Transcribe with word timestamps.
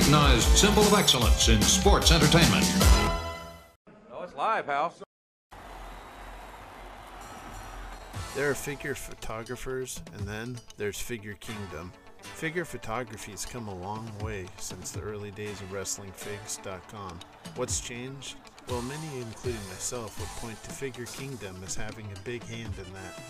recognized 0.00 0.56
symbol 0.56 0.82
of 0.82 0.94
excellence 0.94 1.50
in 1.50 1.60
sports 1.60 2.10
entertainment. 2.10 2.64
Oh, 4.10 4.22
it's 4.22 4.34
live, 4.34 4.64
Hal. 4.64 4.94
There 8.34 8.50
are 8.50 8.54
figure 8.54 8.94
photographers, 8.94 10.00
and 10.14 10.26
then 10.26 10.56
there's 10.78 10.98
Figure 10.98 11.34
Kingdom. 11.34 11.92
Figure 12.22 12.64
photography 12.64 13.32
has 13.32 13.44
come 13.44 13.68
a 13.68 13.74
long 13.74 14.10
way 14.22 14.46
since 14.56 14.90
the 14.90 15.00
early 15.02 15.32
days 15.32 15.60
of 15.60 15.68
WrestlingFigs.com. 15.70 17.20
What's 17.56 17.80
changed? 17.80 18.36
Well, 18.70 18.82
many, 18.82 19.20
including 19.20 19.60
myself, 19.68 20.16
would 20.20 20.28
point 20.48 20.62
to 20.62 20.70
Figure 20.70 21.06
Kingdom 21.06 21.60
as 21.66 21.74
having 21.74 22.06
a 22.14 22.20
big 22.20 22.44
hand 22.44 22.72
in 22.78 22.92
that. 22.92 23.20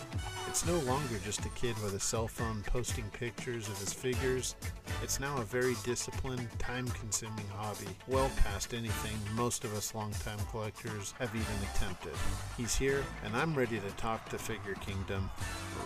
It's 0.47 0.67
no 0.67 0.77
longer 0.79 1.15
just 1.25 1.43
a 1.43 1.49
kid 1.49 1.75
with 1.83 1.95
a 1.95 1.99
cell 1.99 2.27
phone 2.27 2.61
posting 2.67 3.05
pictures 3.05 3.67
of 3.67 3.75
his 3.79 3.91
figures. 3.91 4.53
It's 5.01 5.19
now 5.19 5.35
a 5.37 5.43
very 5.43 5.73
disciplined, 5.83 6.47
time 6.59 6.87
consuming 6.89 7.47
hobby, 7.55 7.87
well 8.07 8.29
past 8.37 8.75
anything 8.75 9.17
most 9.33 9.63
of 9.63 9.75
us 9.75 9.95
longtime 9.95 10.37
collectors 10.51 11.15
have 11.17 11.33
even 11.33 11.69
attempted. 11.73 12.13
He's 12.55 12.75
here, 12.75 13.03
and 13.25 13.35
I'm 13.35 13.55
ready 13.55 13.79
to 13.79 13.89
talk 13.97 14.29
to 14.29 14.37
Figure 14.37 14.75
Kingdom 14.75 15.27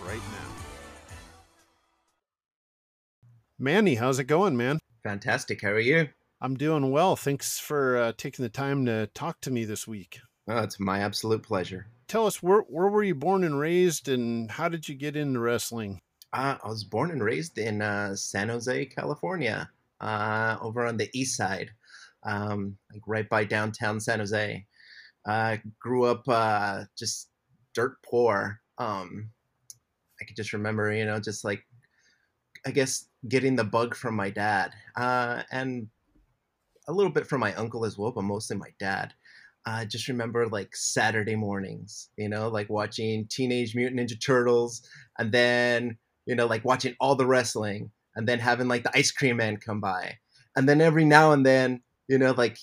right 0.06 0.16
now. 0.32 0.50
Manny, 3.58 3.94
how's 3.94 4.18
it 4.18 4.24
going, 4.24 4.54
man? 4.54 4.80
Fantastic. 5.02 5.62
How 5.62 5.70
are 5.70 5.80
you? 5.80 6.10
I'm 6.40 6.56
doing 6.56 6.90
well. 6.90 7.16
Thanks 7.16 7.58
for 7.58 7.96
uh, 7.96 8.12
taking 8.16 8.42
the 8.42 8.50
time 8.50 8.84
to 8.86 9.06
talk 9.08 9.40
to 9.42 9.50
me 9.50 9.64
this 9.64 9.86
week. 9.86 10.20
Oh, 10.48 10.58
it's 10.58 10.78
my 10.78 11.00
absolute 11.00 11.42
pleasure. 11.42 11.86
Tell 12.08 12.26
us 12.26 12.42
where 12.42 12.60
where 12.60 12.88
were 12.88 13.02
you 13.02 13.14
born 13.14 13.42
and 13.42 13.58
raised, 13.58 14.08
and 14.08 14.50
how 14.50 14.68
did 14.68 14.88
you 14.88 14.94
get 14.94 15.16
into 15.16 15.40
wrestling? 15.40 16.00
Uh, 16.32 16.56
I 16.62 16.68
was 16.68 16.84
born 16.84 17.10
and 17.10 17.24
raised 17.24 17.58
in 17.58 17.82
uh, 17.82 18.14
San 18.14 18.48
Jose, 18.50 18.86
California, 18.86 19.70
uh, 20.00 20.56
over 20.60 20.86
on 20.86 20.98
the 20.98 21.08
east 21.14 21.36
side, 21.36 21.70
um, 22.22 22.76
like 22.92 23.02
right 23.06 23.28
by 23.28 23.44
downtown 23.44 23.98
San 23.98 24.18
Jose. 24.18 24.64
I 25.26 25.62
grew 25.80 26.04
up 26.04 26.28
uh, 26.28 26.84
just 26.96 27.30
dirt 27.74 27.96
poor. 28.04 28.60
Um, 28.78 29.30
I 30.20 30.24
could 30.24 30.36
just 30.36 30.52
remember, 30.52 30.92
you 30.92 31.06
know, 31.06 31.18
just 31.18 31.44
like 31.44 31.64
I 32.66 32.70
guess 32.70 33.06
getting 33.26 33.56
the 33.56 33.64
bug 33.64 33.96
from 33.96 34.14
my 34.14 34.30
dad, 34.30 34.72
uh, 34.96 35.42
and 35.50 35.88
a 36.88 36.92
little 36.92 37.12
bit 37.12 37.26
from 37.26 37.40
my 37.40 37.54
uncle 37.54 37.84
as 37.84 37.98
well, 37.98 38.12
but 38.12 38.22
mostly 38.22 38.56
my 38.56 38.70
dad. 38.78 39.12
I 39.66 39.84
just 39.84 40.06
remember 40.08 40.46
like 40.46 40.76
Saturday 40.76 41.34
mornings, 41.34 42.10
you 42.16 42.28
know, 42.28 42.48
like 42.48 42.70
watching 42.70 43.26
Teenage 43.28 43.74
Mutant 43.74 44.00
Ninja 44.00 44.20
Turtles, 44.24 44.82
and 45.18 45.32
then 45.32 45.98
you 46.26 46.34
know, 46.34 46.46
like 46.46 46.64
watching 46.64 46.94
all 47.00 47.14
the 47.16 47.26
wrestling, 47.26 47.90
and 48.14 48.28
then 48.28 48.38
having 48.38 48.68
like 48.68 48.84
the 48.84 48.96
ice 48.96 49.10
cream 49.10 49.38
man 49.38 49.56
come 49.56 49.80
by, 49.80 50.18
and 50.56 50.68
then 50.68 50.80
every 50.80 51.04
now 51.04 51.32
and 51.32 51.44
then, 51.44 51.82
you 52.08 52.18
know, 52.18 52.32
like 52.32 52.58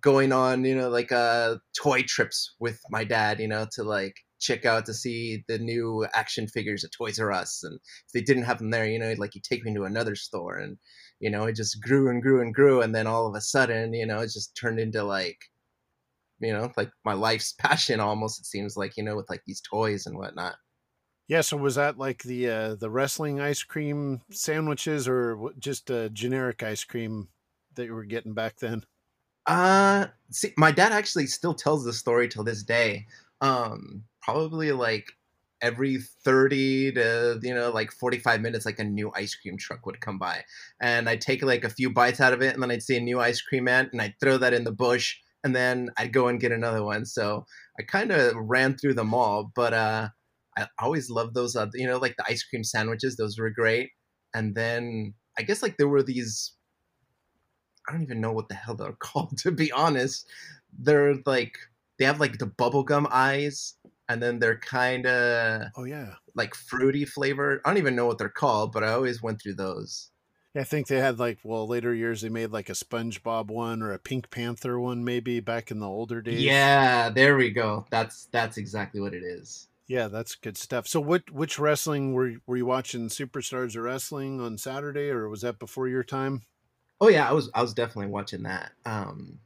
going 0.00 0.32
on, 0.32 0.64
you 0.64 0.74
know, 0.76 0.90
like 0.90 1.12
uh 1.12 1.56
toy 1.80 2.02
trips 2.02 2.54
with 2.60 2.80
my 2.90 3.04
dad, 3.04 3.40
you 3.40 3.48
know, 3.48 3.66
to 3.72 3.82
like 3.82 4.16
check 4.40 4.66
out 4.66 4.84
to 4.84 4.92
see 4.92 5.42
the 5.48 5.58
new 5.58 6.06
action 6.14 6.46
figures 6.46 6.84
at 6.84 6.92
Toys 6.92 7.18
R 7.18 7.32
Us, 7.32 7.62
and 7.64 7.78
if 8.06 8.12
they 8.12 8.20
didn't 8.20 8.44
have 8.44 8.58
them 8.58 8.70
there, 8.70 8.86
you 8.86 8.98
know, 8.98 9.14
like 9.16 9.32
he'd 9.32 9.44
take 9.44 9.64
me 9.64 9.74
to 9.74 9.84
another 9.84 10.14
store, 10.14 10.56
and 10.58 10.76
you 11.24 11.30
know, 11.30 11.44
it 11.44 11.56
just 11.56 11.80
grew 11.80 12.10
and 12.10 12.20
grew 12.20 12.42
and 12.42 12.54
grew, 12.54 12.82
and 12.82 12.94
then 12.94 13.06
all 13.06 13.26
of 13.26 13.34
a 13.34 13.40
sudden, 13.40 13.94
you 13.94 14.04
know, 14.04 14.18
it 14.18 14.30
just 14.30 14.54
turned 14.54 14.78
into 14.78 15.02
like, 15.02 15.38
you 16.38 16.52
know, 16.52 16.70
like 16.76 16.90
my 17.06 17.14
life's 17.14 17.52
passion 17.58 17.98
almost. 17.98 18.38
It 18.38 18.44
seems 18.44 18.76
like, 18.76 18.98
you 18.98 19.04
know, 19.04 19.16
with 19.16 19.30
like 19.30 19.40
these 19.46 19.62
toys 19.62 20.04
and 20.04 20.18
whatnot. 20.18 20.56
Yeah, 21.26 21.40
so 21.40 21.56
was 21.56 21.76
that 21.76 21.96
like 21.96 22.22
the 22.24 22.50
uh, 22.50 22.74
the 22.74 22.90
wrestling 22.90 23.40
ice 23.40 23.62
cream 23.62 24.20
sandwiches, 24.30 25.08
or 25.08 25.52
just 25.58 25.88
a 25.88 26.10
generic 26.10 26.62
ice 26.62 26.84
cream 26.84 27.28
that 27.74 27.86
you 27.86 27.94
were 27.94 28.04
getting 28.04 28.34
back 28.34 28.58
then? 28.58 28.84
Uh, 29.46 30.08
see, 30.30 30.52
my 30.58 30.72
dad 30.72 30.92
actually 30.92 31.26
still 31.26 31.54
tells 31.54 31.86
the 31.86 31.92
story 31.94 32.28
till 32.28 32.44
this 32.44 32.62
day. 32.62 33.06
Um, 33.40 34.04
probably 34.20 34.72
like 34.72 35.10
every 35.62 35.98
30 36.24 36.92
to 36.92 37.38
you 37.42 37.54
know 37.54 37.70
like 37.70 37.90
45 37.92 38.40
minutes 38.40 38.66
like 38.66 38.78
a 38.78 38.84
new 38.84 39.10
ice 39.14 39.34
cream 39.34 39.56
truck 39.56 39.86
would 39.86 40.00
come 40.00 40.18
by. 40.18 40.42
And 40.80 41.08
i'd 41.08 41.20
take 41.20 41.42
like 41.42 41.64
a 41.64 41.70
few 41.70 41.90
bites 41.90 42.20
out 42.20 42.32
of 42.32 42.42
it 42.42 42.54
and 42.54 42.62
then 42.62 42.70
i'd 42.70 42.82
see 42.82 42.96
a 42.96 43.00
new 43.00 43.20
ice 43.20 43.40
cream 43.40 43.64
man 43.64 43.88
and 43.92 44.00
i'd 44.02 44.14
throw 44.20 44.36
that 44.38 44.54
in 44.54 44.64
the 44.64 44.72
bush 44.72 45.16
and 45.42 45.54
then 45.54 45.90
i'd 45.98 46.12
go 46.12 46.28
and 46.28 46.40
get 46.40 46.52
another 46.52 46.84
one. 46.84 47.04
So 47.06 47.46
i 47.78 47.82
kind 47.82 48.10
of 48.10 48.34
ran 48.36 48.76
through 48.76 48.94
them 48.94 49.14
all 49.14 49.50
but 49.54 49.72
uh 49.72 50.08
i 50.56 50.66
always 50.78 51.10
loved 51.10 51.34
those 51.34 51.56
uh, 51.56 51.66
you 51.74 51.86
know 51.86 51.98
like 51.98 52.16
the 52.16 52.24
ice 52.28 52.42
cream 52.42 52.64
sandwiches 52.64 53.16
those 53.16 53.38
were 53.38 53.50
great. 53.50 53.90
And 54.34 54.54
then 54.54 55.14
i 55.38 55.42
guess 55.42 55.62
like 55.62 55.76
there 55.76 55.88
were 55.88 56.02
these 56.02 56.52
i 57.88 57.92
don't 57.92 58.02
even 58.02 58.20
know 58.20 58.32
what 58.32 58.48
the 58.48 58.54
hell 58.54 58.74
they're 58.74 58.92
called 58.98 59.38
to 59.38 59.50
be 59.50 59.72
honest. 59.72 60.26
They're 60.76 61.14
like 61.24 61.56
they 61.98 62.04
have 62.04 62.20
like 62.20 62.38
the 62.38 62.46
bubblegum 62.46 63.06
eyes 63.10 63.74
and 64.08 64.22
then 64.22 64.38
they're 64.38 64.58
kind 64.58 65.06
of 65.06 65.62
oh 65.76 65.84
yeah 65.84 66.14
like 66.34 66.54
fruity 66.54 67.04
flavor 67.04 67.60
i 67.64 67.70
don't 67.70 67.78
even 67.78 67.96
know 67.96 68.06
what 68.06 68.18
they're 68.18 68.28
called 68.28 68.72
but 68.72 68.84
i 68.84 68.92
always 68.92 69.22
went 69.22 69.40
through 69.40 69.54
those 69.54 70.10
yeah, 70.54 70.60
I 70.60 70.64
think 70.64 70.86
they 70.86 71.00
had 71.00 71.18
like 71.18 71.38
well 71.42 71.66
later 71.66 71.92
years 71.92 72.20
they 72.20 72.28
made 72.28 72.52
like 72.52 72.68
a 72.68 72.74
SpongeBob 72.74 73.48
one 73.48 73.82
or 73.82 73.92
a 73.92 73.98
Pink 73.98 74.30
Panther 74.30 74.78
one 74.78 75.04
maybe 75.04 75.40
back 75.40 75.70
in 75.72 75.80
the 75.80 75.88
older 75.88 76.22
days. 76.22 76.40
Yeah, 76.42 77.10
there 77.10 77.36
we 77.36 77.50
go. 77.50 77.86
That's 77.90 78.26
that's 78.26 78.56
exactly 78.56 79.00
what 79.00 79.14
it 79.14 79.24
is. 79.24 79.66
Yeah, 79.88 80.08
that's 80.08 80.36
good 80.36 80.56
stuff. 80.56 80.86
So 80.86 81.00
what 81.00 81.28
which 81.30 81.58
wrestling 81.58 82.14
were 82.14 82.34
were 82.46 82.56
you 82.56 82.66
watching 82.66 83.08
Superstars 83.08 83.74
of 83.74 83.82
Wrestling 83.82 84.40
on 84.40 84.56
Saturday 84.56 85.10
or 85.10 85.28
was 85.28 85.42
that 85.42 85.58
before 85.58 85.88
your 85.88 86.04
time? 86.04 86.42
Oh 87.00 87.08
yeah, 87.08 87.28
I 87.28 87.32
was 87.32 87.50
I 87.52 87.60
was 87.60 87.74
definitely 87.74 88.12
watching 88.12 88.44
that. 88.44 88.72
Um 88.86 89.40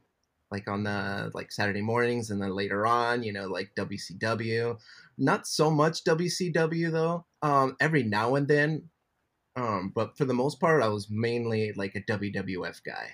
like 0.51 0.67
on 0.67 0.83
the 0.83 1.31
like 1.33 1.51
Saturday 1.51 1.81
mornings 1.81 2.31
and 2.31 2.41
then 2.41 2.55
later 2.55 2.85
on, 2.85 3.23
you 3.23 3.33
know, 3.33 3.47
like 3.47 3.71
WCW. 3.75 4.77
Not 5.17 5.47
so 5.47 5.69
much 5.69 6.03
WCW 6.03 6.91
though. 6.91 7.25
Um, 7.41 7.75
every 7.79 8.03
now 8.03 8.35
and 8.35 8.47
then. 8.47 8.89
Um, 9.55 9.91
but 9.93 10.17
for 10.17 10.25
the 10.25 10.33
most 10.33 10.59
part, 10.59 10.83
I 10.83 10.87
was 10.87 11.09
mainly 11.09 11.73
like 11.75 11.95
a 11.95 12.01
WWF 12.01 12.81
guy. 12.83 13.11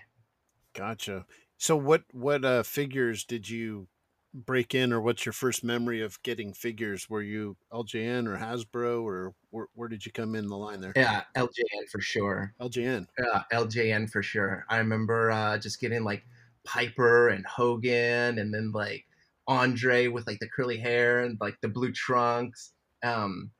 Gotcha. 0.74 1.25
So 1.57 1.75
what 1.75 2.03
what 2.12 2.44
uh 2.44 2.63
figures 2.63 3.24
did 3.24 3.50
you 3.50 3.88
break 4.34 4.75
in 4.75 4.91
or 4.91 5.00
what's 5.00 5.25
your 5.25 5.34
first 5.34 5.63
memory 5.63 6.01
of 6.01 6.22
getting 6.22 6.53
figures? 6.53 7.09
Were 7.09 7.22
you 7.22 7.56
LJN 7.72 8.28
or 8.28 8.38
Hasbro 8.38 9.03
or 9.03 9.34
where, 9.50 9.68
where 9.74 9.88
did 9.88 10.06
you 10.06 10.12
come 10.12 10.35
in 10.35 10.47
the 10.47 10.57
line 10.57 10.81
there? 10.81 10.91
Yeah, 10.95 11.24
LJN 11.38 11.90
for 11.90 12.01
sure. 12.01 12.53
LJN. 12.59 13.07
Yeah, 13.18 13.44
LJN 13.53 14.09
for 14.09 14.22
sure. 14.22 14.66
I 14.69 14.78
remember 14.78 15.31
uh, 15.31 15.57
just 15.57 15.79
getting 15.79 16.03
like 16.03 16.25
Piper 16.66 17.30
and 17.30 17.46
Hogan, 17.46 18.40
and 18.40 18.53
then 18.53 18.72
like 18.72 19.06
Andre 19.48 20.08
with 20.08 20.28
like 20.28 20.40
the 20.40 20.50
curly 20.50 20.78
hair 20.78 21.22
and 21.22 21.38
like 21.40 21.58
the 21.62 21.70
blue 21.70 21.92
trunks. 21.92 22.74
Um, 23.03 23.52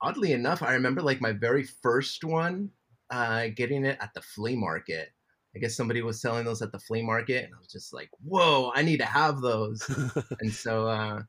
oddly 0.00 0.32
enough, 0.32 0.62
I 0.62 0.72
remember 0.74 1.02
like 1.02 1.20
my 1.20 1.32
very 1.32 1.64
first 1.64 2.24
one, 2.24 2.70
uh, 3.10 3.48
getting 3.54 3.84
it 3.84 3.98
at 4.00 4.14
the 4.14 4.22
flea 4.22 4.56
market. 4.56 5.12
I 5.54 5.58
guess 5.58 5.76
somebody 5.76 6.00
was 6.00 6.20
selling 6.20 6.44
those 6.44 6.62
at 6.62 6.72
the 6.72 6.78
flea 6.78 7.02
market, 7.02 7.44
and 7.44 7.54
I 7.54 7.58
was 7.58 7.70
just 7.70 7.92
like, 7.92 8.08
"Whoa, 8.24 8.72
I 8.74 8.82
need 8.82 8.98
to 8.98 9.04
have 9.04 9.40
those!" 9.42 9.82
and 10.40 10.50
so, 10.52 10.86
uh, 10.88 11.22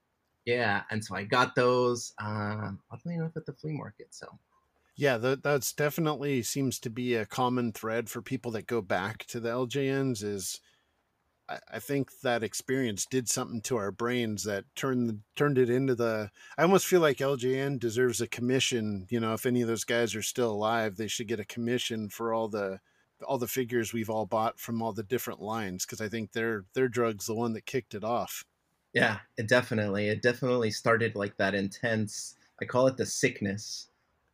yeah, 0.46 0.84
and 0.92 1.04
so 1.04 1.16
I 1.16 1.24
got 1.26 1.56
those. 1.56 2.14
Uh, 2.22 2.72
oddly 2.92 3.16
enough, 3.16 3.36
at 3.36 3.46
the 3.46 3.54
flea 3.54 3.74
market. 3.74 4.08
So 4.12 4.28
yeah, 4.96 5.18
that 5.18 5.44
that's 5.44 5.74
definitely 5.74 6.44
seems 6.44 6.80
to 6.80 6.90
be 6.90 7.16
a 7.16 7.26
common 7.26 7.72
thread 7.72 8.10
for 8.10 8.22
people 8.22 8.52
that 8.52 8.68
go 8.68 8.82
back 8.82 9.26
to 9.28 9.40
the 9.40 9.50
LJNs. 9.50 10.24
Is 10.24 10.62
I, 11.50 11.60
I 11.74 11.80
think 11.80 12.22
that 12.22 12.44
experience 12.44 13.06
did 13.06 13.28
something 13.28 13.62
to 13.62 13.78
our 13.78 13.92
brains 13.92 14.44
that 14.44 14.66
turned 14.76 15.22
turned 15.36 15.58
it 15.58 15.70
into 15.70 15.96
the. 15.96 16.30
I 16.58 16.62
almost 16.62 16.86
feel 16.86 17.02
like 17.02 17.18
LJN 17.18 17.80
deserves 17.80 18.22
a 18.22 18.28
commission. 18.28 19.08
You 19.10 19.20
know, 19.20 19.34
if 19.34 19.46
any 19.46 19.62
of 19.62 19.68
those 19.68 19.84
guys 19.84 20.16
are 20.16 20.22
still 20.22 20.52
alive, 20.52 20.96
they 20.96 21.08
should 21.08 21.28
get 21.28 21.40
a 21.40 21.46
commission 21.46 22.10
for 22.10 22.34
all 22.34 22.48
the 22.48 22.80
all 23.26 23.38
the 23.38 23.48
figures 23.48 23.94
we've 23.94 24.10
all 24.10 24.26
bought 24.26 24.60
from 24.60 24.82
all 24.82 24.94
the 24.94 25.04
different 25.04 25.42
lines 25.42 25.86
because 25.86 26.02
I 26.02 26.10
think 26.10 26.34
their 26.34 26.66
their 26.76 26.88
drug's 26.88 27.26
the 27.26 27.36
one 27.36 27.54
that 27.54 27.66
kicked 27.66 27.96
it 27.96 28.04
off. 28.04 28.46
Yeah, 28.94 29.20
it 29.38 29.48
definitely 29.48 30.10
it 30.10 30.22
definitely 30.22 30.70
started 30.70 31.16
like 31.16 31.36
that 31.38 31.56
intense. 31.56 32.36
I 32.62 32.66
call 32.66 32.86
it 32.86 32.98
the 32.98 33.08
sickness 33.08 33.88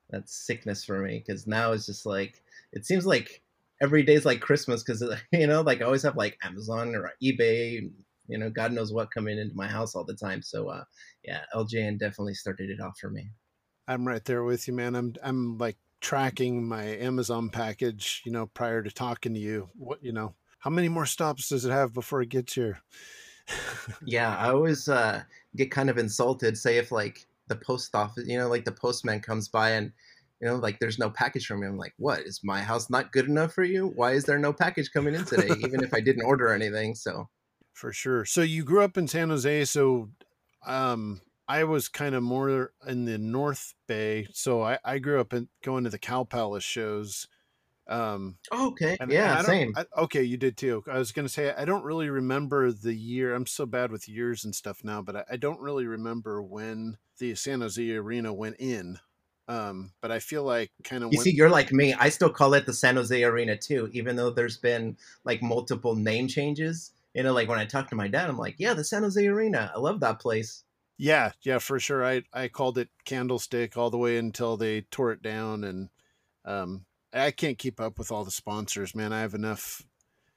that's 0.10 0.46
sickness 0.46 0.84
for 0.84 1.00
me 1.00 1.24
because 1.26 1.48
now 1.48 1.72
it's 1.72 1.86
just 1.86 2.06
like 2.06 2.42
it 2.72 2.86
seems 2.86 3.06
like 3.06 3.42
every 3.82 4.04
day's 4.04 4.26
like 4.26 4.42
Christmas 4.42 4.84
because 4.84 5.04
you 5.32 5.48
know 5.48 5.62
like 5.62 5.82
I 5.82 5.86
always 5.86 6.04
have 6.04 6.18
like 6.18 6.38
Amazon 6.44 6.96
or 6.96 7.12
eBay, 7.24 7.90
you 8.28 8.38
know, 8.38 8.50
God 8.50 8.72
knows 8.72 8.94
what 8.94 9.12
coming 9.12 9.38
into 9.38 9.56
my 9.56 9.68
house 9.68 9.96
all 9.96 10.06
the 10.06 10.16
time. 10.16 10.42
So 10.42 10.70
uh, 10.70 10.84
yeah, 11.24 11.42
LJN 11.56 12.00
definitely 12.00 12.36
started 12.36 12.70
it 12.70 12.82
off 12.82 12.98
for 13.00 13.10
me. 13.10 13.32
I'm 13.88 14.08
right 14.08 14.24
there 14.24 14.44
with 14.44 14.68
you, 14.68 14.74
man. 14.74 14.96
I'm 14.96 15.16
I'm 15.24 15.58
like 15.58 15.78
tracking 16.00 16.68
my 16.68 16.84
Amazon 16.84 17.50
package, 17.50 18.22
you 18.26 18.32
know, 18.32 18.46
prior 18.48 18.84
to 18.84 18.92
talking 18.92 19.34
to 19.34 19.40
you. 19.40 19.70
What 19.76 20.04
you 20.04 20.14
know, 20.14 20.36
how 20.60 20.70
many 20.70 20.90
more 20.90 21.08
stops 21.08 21.50
does 21.50 21.66
it 21.66 21.72
have 21.72 21.94
before 21.94 22.22
it 22.22 22.30
gets 22.30 22.54
here? 22.54 22.82
yeah, 24.06 24.38
I 24.38 24.50
always 24.50 24.88
uh, 24.88 25.24
get 25.56 25.72
kind 25.72 25.90
of 25.90 25.98
insulted. 25.98 26.58
Say 26.58 26.78
if 26.78 26.92
like 26.92 27.26
the 27.50 27.58
post 27.58 27.94
office, 27.94 28.26
you 28.28 28.38
know, 28.38 28.48
like 28.48 28.66
the 28.66 28.72
postman 28.72 29.20
comes 29.20 29.50
by 29.50 29.72
and 29.72 29.92
you 30.42 30.48
know, 30.48 30.56
like 30.56 30.80
there's 30.80 31.00
no 31.00 31.10
package 31.10 31.46
for 31.46 31.58
me. 31.58 31.68
I'm 31.68 31.78
like, 31.78 31.94
what 31.98 32.22
is 32.22 32.40
my 32.44 32.62
house 32.62 32.90
not 32.90 33.12
good 33.12 33.26
enough 33.26 33.54
for 33.54 33.64
you? 33.64 33.92
Why 33.96 34.14
is 34.14 34.24
there 34.24 34.40
no 34.40 34.54
package 34.54 34.92
coming 34.92 35.14
in 35.14 35.26
today, 35.26 35.50
even 35.66 35.84
if 35.84 35.94
I 35.94 36.00
didn't 36.00 36.26
order 36.26 36.54
anything? 36.54 36.96
So, 36.96 37.28
for 37.74 37.92
sure. 37.92 38.24
So 38.24 38.42
you 38.42 38.64
grew 38.64 38.82
up 38.82 38.98
in 38.98 39.08
San 39.08 39.30
Jose. 39.30 39.66
So, 39.66 40.10
um, 40.66 41.22
I 41.50 41.64
was 41.64 41.90
kind 41.90 42.14
of 42.14 42.22
more 42.22 42.74
in 42.88 43.06
the 43.06 43.18
North 43.18 43.74
Bay. 43.88 44.28
So 44.34 44.62
I, 44.62 44.78
I 44.86 45.00
grew 45.00 45.20
up 45.20 45.34
in 45.34 45.50
going 45.64 45.84
to 45.84 45.90
the 45.90 45.98
Cow 45.98 46.24
Palace 46.24 46.64
shows. 46.64 47.28
Um, 47.90 48.38
oh, 48.52 48.68
okay. 48.70 48.98
Yeah, 49.10 49.42
same. 49.42 49.74
I, 49.76 49.86
okay, 49.98 50.22
you 50.22 50.38
did 50.38 50.56
too. 50.58 50.84
I 50.90 51.00
was 51.00 51.12
going 51.12 51.26
to 51.26 51.34
say, 51.34 51.54
I 51.58 51.66
don't 51.66 51.84
really 51.84 52.10
remember 52.10 52.72
the 52.72 52.94
year. 52.94 53.34
I'm 53.34 53.48
so 53.48 53.66
bad 53.66 53.92
with 53.92 54.08
years 54.08 54.46
and 54.46 54.54
stuff 54.54 54.84
now, 54.84 55.02
but 55.02 55.16
I, 55.16 55.24
I 55.32 55.38
don't 55.38 55.60
really 55.60 55.88
remember 55.88 56.42
when 56.42 56.98
the 57.18 57.34
San 57.34 57.62
Jose 57.62 57.90
Arena 57.92 58.32
went 58.32 58.58
in. 58.60 59.00
Um, 59.48 59.94
but 60.00 60.12
I 60.12 60.20
feel 60.20 60.44
like 60.44 60.70
kind 60.84 61.04
of 61.04 61.12
You 61.12 61.20
see, 61.20 61.34
you're 61.34 61.50
like 61.50 61.74
me. 61.74 61.96
I 61.96 62.10
still 62.10 62.30
call 62.30 62.54
it 62.54 62.68
the 62.68 62.74
San 62.74 62.96
Jose 62.96 63.24
Arena 63.24 63.58
too, 63.58 63.90
even 63.92 64.16
though 64.16 64.30
there's 64.30 64.58
been 64.58 64.96
like 65.24 65.42
multiple 65.42 65.96
name 65.96 66.28
changes. 66.28 66.92
You 67.16 67.24
know, 67.24 67.34
like 67.34 67.50
when 67.50 67.58
I 67.58 67.66
talk 67.66 67.90
to 67.90 67.96
my 67.96 68.08
dad, 68.08 68.30
I'm 68.30 68.38
like, 68.38 68.56
yeah, 68.60 68.76
the 68.76 68.84
San 68.84 69.02
Jose 69.02 69.26
Arena. 69.26 69.72
I 69.76 69.80
love 69.80 70.00
that 70.02 70.20
place. 70.20 70.64
Yeah, 71.00 71.32
yeah, 71.42 71.58
for 71.58 71.80
sure. 71.80 72.06
I 72.06 72.22
I 72.32 72.48
called 72.50 72.78
it 72.78 72.90
Candlestick 73.06 73.76
all 73.76 73.90
the 73.90 73.98
way 73.98 74.18
until 74.18 74.56
they 74.56 74.82
tore 74.82 75.12
it 75.14 75.24
down, 75.24 75.64
and 75.64 75.90
um, 76.46 76.86
I 77.14 77.32
can't 77.32 77.58
keep 77.58 77.80
up 77.80 77.98
with 77.98 78.12
all 78.12 78.24
the 78.24 78.32
sponsors, 78.32 78.96
man. 78.96 79.14
I 79.14 79.22
have 79.22 79.34
enough 79.34 79.84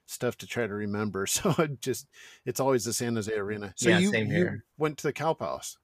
stuff 0.07 0.37
to 0.39 0.47
try 0.47 0.67
to 0.67 0.75
remember, 0.75 1.27
so 1.29 1.55
it 1.59 1.81
just 1.81 2.07
it's 2.45 2.61
always 2.61 2.85
the 2.85 2.93
San 2.93 3.15
Jose 3.17 3.33
Arena. 3.33 3.75
So 3.77 3.91
Yeah, 3.91 3.99
you, 3.99 4.11
same 4.11 4.27
you 4.27 4.35
here. 4.35 4.65
went 4.79 4.99
to 4.99 5.09
the 5.09 5.13
Cow 5.13 5.35
Palace. 5.35 5.79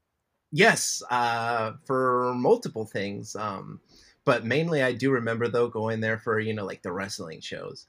Yes, 0.51 1.03
uh, 1.11 1.73
for 1.85 2.33
multiple 2.35 2.87
things. 2.87 3.37
Um, 3.37 3.81
but 4.25 4.45
mainly, 4.45 4.83
I 4.83 4.93
do 4.93 5.11
remember 5.11 5.49
though 5.49 5.69
going 5.69 6.01
there 6.01 6.19
for 6.19 6.39
you 6.41 6.55
know 6.55 6.65
like 6.65 6.83
the 6.83 6.93
wrestling 6.93 7.41
shows. 7.41 7.87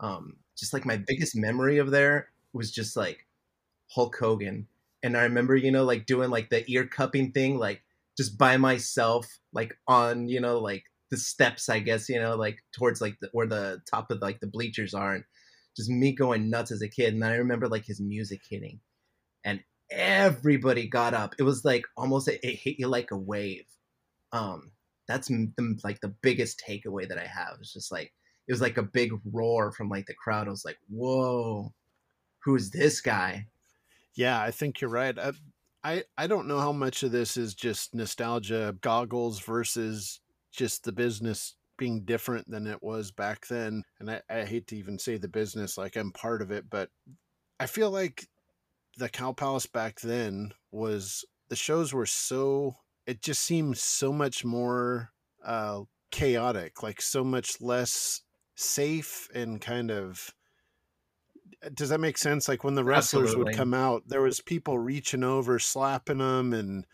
Um, 0.00 0.36
just 0.56 0.72
like 0.72 0.84
my 0.84 0.96
biggest 0.96 1.36
memory 1.36 1.78
of 1.78 1.90
there 1.90 2.30
was 2.52 2.70
just 2.70 2.96
like 2.96 3.26
Hulk 3.88 4.16
Hogan, 4.18 4.68
and 5.02 5.16
I 5.16 5.22
remember 5.24 5.56
you 5.56 5.70
know 5.70 5.84
like 5.84 6.06
doing 6.06 6.30
like 6.30 6.50
the 6.50 6.64
ear 6.70 6.86
cupping 6.86 7.32
thing, 7.32 7.58
like 7.58 7.82
just 8.16 8.36
by 8.38 8.56
myself, 8.58 9.40
like 9.52 9.78
on 9.88 10.28
you 10.28 10.40
know 10.40 10.58
like 10.58 10.84
the 11.12 11.18
steps, 11.18 11.68
I 11.68 11.78
guess 11.78 12.08
you 12.08 12.18
know 12.18 12.34
like 12.34 12.58
towards 12.72 13.00
like 13.00 13.16
the, 13.20 13.28
where 13.32 13.46
the 13.46 13.82
top 13.88 14.10
of 14.10 14.20
like 14.20 14.40
the 14.40 14.48
bleachers 14.48 14.94
are, 14.94 15.14
and 15.14 15.24
just 15.76 15.90
me 15.90 16.12
going 16.12 16.50
nuts 16.50 16.72
as 16.72 16.82
a 16.82 16.88
kid. 16.88 17.14
And 17.14 17.24
I 17.24 17.36
remember 17.36 17.68
like 17.68 17.84
his 17.84 18.00
music 18.00 18.40
hitting, 18.48 18.80
and 19.44 19.60
everybody 19.90 20.88
got 20.88 21.12
up. 21.12 21.34
It 21.38 21.42
was 21.42 21.64
like 21.66 21.84
almost 21.96 22.28
it, 22.28 22.40
it 22.42 22.56
hit 22.56 22.76
you 22.78 22.88
like 22.88 23.10
a 23.10 23.16
wave. 23.16 23.66
Um, 24.32 24.72
that's 25.06 25.28
the, 25.28 25.78
like 25.84 26.00
the 26.00 26.14
biggest 26.22 26.62
takeaway 26.66 27.06
that 27.06 27.18
I 27.18 27.26
have. 27.26 27.58
It's 27.60 27.74
just 27.74 27.92
like 27.92 28.10
it 28.48 28.52
was 28.52 28.62
like 28.62 28.78
a 28.78 28.82
big 28.82 29.12
roar 29.30 29.70
from 29.70 29.90
like 29.90 30.06
the 30.06 30.14
crowd. 30.14 30.48
I 30.48 30.50
was 30.50 30.64
like, 30.64 30.78
"Whoa, 30.88 31.74
who's 32.42 32.70
this 32.70 33.02
guy?" 33.02 33.48
Yeah, 34.14 34.40
I 34.40 34.50
think 34.50 34.80
you're 34.80 34.90
right. 34.90 35.18
I, 35.18 35.32
I 35.84 36.04
I 36.16 36.26
don't 36.26 36.48
know 36.48 36.58
how 36.58 36.72
much 36.72 37.02
of 37.02 37.12
this 37.12 37.36
is 37.36 37.54
just 37.54 37.94
nostalgia 37.94 38.74
goggles 38.80 39.40
versus 39.40 40.20
just 40.52 40.84
the 40.84 40.92
business 40.92 41.56
being 41.78 42.04
different 42.04 42.48
than 42.50 42.66
it 42.66 42.82
was 42.82 43.10
back 43.10 43.46
then. 43.48 43.82
And 43.98 44.10
I, 44.10 44.22
I 44.30 44.44
hate 44.44 44.68
to 44.68 44.76
even 44.76 44.98
say 44.98 45.16
the 45.16 45.28
business 45.28 45.78
like 45.78 45.96
I'm 45.96 46.12
part 46.12 46.42
of 46.42 46.50
it, 46.50 46.70
but 46.70 46.90
I 47.58 47.66
feel 47.66 47.90
like 47.90 48.28
the 48.98 49.08
Cow 49.08 49.32
Palace 49.32 49.66
back 49.66 50.00
then 50.00 50.52
was 50.70 51.24
the 51.48 51.56
shows 51.56 51.92
were 51.92 52.06
so 52.06 52.76
it 53.06 53.20
just 53.20 53.42
seemed 53.42 53.78
so 53.78 54.12
much 54.12 54.44
more 54.44 55.10
uh 55.44 55.80
chaotic, 56.10 56.82
like 56.82 57.00
so 57.00 57.24
much 57.24 57.60
less 57.60 58.22
safe 58.54 59.28
and 59.34 59.60
kind 59.60 59.90
of 59.90 60.32
does 61.74 61.88
that 61.88 62.00
make 62.00 62.18
sense 62.18 62.48
like 62.48 62.64
when 62.64 62.74
the 62.74 62.84
wrestlers 62.84 63.30
Absolutely. 63.30 63.50
would 63.50 63.56
come 63.56 63.72
out 63.72 64.02
there 64.06 64.20
was 64.20 64.40
people 64.40 64.78
reaching 64.78 65.24
over 65.24 65.58
slapping 65.58 66.18
them 66.18 66.52
and 66.52 66.84
uh, 66.84 66.86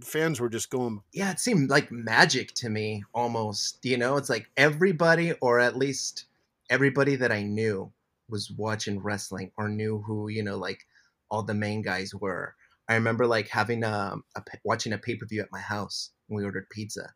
fans 0.00 0.40
were 0.40 0.48
just 0.48 0.70
going 0.70 1.02
Yeah, 1.12 1.30
it 1.30 1.40
seemed 1.40 1.70
like 1.70 1.90
magic 1.90 2.54
to 2.54 2.68
me 2.68 3.04
almost. 3.14 3.84
You 3.84 3.96
know, 3.96 4.16
it's 4.16 4.30
like 4.30 4.50
everybody, 4.56 5.32
or 5.40 5.60
at 5.60 5.76
least 5.76 6.26
everybody 6.70 7.16
that 7.16 7.32
I 7.32 7.42
knew, 7.42 7.92
was 8.28 8.50
watching 8.50 9.00
wrestling 9.00 9.50
or 9.56 9.68
knew 9.68 9.98
who 9.98 10.28
you 10.28 10.42
know 10.42 10.56
like 10.56 10.86
all 11.30 11.42
the 11.42 11.54
main 11.54 11.82
guys 11.82 12.14
were. 12.14 12.54
I 12.88 12.94
remember 12.94 13.26
like 13.26 13.48
having 13.48 13.84
a, 13.84 14.16
a 14.36 14.42
watching 14.64 14.92
a 14.92 14.98
pay 14.98 15.16
per 15.16 15.26
view 15.26 15.40
at 15.40 15.52
my 15.52 15.60
house 15.60 16.10
when 16.26 16.38
we 16.38 16.44
ordered 16.44 16.68
pizza, 16.70 17.12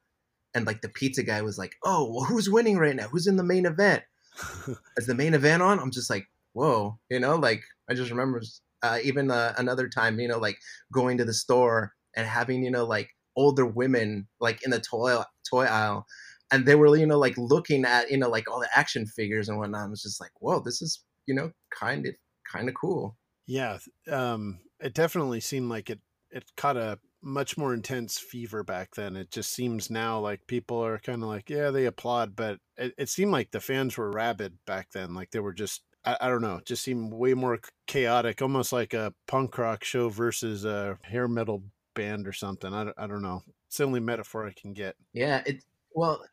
and 0.54 0.66
like 0.66 0.80
the 0.82 0.88
pizza 0.88 1.22
guy 1.22 1.42
was 1.42 1.58
like, 1.58 1.76
"Oh, 1.84 2.10
well, 2.12 2.24
who's 2.24 2.50
winning 2.50 2.78
right 2.78 2.96
now? 2.96 3.08
Who's 3.08 3.26
in 3.26 3.36
the 3.36 3.44
main 3.44 3.66
event?" 3.66 4.02
As 4.98 5.06
the 5.06 5.14
main 5.14 5.34
event 5.34 5.62
on, 5.62 5.78
I'm 5.78 5.90
just 5.90 6.10
like, 6.10 6.26
"Whoa!" 6.52 6.98
You 7.10 7.20
know, 7.20 7.36
like 7.36 7.62
I 7.90 7.94
just 7.94 8.10
remember 8.10 8.42
uh, 8.82 8.98
even 9.02 9.30
uh, 9.30 9.54
another 9.58 9.88
time, 9.88 10.20
you 10.20 10.28
know, 10.28 10.38
like 10.38 10.58
going 10.92 11.18
to 11.18 11.24
the 11.24 11.34
store 11.34 11.92
and 12.16 12.26
having 12.26 12.64
you 12.64 12.70
know 12.70 12.84
like 12.84 13.10
older 13.36 13.66
women 13.66 14.26
like 14.40 14.62
in 14.64 14.70
the 14.70 14.80
toy 14.80 15.20
toy 15.48 15.64
aisle 15.64 16.06
and 16.50 16.66
they 16.66 16.74
were 16.74 16.94
you 16.96 17.06
know 17.06 17.18
like 17.18 17.36
looking 17.36 17.84
at 17.84 18.10
you 18.10 18.16
know 18.16 18.28
like 18.28 18.50
all 18.50 18.60
the 18.60 18.68
action 18.74 19.06
figures 19.06 19.48
and 19.48 19.58
whatnot. 19.58 19.86
I 19.86 19.90
was 19.90 20.02
just 20.02 20.20
like, 20.20 20.30
whoa, 20.40 20.60
this 20.60 20.82
is 20.82 21.02
you 21.26 21.34
know 21.34 21.50
kind 21.70 22.06
of 22.06 22.14
kind 22.50 22.68
of 22.68 22.74
cool. 22.74 23.16
Yeah, 23.46 23.78
um, 24.10 24.60
it 24.80 24.94
definitely 24.94 25.40
seemed 25.40 25.70
like 25.70 25.90
it 25.90 26.00
it 26.30 26.44
caught 26.56 26.76
a 26.76 26.98
much 27.22 27.58
more 27.58 27.74
intense 27.74 28.18
fever 28.18 28.62
back 28.62 28.94
then. 28.94 29.16
It 29.16 29.30
just 29.30 29.52
seems 29.52 29.90
now 29.90 30.20
like 30.20 30.46
people 30.46 30.84
are 30.84 30.98
kind 30.98 31.22
of 31.22 31.28
like, 31.28 31.50
yeah, 31.50 31.70
they 31.70 31.86
applaud, 31.86 32.36
but 32.36 32.58
it, 32.76 32.94
it 32.96 33.08
seemed 33.08 33.32
like 33.32 33.50
the 33.50 33.60
fans 33.60 33.96
were 33.96 34.12
rabid 34.12 34.58
back 34.64 34.90
then. 34.92 35.14
Like 35.14 35.32
they 35.32 35.40
were 35.40 35.54
just, 35.54 35.82
I, 36.04 36.16
I 36.20 36.28
don't 36.28 36.42
know, 36.42 36.60
just 36.64 36.84
seemed 36.84 37.12
way 37.12 37.34
more 37.34 37.58
chaotic, 37.88 38.42
almost 38.42 38.72
like 38.72 38.94
a 38.94 39.12
punk 39.26 39.58
rock 39.58 39.82
show 39.82 40.08
versus 40.08 40.64
a 40.64 40.98
hair 41.02 41.26
metal 41.26 41.64
band 41.96 42.28
or 42.28 42.32
something. 42.32 42.72
I, 42.72 42.84
don't- 42.84 42.98
I 42.98 43.08
don't 43.08 43.22
know. 43.22 43.42
It's 43.66 43.78
the 43.78 43.84
only 43.84 44.00
metaphor 44.00 44.46
I 44.46 44.52
can 44.52 44.72
get. 44.72 44.94
Yeah, 45.12 45.42
it 45.46 45.64
well 45.94 46.24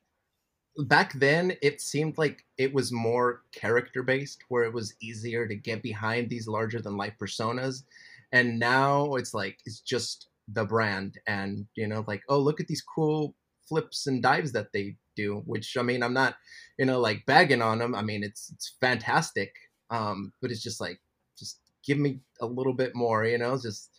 back 0.85 1.13
then 1.13 1.53
it 1.61 1.81
seemed 1.81 2.17
like 2.17 2.45
it 2.57 2.73
was 2.73 2.91
more 2.91 3.43
character 3.51 4.01
based 4.01 4.43
where 4.49 4.63
it 4.63 4.73
was 4.73 4.95
easier 5.01 5.47
to 5.47 5.55
get 5.55 5.83
behind 5.83 6.29
these 6.29 6.47
larger 6.47 6.81
than 6.81 6.97
life 6.97 7.13
personas 7.21 7.83
and 8.31 8.57
now 8.57 9.13
it's 9.15 9.35
like 9.35 9.59
it's 9.65 9.81
just 9.81 10.29
the 10.53 10.65
brand 10.65 11.19
and 11.27 11.67
you 11.75 11.87
know 11.87 12.03
like 12.07 12.23
oh 12.27 12.39
look 12.39 12.59
at 12.59 12.67
these 12.67 12.81
cool 12.81 13.35
flips 13.69 14.07
and 14.07 14.23
dives 14.23 14.51
that 14.51 14.71
they 14.73 14.95
do 15.15 15.43
which 15.45 15.77
i 15.77 15.83
mean 15.83 16.01
i'm 16.01 16.13
not 16.13 16.35
you 16.79 16.85
know 16.85 16.99
like 16.99 17.23
bagging 17.27 17.61
on 17.61 17.77
them 17.77 17.93
i 17.93 18.01
mean 18.01 18.23
it's 18.23 18.51
it's 18.51 18.75
fantastic 18.81 19.53
um 19.91 20.33
but 20.41 20.49
it's 20.51 20.63
just 20.63 20.81
like 20.81 20.99
just 21.37 21.59
give 21.85 21.99
me 21.99 22.19
a 22.41 22.45
little 22.47 22.73
bit 22.73 22.95
more 22.95 23.25
you 23.25 23.37
know 23.37 23.57
just 23.61 23.91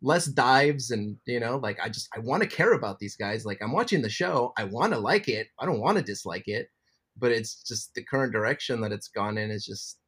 less 0.00 0.26
dives 0.26 0.90
and 0.90 1.16
you 1.26 1.40
know 1.40 1.56
like 1.56 1.78
i 1.82 1.88
just 1.88 2.08
i 2.14 2.20
want 2.20 2.42
to 2.42 2.48
care 2.48 2.72
about 2.72 2.98
these 2.98 3.16
guys 3.16 3.44
like 3.44 3.58
i'm 3.60 3.72
watching 3.72 4.00
the 4.00 4.08
show 4.08 4.52
i 4.56 4.62
want 4.62 4.92
to 4.92 4.98
like 4.98 5.28
it 5.28 5.48
i 5.58 5.66
don't 5.66 5.80
want 5.80 5.98
to 5.98 6.04
dislike 6.04 6.46
it 6.46 6.68
but 7.16 7.32
it's 7.32 7.64
just 7.64 7.92
the 7.94 8.04
current 8.04 8.32
direction 8.32 8.80
that 8.80 8.92
it's 8.92 9.08
gone 9.08 9.36
in 9.36 9.50
is 9.50 9.66
just 9.66 9.98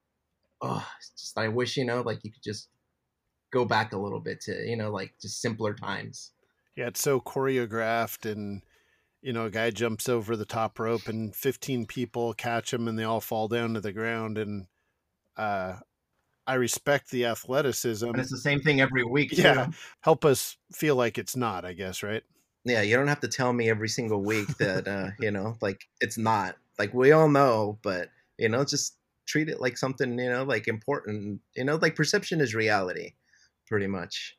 oh 0.63 0.87
just 1.19 1.37
i 1.37 1.49
wish 1.49 1.77
you 1.77 1.85
know 1.85 2.03
like 2.03 2.21
you 2.23 2.31
could 2.31 2.43
just 2.43 2.69
go 3.51 3.65
back 3.65 3.93
a 3.93 3.99
little 3.99 4.21
bit 4.21 4.41
to 4.43 4.53
you 4.67 4.77
know 4.77 4.91
like 4.91 5.13
just 5.21 5.41
simpler 5.41 5.75
times. 5.75 6.33
Yeah, 6.77 6.87
it's 6.87 7.03
so 7.03 7.21
choreographed 7.21 8.31
and 8.31 8.63
you 9.23 9.35
know, 9.35 9.45
a 9.45 9.51
guy 9.51 9.71
jumps 9.71 10.09
over 10.09 10.35
the 10.35 10.47
top 10.47 10.79
rope 10.79 11.07
and 11.07 11.37
15 11.37 11.85
people 11.85 12.33
catch 12.33 12.73
him 12.73 12.89
and 12.89 12.99
they 12.99 13.05
all 13.05 13.21
fall 13.21 13.49
down 13.49 13.75
to 13.75 13.81
the 13.81 13.93
ground 13.93 14.39
and 14.39 14.67
uh 15.37 15.77
I 16.51 16.55
respect 16.55 17.11
the 17.11 17.27
athleticism. 17.27 18.11
but 18.11 18.19
it's 18.19 18.31
the 18.31 18.39
same 18.39 18.61
thing 18.61 18.81
every 18.81 19.05
week 19.05 19.31
too. 19.31 19.43
Yeah. 19.43 19.69
Help 20.01 20.25
us 20.25 20.57
feel 20.73 20.97
like 20.97 21.17
it's 21.17 21.37
not, 21.37 21.65
I 21.65 21.73
guess, 21.75 22.03
right? 22.03 22.23
yeah 22.67 22.83
you 22.83 22.95
don't 22.95 23.09
have 23.09 23.21
to 23.21 23.29
tell 23.29 23.55
me 23.55 23.71
every 23.71 23.89
single 23.89 24.23
week 24.23 24.47
that 24.59 24.87
uh 24.87 25.09
you 25.19 25.31
know 25.31 25.57
like 25.63 25.89
it's 26.03 26.19
not 26.19 26.57
like 26.79 26.93
we 26.93 27.11
all 27.11 27.27
know 27.27 27.79
but 27.83 28.09
you 28.37 28.51
know 28.51 28.63
just 28.65 28.97
treat 29.27 29.49
it 29.49 29.63
like 29.63 29.79
something 29.79 30.19
you 30.19 30.29
know 30.29 30.45
like 30.45 30.69
important 30.69 31.41
you 31.57 31.65
know 31.65 31.77
like 31.77 31.97
perception 31.97 32.39
is 32.39 32.55
reality 32.55 33.15
pretty 33.67 33.87
much 33.87 34.37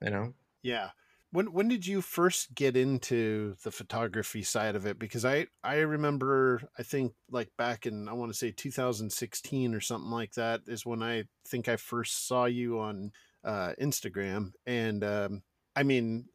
you 0.00 0.08
know 0.08 0.32
Yeah. 0.62 0.88
When 1.32 1.52
when 1.52 1.68
did 1.68 1.86
you 1.86 2.00
first 2.02 2.54
get 2.54 2.76
into 2.76 3.56
the 3.62 3.70
photography 3.70 4.42
side 4.42 4.76
of 4.76 4.86
it? 4.86 4.98
Because 4.98 5.24
I 5.24 5.46
I 5.62 5.76
remember 5.76 6.62
I 6.78 6.82
think 6.82 7.12
like 7.30 7.50
back 7.58 7.86
in 7.86 8.08
I 8.08 8.12
want 8.12 8.32
to 8.32 8.38
say 8.38 8.52
2016 8.52 9.74
or 9.74 9.80
something 9.80 10.10
like 10.10 10.32
that 10.34 10.62
is 10.66 10.86
when 10.86 11.02
I 11.02 11.24
think 11.46 11.68
I 11.68 11.76
first 11.76 12.26
saw 12.26 12.44
you 12.44 12.78
on 12.78 13.12
uh, 13.44 13.72
Instagram, 13.80 14.52
and 14.66 15.04
um, 15.04 15.42
I 15.74 15.82
mean, 15.82 16.26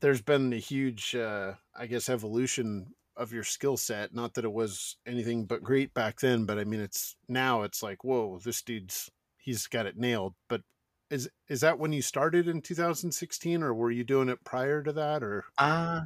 there's 0.00 0.22
been 0.22 0.52
a 0.52 0.56
huge 0.56 1.14
uh, 1.14 1.54
I 1.76 1.86
guess 1.86 2.08
evolution 2.08 2.94
of 3.16 3.32
your 3.32 3.44
skill 3.44 3.76
set. 3.76 4.14
Not 4.14 4.34
that 4.34 4.44
it 4.44 4.52
was 4.52 4.96
anything 5.06 5.44
but 5.46 5.62
great 5.62 5.94
back 5.94 6.20
then, 6.20 6.44
but 6.46 6.58
I 6.58 6.64
mean, 6.64 6.80
it's 6.80 7.16
now 7.28 7.62
it's 7.62 7.82
like 7.82 8.04
whoa, 8.04 8.40
this 8.44 8.62
dude's 8.62 9.10
he's 9.38 9.66
got 9.66 9.86
it 9.86 9.96
nailed. 9.96 10.34
But 10.48 10.62
is 11.10 11.28
is 11.48 11.60
that 11.60 11.78
when 11.78 11.92
you 11.92 12.02
started 12.02 12.48
in 12.48 12.60
2016 12.60 13.62
or 13.62 13.74
were 13.74 13.90
you 13.90 14.04
doing 14.04 14.28
it 14.28 14.44
prior 14.44 14.82
to 14.82 14.92
that 14.92 15.22
or 15.22 15.44
Uh 15.58 16.02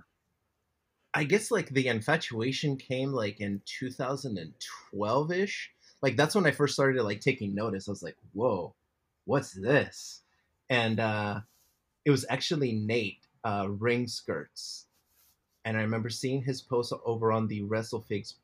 I 1.14 1.24
guess 1.24 1.50
like 1.50 1.70
the 1.70 1.88
infatuation 1.88 2.76
came 2.76 3.12
like 3.12 3.40
in 3.40 3.62
2012 3.64 5.32
ish. 5.32 5.70
Like 6.02 6.16
that's 6.16 6.34
when 6.34 6.46
I 6.46 6.50
first 6.50 6.74
started 6.74 7.02
like 7.02 7.20
taking 7.20 7.54
notice. 7.54 7.88
I 7.88 7.92
was 7.92 8.02
like, 8.02 8.16
whoa, 8.34 8.74
what's 9.24 9.52
this? 9.52 10.22
And 10.70 11.00
uh, 11.00 11.40
it 12.04 12.10
was 12.10 12.26
actually 12.28 12.72
Nate 12.72 13.26
uh, 13.42 13.68
Ring 13.68 14.06
Skirts. 14.06 14.86
And 15.64 15.76
I 15.76 15.80
remember 15.80 16.08
seeing 16.08 16.42
his 16.42 16.60
post 16.60 16.92
over 17.04 17.32
on 17.32 17.48
the 17.48 17.62
WrestleFigs 17.62 18.34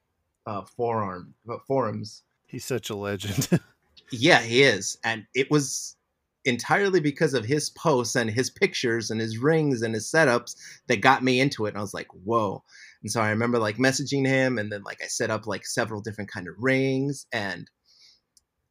uh, 0.46 0.62
forum 0.62 1.34
uh, 1.48 1.58
forums. 1.66 2.22
He's 2.46 2.64
such 2.64 2.90
a 2.90 2.96
legend. 2.96 3.48
yeah, 4.10 4.40
he 4.40 4.62
is, 4.62 4.98
and 5.04 5.26
it 5.34 5.50
was 5.50 5.96
entirely 6.44 7.00
because 7.00 7.34
of 7.34 7.44
his 7.44 7.70
posts 7.70 8.16
and 8.16 8.30
his 8.30 8.50
pictures 8.50 9.10
and 9.10 9.20
his 9.20 9.38
rings 9.38 9.82
and 9.82 9.94
his 9.94 10.10
setups 10.10 10.56
that 10.88 11.00
got 11.00 11.22
me 11.22 11.40
into 11.40 11.66
it. 11.66 11.70
And 11.70 11.78
I 11.78 11.80
was 11.80 11.94
like, 11.94 12.08
whoa. 12.12 12.62
And 13.02 13.10
so 13.10 13.20
I 13.20 13.30
remember 13.30 13.58
like 13.58 13.76
messaging 13.76 14.26
him 14.26 14.58
and 14.58 14.70
then 14.70 14.82
like 14.82 15.02
I 15.02 15.06
set 15.06 15.30
up 15.30 15.46
like 15.46 15.66
several 15.66 16.00
different 16.00 16.30
kind 16.30 16.48
of 16.48 16.54
rings 16.58 17.26
and 17.32 17.70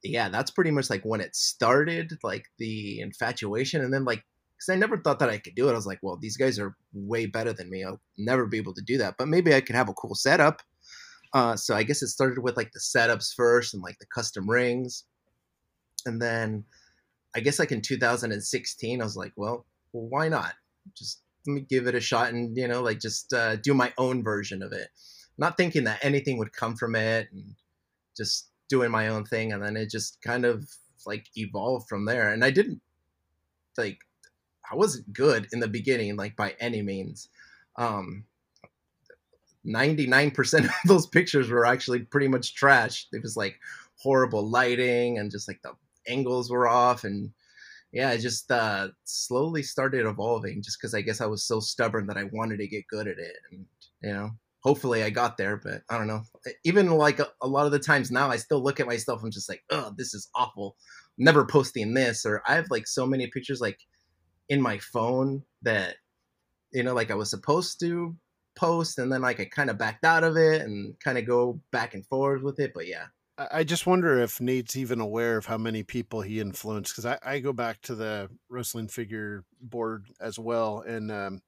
yeah, 0.03 0.29
that's 0.29 0.51
pretty 0.51 0.71
much 0.71 0.89
like 0.89 1.03
when 1.03 1.21
it 1.21 1.35
started, 1.35 2.11
like 2.23 2.45
the 2.57 2.99
infatuation. 2.99 3.81
And 3.81 3.93
then 3.93 4.03
like 4.03 4.23
because 4.63 4.69
I 4.69 4.77
never 4.77 4.97
thought 4.97 5.19
that 5.19 5.29
I 5.29 5.37
could 5.37 5.55
do 5.55 5.67
it. 5.67 5.71
I 5.71 5.75
was 5.75 5.87
like, 5.87 5.99
well, 6.01 6.17
these 6.17 6.37
guys 6.37 6.59
are 6.59 6.75
way 6.93 7.25
better 7.25 7.53
than 7.53 7.69
me. 7.69 7.83
I'll 7.83 8.01
never 8.17 8.45
be 8.45 8.57
able 8.57 8.73
to 8.75 8.81
do 8.81 8.97
that. 8.97 9.15
But 9.17 9.27
maybe 9.27 9.53
I 9.53 9.61
could 9.61 9.75
have 9.75 9.89
a 9.89 9.93
cool 9.93 10.15
setup. 10.15 10.61
Uh, 11.33 11.55
so 11.55 11.75
I 11.75 11.83
guess 11.83 12.01
it 12.01 12.07
started 12.09 12.39
with 12.39 12.55
like 12.55 12.71
the 12.71 12.79
setups 12.79 13.33
first 13.33 13.73
and 13.73 13.81
like 13.81 13.97
the 13.99 14.05
custom 14.05 14.49
rings. 14.49 15.05
And 16.05 16.21
then 16.21 16.65
I 17.35 17.39
guess 17.39 17.59
like 17.59 17.71
in 17.71 17.81
2016, 17.81 19.01
I 19.01 19.03
was 19.03 19.17
like, 19.17 19.33
well, 19.35 19.65
why 19.91 20.29
not? 20.29 20.53
Just 20.95 21.21
let 21.47 21.53
me 21.53 21.61
give 21.61 21.87
it 21.87 21.95
a 21.95 21.99
shot 21.99 22.31
and, 22.31 22.55
you 22.57 22.67
know, 22.67 22.81
like 22.81 22.99
just 22.99 23.33
uh, 23.33 23.55
do 23.57 23.73
my 23.73 23.93
own 23.97 24.23
version 24.23 24.61
of 24.61 24.71
it. 24.71 24.89
Not 25.37 25.57
thinking 25.57 25.85
that 25.85 26.03
anything 26.03 26.37
would 26.37 26.53
come 26.53 26.75
from 26.75 26.95
it 26.95 27.27
and 27.31 27.55
just 28.15 28.49
doing 28.69 28.91
my 28.91 29.07
own 29.07 29.25
thing. 29.25 29.51
And 29.51 29.63
then 29.63 29.75
it 29.75 29.89
just 29.89 30.21
kind 30.21 30.45
of 30.45 30.69
like 31.05 31.25
evolved 31.35 31.89
from 31.89 32.05
there. 32.05 32.31
And 32.31 32.45
I 32.45 32.51
didn't 32.51 32.81
like, 33.77 33.99
I 34.71 34.75
wasn't 34.75 35.11
good 35.11 35.47
in 35.51 35.59
the 35.59 35.67
beginning, 35.67 36.15
like 36.15 36.35
by 36.35 36.55
any 36.59 36.81
means. 36.81 37.29
Um, 37.77 38.25
99% 39.65 40.65
of 40.65 40.71
those 40.85 41.07
pictures 41.07 41.49
were 41.49 41.65
actually 41.65 41.99
pretty 41.99 42.27
much 42.27 42.53
trash. 42.53 43.07
It 43.11 43.21
was 43.21 43.35
like 43.35 43.59
horrible 43.97 44.47
lighting 44.47 45.17
and 45.17 45.31
just 45.31 45.47
like 45.47 45.61
the 45.61 45.73
angles 46.07 46.51
were 46.51 46.67
off 46.67 47.03
and 47.03 47.31
yeah, 47.93 48.09
I 48.09 48.17
just 48.17 48.51
uh, 48.51 48.87
slowly 49.03 49.61
started 49.61 50.07
evolving 50.07 50.63
just 50.63 50.79
because 50.81 50.95
I 50.95 51.01
guess 51.01 51.21
I 51.21 51.27
was 51.27 51.45
so 51.45 51.59
stubborn 51.59 52.07
that 52.07 52.17
I 52.17 52.23
wanted 52.23 52.57
to 52.57 52.67
get 52.67 52.87
good 52.87 53.07
at 53.07 53.19
it. 53.19 53.35
And, 53.51 53.65
you 54.01 54.13
know, 54.13 54.31
hopefully 54.61 55.03
I 55.03 55.11
got 55.11 55.37
there, 55.37 55.57
but 55.57 55.83
I 55.91 55.99
don't 55.99 56.07
know. 56.07 56.23
Even 56.63 56.89
like 56.89 57.19
a, 57.19 57.27
a 57.39 57.47
lot 57.47 57.67
of 57.67 57.71
the 57.71 57.77
times 57.77 58.09
now, 58.09 58.31
I 58.31 58.37
still 58.37 58.63
look 58.63 58.79
at 58.79 58.87
myself 58.87 59.21
and 59.21 59.31
just 59.31 59.47
like, 59.47 59.63
oh, 59.69 59.93
this 59.95 60.15
is 60.15 60.27
awful. 60.33 60.75
never 61.19 61.45
posting 61.45 61.93
this. 61.93 62.25
Or 62.25 62.41
I 62.47 62.55
have 62.55 62.71
like 62.71 62.87
so 62.87 63.05
many 63.05 63.27
pictures 63.27 63.61
like 63.61 63.79
in 64.49 64.59
my 64.59 64.79
phone 64.79 65.43
that, 65.61 65.97
you 66.71 66.81
know, 66.81 66.95
like 66.95 67.11
I 67.11 67.15
was 67.15 67.29
supposed 67.29 67.79
to 67.81 68.15
post 68.55 68.97
and 68.97 69.11
then 69.11 69.21
like 69.21 69.39
I 69.39 69.45
kind 69.45 69.69
of 69.69 69.77
backed 69.77 70.03
out 70.03 70.23
of 70.23 70.35
it 70.35 70.63
and 70.63 70.99
kind 70.99 71.19
of 71.19 71.27
go 71.27 71.61
back 71.71 71.93
and 71.93 72.05
forth 72.07 72.41
with 72.41 72.59
it. 72.59 72.71
But 72.73 72.87
yeah, 72.87 73.05
I 73.51 73.63
just 73.63 73.85
wonder 73.85 74.19
if 74.19 74.39
Nate's 74.41 74.75
even 74.75 74.99
aware 74.99 75.37
of 75.37 75.45
how 75.45 75.57
many 75.57 75.83
people 75.83 76.21
he 76.21 76.39
influenced 76.39 76.93
because 76.93 77.05
I, 77.05 77.17
I, 77.23 77.39
go 77.39 77.53
back 77.53 77.81
to 77.83 77.95
the 77.95 78.29
wrestling 78.49 78.87
figure 78.87 79.43
board 79.61 80.05
as 80.19 80.37
well, 80.37 80.81
and 80.81 81.11
um, 81.11 81.41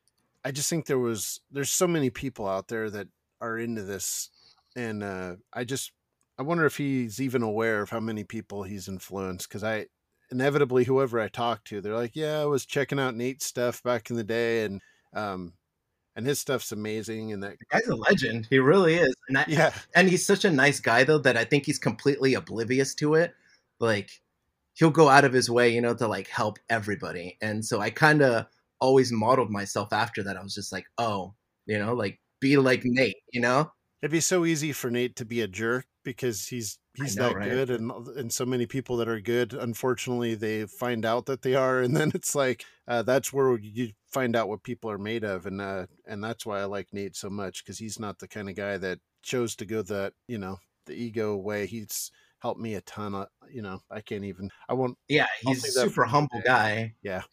I 0.43 0.51
just 0.51 0.69
think 0.69 0.85
there 0.85 0.99
was 0.99 1.41
there's 1.51 1.71
so 1.71 1.87
many 1.87 2.09
people 2.09 2.47
out 2.47 2.67
there 2.67 2.89
that 2.89 3.07
are 3.41 3.57
into 3.57 3.83
this, 3.83 4.29
and 4.75 5.03
uh, 5.03 5.35
I 5.53 5.63
just 5.63 5.91
I 6.37 6.43
wonder 6.43 6.65
if 6.65 6.77
he's 6.77 7.21
even 7.21 7.43
aware 7.43 7.81
of 7.81 7.89
how 7.89 7.99
many 7.99 8.23
people 8.23 8.63
he's 8.63 8.87
influenced 8.87 9.47
because 9.47 9.63
I 9.63 9.87
inevitably 10.31 10.83
whoever 10.83 11.19
I 11.19 11.27
talk 11.27 11.63
to, 11.65 11.81
they're 11.81 11.95
like, 11.95 12.15
yeah, 12.15 12.41
I 12.41 12.45
was 12.45 12.65
checking 12.65 12.99
out 12.99 13.15
Nate's 13.15 13.45
stuff 13.45 13.83
back 13.83 14.09
in 14.09 14.15
the 14.15 14.23
day, 14.23 14.65
and 14.65 14.81
um, 15.13 15.53
and 16.15 16.25
his 16.25 16.39
stuff's 16.39 16.71
amazing. 16.71 17.33
And 17.33 17.43
that 17.43 17.57
the 17.59 17.65
guy's 17.71 17.87
a 17.87 17.95
legend. 17.95 18.47
He 18.49 18.59
really 18.59 18.95
is. 18.95 19.15
And 19.27 19.37
I, 19.37 19.45
yeah, 19.47 19.73
and 19.95 20.09
he's 20.09 20.25
such 20.25 20.45
a 20.45 20.51
nice 20.51 20.79
guy 20.79 21.03
though 21.03 21.17
that 21.19 21.37
I 21.37 21.43
think 21.45 21.65
he's 21.65 21.79
completely 21.79 22.33
oblivious 22.35 22.95
to 22.95 23.15
it. 23.15 23.33
Like 23.79 24.21
he'll 24.73 24.91
go 24.91 25.09
out 25.09 25.25
of 25.25 25.33
his 25.33 25.49
way, 25.49 25.69
you 25.73 25.81
know, 25.81 25.93
to 25.95 26.07
like 26.07 26.27
help 26.27 26.59
everybody. 26.69 27.37
And 27.41 27.63
so 27.63 27.81
I 27.81 27.89
kind 27.89 28.21
of 28.21 28.47
always 28.79 29.11
modeled 29.11 29.49
myself 29.51 29.93
after 29.93 30.23
that. 30.23 30.37
I 30.37 30.43
was 30.43 30.55
just 30.55 30.71
like, 30.71 30.85
oh, 30.97 31.33
you 31.65 31.79
know, 31.79 31.93
like 31.93 32.19
be 32.39 32.57
like 32.57 32.81
Nate, 32.83 33.17
you 33.31 33.41
know. 33.41 33.71
It'd 34.05 34.11
be 34.11 34.19
so 34.19 34.45
easy 34.45 34.71
for 34.71 34.91
Nate 34.91 35.15
to 35.15 35.25
be 35.25 35.41
a 35.41 35.47
jerk 35.47 35.87
because 36.03 36.49
he's 36.49 36.77
he's 36.93 37.15
know, 37.15 37.29
that 37.29 37.37
right? 37.37 37.49
good 37.49 37.71
and 37.71 37.91
and 38.09 38.31
so 38.31 38.45
many 38.45 38.67
people 38.67 38.97
that 38.97 39.09
are 39.09 39.19
good 39.19 39.51
unfortunately 39.51 40.35
they 40.35 40.67
find 40.67 41.03
out 41.03 41.25
that 41.25 41.41
they 41.41 41.55
are 41.55 41.81
and 41.81 41.97
then 41.97 42.11
it's 42.13 42.35
like 42.35 42.63
uh, 42.87 43.01
that's 43.01 43.33
where 43.33 43.57
you 43.57 43.93
find 44.05 44.35
out 44.35 44.47
what 44.47 44.61
people 44.61 44.91
are 44.91 44.99
made 44.99 45.23
of 45.23 45.47
and 45.47 45.59
uh, 45.59 45.87
and 46.05 46.23
that's 46.23 46.45
why 46.45 46.59
I 46.59 46.65
like 46.65 46.89
Nate 46.93 47.15
so 47.15 47.31
much 47.31 47.65
because 47.65 47.79
he's 47.79 47.99
not 47.99 48.19
the 48.19 48.27
kind 48.27 48.47
of 48.47 48.55
guy 48.55 48.77
that 48.77 48.99
chose 49.23 49.55
to 49.55 49.65
go 49.65 49.81
that 49.81 50.13
you 50.27 50.37
know 50.37 50.59
the 50.85 50.93
ego 50.93 51.35
way. 51.35 51.65
He's 51.65 52.11
helped 52.37 52.61
me 52.61 52.75
a 52.75 52.81
ton 52.81 53.15
of 53.15 53.29
you 53.49 53.63
know 53.63 53.81
I 53.89 54.01
can't 54.01 54.25
even 54.25 54.51
I 54.69 54.73
won't 54.73 54.99
yeah 55.07 55.25
he's 55.41 55.65
a 55.65 55.71
super 55.71 56.03
humble 56.03 56.41
guy. 56.45 56.93
Yeah. 57.01 57.23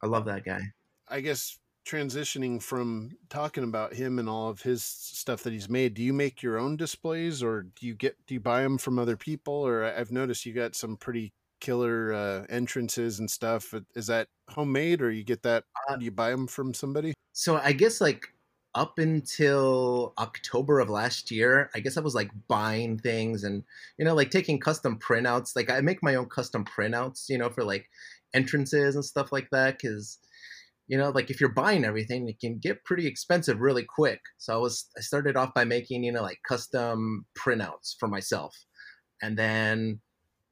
I 0.00 0.06
love 0.06 0.26
that 0.26 0.44
guy. 0.44 0.60
I 1.08 1.22
guess 1.22 1.58
transitioning 1.86 2.62
from 2.62 3.10
talking 3.28 3.64
about 3.64 3.94
him 3.94 4.18
and 4.18 4.28
all 4.28 4.48
of 4.48 4.62
his 4.62 4.84
stuff 4.84 5.42
that 5.42 5.52
he's 5.52 5.68
made 5.68 5.94
do 5.94 6.02
you 6.02 6.12
make 6.12 6.42
your 6.42 6.58
own 6.58 6.76
displays 6.76 7.42
or 7.42 7.62
do 7.62 7.86
you 7.86 7.94
get 7.94 8.16
do 8.26 8.34
you 8.34 8.40
buy 8.40 8.62
them 8.62 8.78
from 8.78 8.98
other 8.98 9.16
people? 9.16 9.54
Or 9.54 9.84
i've 9.84 10.12
noticed 10.12 10.46
you 10.46 10.52
got 10.52 10.74
some 10.74 10.96
pretty 10.96 11.32
killer 11.60 12.14
uh, 12.14 12.46
entrances 12.48 13.18
and 13.18 13.30
stuff. 13.30 13.74
Is 13.94 14.06
that 14.06 14.28
homemade 14.48 15.02
or 15.02 15.10
you 15.10 15.22
get 15.24 15.42
that 15.42 15.64
uh, 15.88 15.96
do 15.96 16.04
you 16.04 16.10
buy 16.10 16.30
them 16.30 16.46
from 16.46 16.74
somebody? 16.74 17.14
So 17.32 17.56
i 17.56 17.72
guess 17.72 18.00
like 18.00 18.32
up 18.74 18.98
until 18.98 20.12
october 20.16 20.78
of 20.78 20.88
last 20.88 21.32
year 21.32 21.68
i 21.74 21.80
guess 21.80 21.96
i 21.96 22.00
was 22.00 22.14
like 22.14 22.30
buying 22.46 22.96
things 22.96 23.42
and 23.42 23.64
you 23.98 24.04
know 24.04 24.14
like 24.14 24.30
taking 24.30 24.60
custom 24.60 24.96
printouts. 24.96 25.56
Like 25.56 25.70
i 25.70 25.80
make 25.80 26.02
my 26.02 26.14
own 26.14 26.26
custom 26.26 26.64
printouts 26.64 27.28
you 27.28 27.38
know 27.38 27.48
for 27.48 27.64
like 27.64 27.88
entrances 28.34 28.94
and 28.94 29.04
stuff 29.04 29.32
like 29.32 29.50
that 29.50 29.78
because 29.78 30.18
you 30.90 30.98
know 30.98 31.10
like 31.10 31.30
if 31.30 31.40
you're 31.40 31.54
buying 31.54 31.84
everything 31.84 32.28
it 32.28 32.40
can 32.40 32.58
get 32.58 32.84
pretty 32.84 33.06
expensive 33.06 33.60
really 33.60 33.84
quick. 33.84 34.20
So 34.38 34.54
i 34.54 34.56
was 34.56 34.86
i 34.98 35.00
started 35.00 35.36
off 35.36 35.54
by 35.54 35.64
making 35.64 36.02
you 36.04 36.12
know 36.12 36.22
like 36.22 36.40
custom 36.46 37.26
printouts 37.38 37.94
for 37.98 38.08
myself. 38.08 38.66
And 39.22 39.38
then 39.38 40.00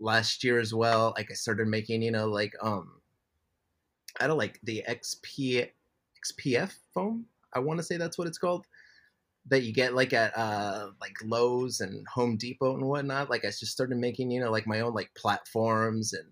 last 0.00 0.44
year 0.44 0.60
as 0.60 0.72
well 0.72 1.12
like 1.16 1.28
i 1.28 1.34
started 1.34 1.66
making 1.66 2.02
you 2.02 2.12
know 2.12 2.26
like 2.28 2.52
um 2.62 3.00
i 4.20 4.28
don't 4.28 4.38
like 4.38 4.60
the 4.62 4.84
xp 4.88 5.68
XPS 6.24 6.74
foam 6.94 7.26
i 7.52 7.58
want 7.58 7.78
to 7.80 7.82
say 7.82 7.96
that's 7.96 8.16
what 8.16 8.28
it's 8.28 8.38
called 8.38 8.64
that 9.50 9.64
you 9.64 9.72
get 9.72 9.94
like 9.94 10.12
at 10.12 10.36
uh 10.36 10.90
like 11.00 11.16
lowes 11.24 11.80
and 11.80 12.06
home 12.06 12.36
depot 12.36 12.74
and 12.74 12.84
whatnot. 12.84 13.30
Like 13.30 13.44
i 13.44 13.48
just 13.48 13.66
started 13.66 13.96
making 13.96 14.30
you 14.30 14.40
know 14.40 14.50
like 14.50 14.66
my 14.66 14.80
own 14.80 14.94
like 14.94 15.10
platforms 15.16 16.12
and 16.12 16.28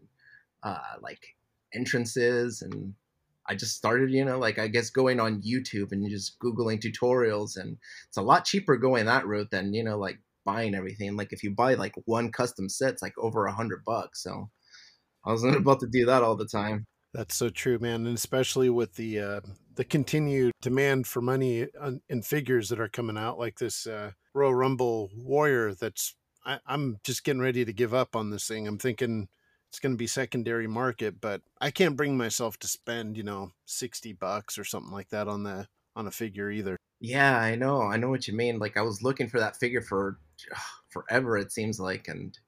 uh 0.62 0.96
like 1.00 1.34
entrances 1.74 2.62
and 2.62 2.94
I 3.48 3.54
just 3.54 3.76
started, 3.76 4.10
you 4.10 4.24
know, 4.24 4.38
like 4.38 4.58
I 4.58 4.68
guess 4.68 4.90
going 4.90 5.20
on 5.20 5.42
YouTube 5.42 5.92
and 5.92 6.08
just 6.08 6.38
Googling 6.40 6.80
tutorials. 6.80 7.56
And 7.56 7.76
it's 8.08 8.16
a 8.16 8.22
lot 8.22 8.44
cheaper 8.44 8.76
going 8.76 9.06
that 9.06 9.26
route 9.26 9.50
than, 9.50 9.72
you 9.72 9.84
know, 9.84 9.98
like 9.98 10.18
buying 10.44 10.74
everything. 10.74 11.16
Like 11.16 11.32
if 11.32 11.42
you 11.42 11.50
buy 11.50 11.74
like 11.74 11.94
one 12.04 12.32
custom 12.32 12.68
set, 12.68 12.94
it's 12.94 13.02
like 13.02 13.16
over 13.18 13.46
a 13.46 13.54
hundred 13.54 13.84
bucks. 13.84 14.22
So 14.22 14.50
I 15.24 15.30
wasn't 15.30 15.56
about 15.56 15.80
to 15.80 15.86
do 15.86 16.06
that 16.06 16.22
all 16.22 16.36
the 16.36 16.46
time. 16.46 16.86
That's 17.14 17.34
so 17.34 17.48
true, 17.48 17.78
man. 17.78 18.06
And 18.06 18.16
especially 18.16 18.68
with 18.68 18.96
the, 18.96 19.20
uh, 19.20 19.40
the 19.74 19.84
continued 19.84 20.52
demand 20.60 21.06
for 21.06 21.20
money 21.20 21.66
in 22.08 22.22
figures 22.22 22.68
that 22.68 22.80
are 22.80 22.88
coming 22.88 23.16
out 23.16 23.38
like 23.38 23.58
this, 23.58 23.86
uh, 23.86 24.12
Royal 24.34 24.54
Rumble 24.54 25.10
Warrior 25.16 25.74
that's 25.74 26.14
I, 26.46 26.60
am 26.68 26.98
just 27.02 27.24
getting 27.24 27.42
ready 27.42 27.64
to 27.64 27.72
give 27.72 27.92
up 27.92 28.14
on 28.14 28.30
this 28.30 28.46
thing. 28.46 28.68
I'm 28.68 28.78
thinking 28.78 29.28
it's 29.70 29.80
going 29.80 29.92
to 29.92 29.98
be 29.98 30.06
secondary 30.06 30.66
market, 30.66 31.20
but 31.20 31.42
I 31.60 31.70
can't 31.70 31.96
bring 31.96 32.16
myself 32.16 32.58
to 32.60 32.68
spend, 32.68 33.16
you 33.16 33.22
know, 33.22 33.50
60 33.66 34.12
bucks 34.14 34.58
or 34.58 34.64
something 34.64 34.92
like 34.92 35.10
that 35.10 35.28
on 35.28 35.42
the 35.42 35.66
on 35.94 36.06
a 36.06 36.10
figure 36.10 36.50
either. 36.50 36.76
Yeah, 37.00 37.38
I 37.38 37.56
know. 37.56 37.82
I 37.82 37.96
know 37.96 38.08
what 38.08 38.28
you 38.28 38.34
mean. 38.34 38.58
Like 38.58 38.76
I 38.76 38.82
was 38.82 39.02
looking 39.02 39.28
for 39.28 39.40
that 39.40 39.56
figure 39.56 39.82
for 39.82 40.18
forever 40.90 41.36
it 41.36 41.52
seems 41.52 41.78
like 41.78 42.08
and 42.08 42.38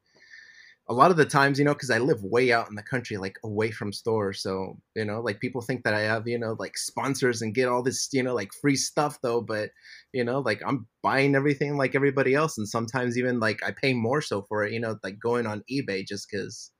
a 0.91 0.95
lot 0.95 1.11
of 1.11 1.19
the 1.19 1.25
times, 1.27 1.59
you 1.59 1.67
know, 1.67 1.75
because 1.75 1.91
I 1.91 1.99
live 1.99 2.23
way 2.25 2.51
out 2.51 2.71
in 2.71 2.75
the 2.75 2.83
country, 2.83 3.19
like 3.19 3.37
away 3.45 3.71
from 3.71 3.93
stores. 3.93 4.43
So, 4.43 4.79
you 4.95 5.05
know, 5.05 5.21
like 5.21 5.39
people 5.39 5.61
think 5.61 5.85
that 5.85 5.93
I 5.93 6.01
have, 6.01 6.27
you 6.27 6.39
know, 6.39 6.57
like 6.59 6.79
sponsors 6.79 7.43
and 7.43 7.55
get 7.55 7.69
all 7.69 7.83
this, 7.83 8.09
you 8.13 8.23
know, 8.23 8.35
like 8.35 8.53
free 8.55 8.77
stuff 8.77 9.19
though. 9.23 9.43
But, 9.43 9.71
you 10.15 10.25
know, 10.25 10.41
like 10.41 10.63
I'm 10.67 10.87
buying 11.03 11.35
everything 11.35 11.77
like 11.77 11.95
everybody 11.95 12.35
else. 12.35 12.57
And 12.57 12.67
sometimes 12.67 13.19
even 13.19 13.39
like 13.39 13.63
I 13.63 13.73
pay 13.73 13.93
more 13.93 14.23
so 14.23 14.43
for 14.49 14.65
it, 14.65 14.73
you 14.73 14.81
know, 14.81 14.97
like 15.05 15.19
going 15.21 15.47
on 15.47 15.63
eBay 15.71 16.07
just 16.07 16.27
because 16.31 16.71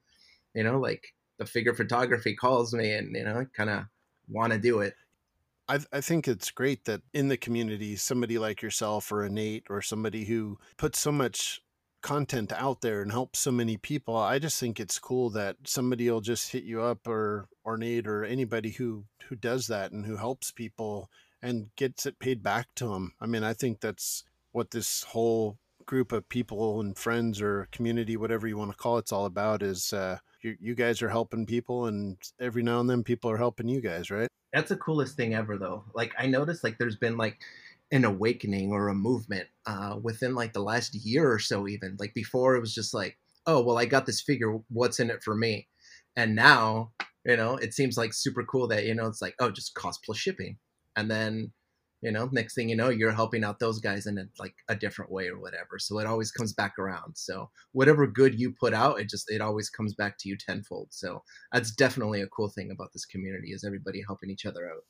you 0.59 0.65
know, 0.65 0.81
like 0.81 1.15
the 1.39 1.47
figure 1.47 1.73
photography 1.73 2.35
calls 2.35 2.75
me 2.75 2.93
and, 2.93 3.15
you 3.15 3.23
know, 3.23 3.39
I 3.39 3.45
kind 3.57 3.71
of 3.71 3.85
want 4.29 4.53
to 4.53 4.59
do 4.59 4.81
it. 4.81 4.95
I, 5.69 5.79
I 5.93 6.01
think 6.01 6.27
it's 6.27 6.51
great 6.51 6.85
that 6.87 7.03
in 7.15 7.29
the 7.29 7.37
community, 7.37 7.95
somebody 7.95 8.39
like 8.39 8.61
yourself 8.61 9.13
or 9.13 9.23
a 9.23 9.31
Nate 9.31 9.67
or 9.71 9.81
somebody 9.81 10.25
who 10.25 10.59
puts 10.77 10.99
so 10.99 11.13
much 11.13 11.61
content 12.03 12.53
out 12.53 12.81
there 12.81 13.03
and 13.03 13.13
helps 13.13 13.39
so 13.39 13.53
many 13.53 13.77
people. 13.77 14.17
I 14.17 14.41
just 14.41 14.59
think 14.59 14.81
it's 14.81 14.99
cool 14.99 15.31
that 15.31 15.59
somebody 15.65 16.11
will 16.11 16.21
just 16.21 16.51
hit 16.51 16.65
you 16.65 16.83
up 16.83 17.07
or 17.07 17.47
or 17.63 17.77
Nate 17.77 18.09
or 18.09 18.25
anybody 18.25 18.71
who 18.71 19.05
who 19.29 19.37
does 19.37 19.69
that 19.69 19.93
and 19.93 20.07
who 20.07 20.17
helps 20.17 20.51
people 20.51 21.09
and 21.41 21.71
gets 21.77 22.05
it 22.05 22.19
paid 22.19 22.43
back 22.43 22.67
to 22.77 22.89
them. 22.89 23.13
I 23.21 23.27
mean, 23.27 23.45
I 23.45 23.53
think 23.53 23.81
that's 23.81 24.25
what 24.51 24.73
this 24.73 25.05
whole 25.05 25.59
group 25.87 26.11
of 26.11 26.29
people 26.29 26.81
and 26.81 26.97
friends 26.97 27.41
or 27.41 27.69
community, 27.71 28.17
whatever 28.17 28.49
you 28.49 28.59
want 28.59 28.73
to 28.73 28.77
call 28.77 28.97
it, 28.97 29.03
it's 29.03 29.13
all 29.13 29.25
about 29.25 29.63
is 29.63 29.93
uh, 29.93 30.19
you, 30.43 30.57
you 30.61 30.75
guys 30.75 31.03
are 31.03 31.09
helping 31.09 31.47
people 31.47 31.87
and 31.87 32.17
every 32.41 32.63
now 32.63 32.81
and 32.81 32.89
then 32.89 33.03
people 33.03 33.31
are 33.31 33.37
helping 33.37 33.69
you 33.69 33.81
guys, 33.81 34.11
right? 34.11 34.29
That's 34.53 34.71
the 34.71 34.77
coolest 34.77 35.17
thing 35.17 35.35
ever 35.35 35.59
though. 35.59 35.85
Like 35.95 36.15
I 36.19 36.27
noticed 36.27 36.65
like 36.65 36.79
there's 36.79 36.97
been 36.97 37.17
like 37.17 37.39
an 37.91 38.05
awakening 38.05 38.73
or 38.73 38.89
a 38.89 38.95
movement 38.95 39.49
uh, 39.67 39.97
within 40.03 40.35
like 40.35 40.53
the 40.53 40.63
last 40.63 40.95
year 40.95 41.31
or 41.31 41.39
so 41.39 41.67
even 41.67 41.97
like 41.99 42.13
before 42.15 42.55
it 42.55 42.61
was 42.61 42.75
just 42.75 42.93
like 42.93 43.17
oh 43.47 43.63
well 43.63 43.79
i 43.79 43.87
got 43.87 44.05
this 44.05 44.21
figure 44.21 44.59
what's 44.69 45.01
in 45.01 45.11
it 45.11 45.23
for 45.23 45.35
me 45.35 45.67
and 46.17 46.35
now 46.35 46.91
you 47.25 47.37
know 47.37 47.57
it 47.57 47.73
seems 47.73 47.97
like 47.97 48.13
super 48.13 48.45
cool 48.45 48.69
that 48.69 48.85
you 48.85 48.95
know 48.95 49.07
it's 49.07 49.23
like 49.23 49.35
oh 49.41 49.51
just 49.51 49.75
cost 49.75 50.03
plus 50.05 50.19
shipping 50.19 50.59
and 50.97 51.11
then 51.11 51.51
you 52.03 52.13
know 52.13 52.29
next 52.33 52.55
thing 52.55 52.69
you 52.69 52.77
know 52.77 52.89
you're 52.89 53.13
helping 53.13 53.45
out 53.45 53.59
those 53.59 53.81
guys 53.81 54.07
in 54.07 54.19
a, 54.19 54.25
like 54.39 54.55
a 54.69 54.77
different 54.77 55.11
way 55.11 55.29
or 55.29 55.39
whatever 55.39 55.79
so 55.79 55.99
it 55.99 56.07
always 56.07 56.31
comes 56.31 56.53
back 56.53 56.79
around 56.79 57.17
so 57.17 57.51
whatever 57.73 58.07
good 58.07 58.39
you 58.39 58.53
put 58.53 58.73
out 58.73 59.01
it 59.01 59.09
just 59.09 59.31
it 59.31 59.41
always 59.41 59.69
comes 59.69 59.95
back 59.95 60.17
to 60.19 60.29
you 60.29 60.37
tenfold 60.37 60.89
so 60.91 61.23
that's 61.53 61.73
definitely 61.73 62.21
a 62.23 62.29
cool 62.29 62.49
thing 62.49 62.71
about 62.71 62.93
this 62.93 63.05
community 63.05 63.53
is 63.53 63.65
everybody 63.65 64.03
helping 64.07 64.31
each 64.31 64.47
other 64.47 64.67
out 64.69 64.83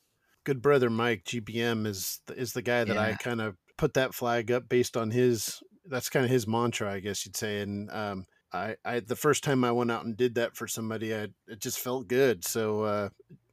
good 0.45 0.63
brother 0.63 0.91
Mike 0.91 1.25
GBM 1.25 1.87
is 1.87 2.21
is 2.37 2.53
the 2.53 2.63
guy 2.63 2.85
that 2.85 2.95
yeah. 2.95 3.03
I 3.03 3.13
kind 3.15 3.41
of 3.41 3.57
put 3.79 3.95
that 3.95 4.15
flag 4.15 4.51
up 4.51 4.69
based 4.69 4.97
on 4.97 5.11
his. 5.11 5.63
That's 5.87 6.11
kind 6.11 6.27
of 6.27 6.31
his 6.31 6.47
mantra, 6.47 6.93
I 6.93 7.01
guess 7.01 7.25
you'd 7.25 7.37
say. 7.37 7.61
And 7.61 7.91
um, 7.91 8.27
I, 8.53 8.77
I 8.85 9.01
the 9.01 9.17
first 9.17 9.43
time 9.43 9.65
I 9.65 9.73
went 9.73 9.91
out 9.91 10.05
and 10.05 10.17
did 10.17 10.35
that 10.35 10.55
for 10.55 10.67
somebody, 10.67 11.15
I 11.15 11.29
it 11.47 11.61
just 11.61 11.79
felt 11.79 12.09
good. 12.09 12.45
So 12.45 12.83
uh, 12.83 13.09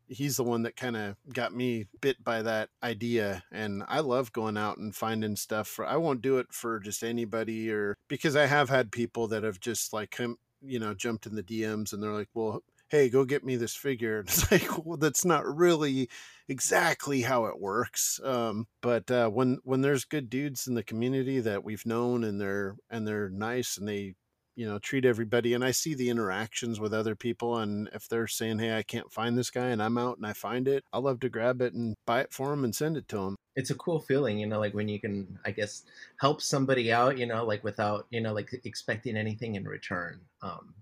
he's 0.08 0.38
the 0.38 0.44
one 0.44 0.64
that 0.64 0.76
kind 0.76 0.96
of 0.96 1.16
got 1.34 1.54
me 1.54 1.86
bit 2.02 2.24
by 2.24 2.42
that 2.42 2.70
idea 2.84 3.44
and 3.52 3.84
i 3.88 4.00
love 4.00 4.32
going 4.32 4.58
out 4.58 4.78
and 4.78 4.96
finding 4.96 5.36
stuff 5.36 5.68
for 5.68 5.86
i 5.86 5.96
won't 5.96 6.22
do 6.22 6.38
it 6.38 6.48
for 6.52 6.80
just 6.80 7.04
anybody 7.04 7.72
or 7.72 7.98
because 8.08 8.36
i 8.36 8.46
have 8.46 8.70
had 8.70 8.92
people 8.92 9.28
that 9.28 9.44
have 9.44 9.60
just 9.60 9.94
like 9.94 10.20
you 10.62 10.80
know 10.80 10.94
jumped 10.94 11.26
in 11.26 11.36
the 11.36 11.44
dms 11.44 11.94
and 11.94 12.02
they're 12.02 12.12
like 12.12 12.30
well 12.34 12.62
hey, 12.90 13.10
go 13.10 13.26
get 13.26 13.44
me 13.44 13.56
this 13.56 13.76
figure. 13.76 14.20
and 14.20 14.30
It's 14.30 14.52
like, 14.52 14.86
well, 14.86 14.98
that's 14.98 15.26
not 15.26 15.46
really 15.46 16.10
exactly 16.48 17.22
how 17.22 17.46
it 17.46 17.60
works. 17.60 18.20
Um, 18.24 18.68
but 18.82 19.10
uh, 19.10 19.30
when 19.30 19.60
when 19.64 19.82
there's 19.82 20.06
good 20.06 20.30
dudes 20.30 20.68
in 20.68 20.76
the 20.76 20.84
community 20.84 21.40
that 21.40 21.64
we've 21.64 21.86
known 21.86 22.24
and 22.24 22.40
they're 22.40 22.76
and 22.90 23.08
they're 23.08 23.30
nice 23.30 23.78
and 23.78 23.88
they 23.88 24.16
you 24.56 24.66
know 24.66 24.80
treat 24.80 25.06
everybody 25.06 25.54
and 25.54 25.64
i 25.64 25.72
see 25.72 25.94
the 25.94 26.10
interactions 26.10 26.80
with 26.80 26.94
other 26.94 27.16
people 27.16 27.58
and 27.58 27.90
if 27.94 28.08
they're 28.08 28.28
saying 28.28 28.60
hey 28.60 28.78
i 28.78 28.84
can't 28.84 29.12
find 29.12 29.38
this 29.38 29.50
guy 29.50 29.68
and 29.68 29.82
i'm 29.82 29.98
out 29.98 30.18
and 30.18 30.26
i 30.26 30.34
find 30.34 30.68
it 30.68 30.84
i 30.94 30.98
love 30.98 31.20
to 31.20 31.30
grab 31.30 31.62
it 31.62 31.74
and 31.74 31.96
buy 32.06 32.22
it 32.22 32.32
for 32.32 32.50
them 32.50 32.64
and 32.64 32.74
send 32.74 32.98
it 32.98 33.08
to 33.08 33.18
them 33.18 33.36
it's 33.56 33.70
a 33.70 33.76
cool 33.76 34.00
feeling 34.00 34.40
you 34.40 34.48
know 34.48 34.60
like 34.60 34.74
when 34.74 34.88
you 34.88 35.00
can 35.00 35.38
i 35.46 35.52
guess 35.52 35.84
help 36.20 36.42
somebody 36.42 36.92
out 36.92 37.18
you 37.18 37.26
know 37.26 37.46
like 37.46 37.64
without 37.64 38.08
you 38.10 38.22
know 38.22 38.34
like 38.34 38.50
expecting 38.64 39.18
anything 39.18 39.56
in 39.56 39.66
return 39.66 40.20
um 40.42 40.74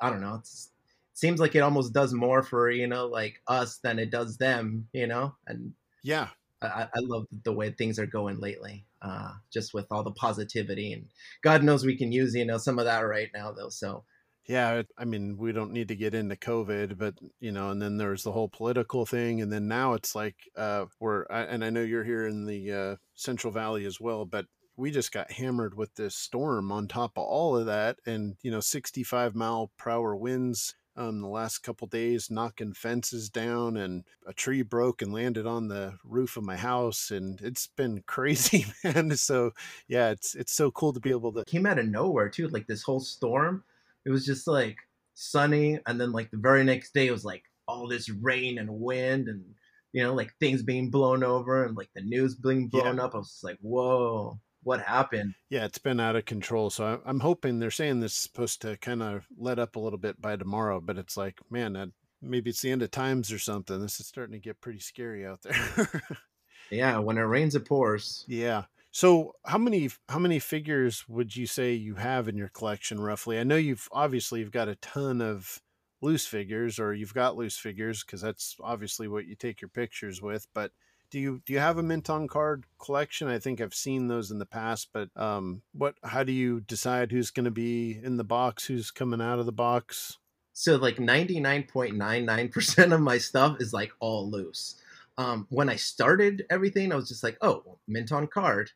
i 0.00 0.10
don't 0.10 0.20
know 0.20 0.34
it's 0.34 0.70
seems 1.14 1.40
like 1.40 1.54
it 1.54 1.60
almost 1.60 1.94
does 1.94 2.12
more 2.12 2.42
for 2.42 2.70
you 2.70 2.86
know 2.86 3.06
like 3.06 3.40
us 3.46 3.78
than 3.78 3.98
it 3.98 4.10
does 4.10 4.36
them 4.36 4.86
you 4.92 5.06
know 5.06 5.34
and 5.46 5.72
yeah. 6.02 6.28
I, 6.62 6.88
I 6.94 7.00
love 7.00 7.26
the 7.42 7.52
way 7.52 7.70
things 7.70 7.98
are 7.98 8.06
going 8.06 8.38
lately 8.38 8.85
uh, 9.06 9.32
just 9.52 9.72
with 9.72 9.86
all 9.90 10.02
the 10.02 10.12
positivity 10.12 10.92
and 10.92 11.06
god 11.42 11.62
knows 11.62 11.84
we 11.84 11.96
can 11.96 12.12
use 12.12 12.34
you 12.34 12.44
know 12.44 12.58
some 12.58 12.78
of 12.78 12.84
that 12.84 13.00
right 13.00 13.30
now 13.34 13.52
though 13.52 13.68
so. 13.68 14.04
Yeah 14.48 14.82
i 14.96 15.04
mean 15.04 15.36
we 15.36 15.50
don't 15.50 15.72
need 15.72 15.88
to 15.88 15.96
get 15.96 16.14
into 16.14 16.36
covid 16.36 16.96
but 16.96 17.14
you 17.40 17.50
know 17.50 17.70
and 17.70 17.82
then 17.82 17.96
there's 17.96 18.22
the 18.22 18.30
whole 18.30 18.48
political 18.48 19.04
thing 19.04 19.40
and 19.42 19.52
then 19.52 19.66
now 19.66 19.94
it's 19.94 20.14
like 20.14 20.36
uh 20.56 20.84
we're 21.00 21.24
and 21.24 21.64
i 21.64 21.70
know 21.70 21.82
you're 21.82 22.04
here 22.04 22.26
in 22.26 22.46
the 22.46 22.72
uh, 22.72 22.96
central 23.14 23.52
valley 23.52 23.84
as 23.86 24.00
well 24.00 24.24
but 24.24 24.46
we 24.76 24.90
just 24.90 25.10
got 25.10 25.32
hammered 25.32 25.74
with 25.74 25.94
this 25.94 26.14
storm 26.14 26.70
on 26.70 26.86
top 26.86 27.12
of 27.16 27.24
all 27.24 27.56
of 27.56 27.66
that 27.66 27.96
and 28.06 28.36
you 28.42 28.50
know 28.50 28.60
65 28.60 29.34
mile 29.34 29.72
per 29.78 29.90
hour 29.90 30.14
winds 30.14 30.74
um, 30.96 31.20
the 31.20 31.28
last 31.28 31.58
couple 31.58 31.86
days 31.86 32.30
knocking 32.30 32.72
fences 32.72 33.28
down 33.28 33.76
and 33.76 34.04
a 34.26 34.32
tree 34.32 34.62
broke 34.62 35.02
and 35.02 35.12
landed 35.12 35.46
on 35.46 35.68
the 35.68 35.94
roof 36.04 36.36
of 36.36 36.44
my 36.44 36.56
house 36.56 37.10
and 37.10 37.40
it's 37.42 37.66
been 37.66 38.02
crazy 38.06 38.66
man. 38.82 39.16
So 39.16 39.52
yeah 39.88 40.10
it's 40.10 40.34
it's 40.34 40.54
so 40.54 40.70
cool 40.70 40.92
to 40.92 41.00
be 41.00 41.10
able 41.10 41.32
to 41.34 41.44
came 41.44 41.66
out 41.66 41.78
of 41.78 41.86
nowhere 41.86 42.28
too 42.28 42.48
like 42.48 42.66
this 42.66 42.82
whole 42.82 43.00
storm. 43.00 43.62
It 44.04 44.10
was 44.10 44.24
just 44.24 44.46
like 44.46 44.76
sunny 45.14 45.78
and 45.86 46.00
then 46.00 46.12
like 46.12 46.30
the 46.30 46.36
very 46.38 46.64
next 46.64 46.94
day 46.94 47.06
it 47.06 47.12
was 47.12 47.24
like 47.24 47.42
all 47.68 47.88
this 47.88 48.08
rain 48.08 48.58
and 48.58 48.70
wind 48.70 49.28
and 49.28 49.44
you 49.92 50.02
know 50.02 50.14
like 50.14 50.32
things 50.38 50.62
being 50.62 50.90
blown 50.90 51.24
over 51.24 51.64
and 51.64 51.76
like 51.76 51.90
the 51.94 52.02
news 52.02 52.34
being 52.34 52.68
blown 52.68 52.96
yeah. 52.96 53.04
up. 53.04 53.14
I 53.14 53.18
was 53.18 53.40
like 53.42 53.58
whoa 53.60 54.38
what 54.66 54.82
happened. 54.82 55.34
Yeah, 55.48 55.64
it's 55.64 55.78
been 55.78 56.00
out 56.00 56.16
of 56.16 56.24
control. 56.24 56.70
So 56.70 57.00
I'm 57.06 57.20
hoping 57.20 57.60
they're 57.60 57.70
saying 57.70 58.00
this 58.00 58.12
is 58.12 58.18
supposed 58.18 58.60
to 58.62 58.76
kind 58.78 59.00
of 59.00 59.24
let 59.38 59.60
up 59.60 59.76
a 59.76 59.78
little 59.78 59.98
bit 59.98 60.20
by 60.20 60.34
tomorrow, 60.34 60.80
but 60.80 60.98
it's 60.98 61.16
like, 61.16 61.38
man, 61.48 61.92
maybe 62.20 62.50
it's 62.50 62.62
the 62.62 62.72
end 62.72 62.82
of 62.82 62.90
times 62.90 63.30
or 63.30 63.38
something. 63.38 63.80
This 63.80 64.00
is 64.00 64.08
starting 64.08 64.32
to 64.32 64.40
get 64.40 64.60
pretty 64.60 64.80
scary 64.80 65.24
out 65.24 65.42
there. 65.42 66.02
yeah, 66.70 66.98
when 66.98 67.16
it 67.16 67.22
rains, 67.22 67.54
it 67.54 67.64
pours. 67.64 68.24
Yeah. 68.26 68.64
So 68.90 69.34
how 69.44 69.58
many 69.58 69.88
how 70.08 70.18
many 70.18 70.40
figures 70.40 71.08
would 71.08 71.36
you 71.36 71.46
say 71.46 71.74
you 71.74 71.94
have 71.94 72.26
in 72.26 72.36
your 72.36 72.48
collection 72.48 72.98
roughly? 72.98 73.38
I 73.38 73.44
know 73.44 73.56
you've 73.56 73.88
obviously 73.92 74.40
you've 74.40 74.50
got 74.50 74.68
a 74.68 74.74
ton 74.76 75.20
of 75.20 75.62
loose 76.02 76.26
figures 76.26 76.80
or 76.80 76.92
you've 76.92 77.14
got 77.14 77.36
loose 77.36 77.56
figures 77.56 78.02
because 78.02 78.20
that's 78.20 78.56
obviously 78.60 79.06
what 79.06 79.26
you 79.26 79.36
take 79.36 79.60
your 79.60 79.68
pictures 79.68 80.20
with, 80.20 80.48
but 80.54 80.72
do 81.10 81.18
you 81.18 81.42
do 81.44 81.52
you 81.52 81.58
have 81.58 81.78
a 81.78 81.82
mint 81.82 82.10
on 82.10 82.28
card 82.28 82.64
collection? 82.78 83.28
I 83.28 83.38
think 83.38 83.60
I've 83.60 83.74
seen 83.74 84.08
those 84.08 84.30
in 84.30 84.38
the 84.38 84.46
past, 84.46 84.88
but 84.92 85.08
um, 85.16 85.62
what? 85.72 85.94
How 86.02 86.22
do 86.22 86.32
you 86.32 86.60
decide 86.60 87.12
who's 87.12 87.30
going 87.30 87.44
to 87.44 87.50
be 87.50 87.98
in 88.02 88.16
the 88.16 88.24
box, 88.24 88.66
who's 88.66 88.90
coming 88.90 89.20
out 89.20 89.38
of 89.38 89.46
the 89.46 89.52
box? 89.52 90.18
So 90.52 90.76
like 90.76 90.98
ninety 90.98 91.40
nine 91.40 91.64
point 91.64 91.96
nine 91.96 92.24
nine 92.24 92.48
percent 92.48 92.92
of 92.92 93.00
my 93.00 93.18
stuff 93.18 93.58
is 93.60 93.72
like 93.72 93.92
all 94.00 94.30
loose. 94.30 94.80
Um, 95.18 95.46
when 95.50 95.68
I 95.68 95.76
started 95.76 96.44
everything, 96.50 96.92
I 96.92 96.96
was 96.96 97.08
just 97.08 97.22
like, 97.22 97.38
oh, 97.40 97.78
mint 97.88 98.12
on 98.12 98.26
card, 98.26 98.70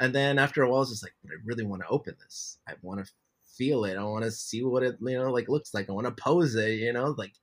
and 0.00 0.14
then 0.14 0.38
after 0.38 0.62
a 0.62 0.68
while, 0.68 0.78
I 0.78 0.80
was 0.80 0.90
just 0.90 1.02
like, 1.04 1.14
but 1.22 1.32
I 1.32 1.36
really 1.44 1.64
want 1.64 1.82
to 1.82 1.88
open 1.88 2.16
this. 2.20 2.58
I 2.68 2.72
want 2.82 3.04
to 3.04 3.12
feel 3.46 3.84
it. 3.84 3.96
I 3.96 4.02
want 4.02 4.24
to 4.24 4.30
see 4.30 4.64
what 4.64 4.82
it 4.82 4.96
you 5.00 5.18
know 5.18 5.30
like 5.30 5.48
looks 5.48 5.74
like. 5.74 5.88
I 5.88 5.92
want 5.92 6.06
to 6.06 6.22
pose 6.22 6.54
it. 6.54 6.80
You 6.80 6.92
know, 6.92 7.14
like 7.16 7.34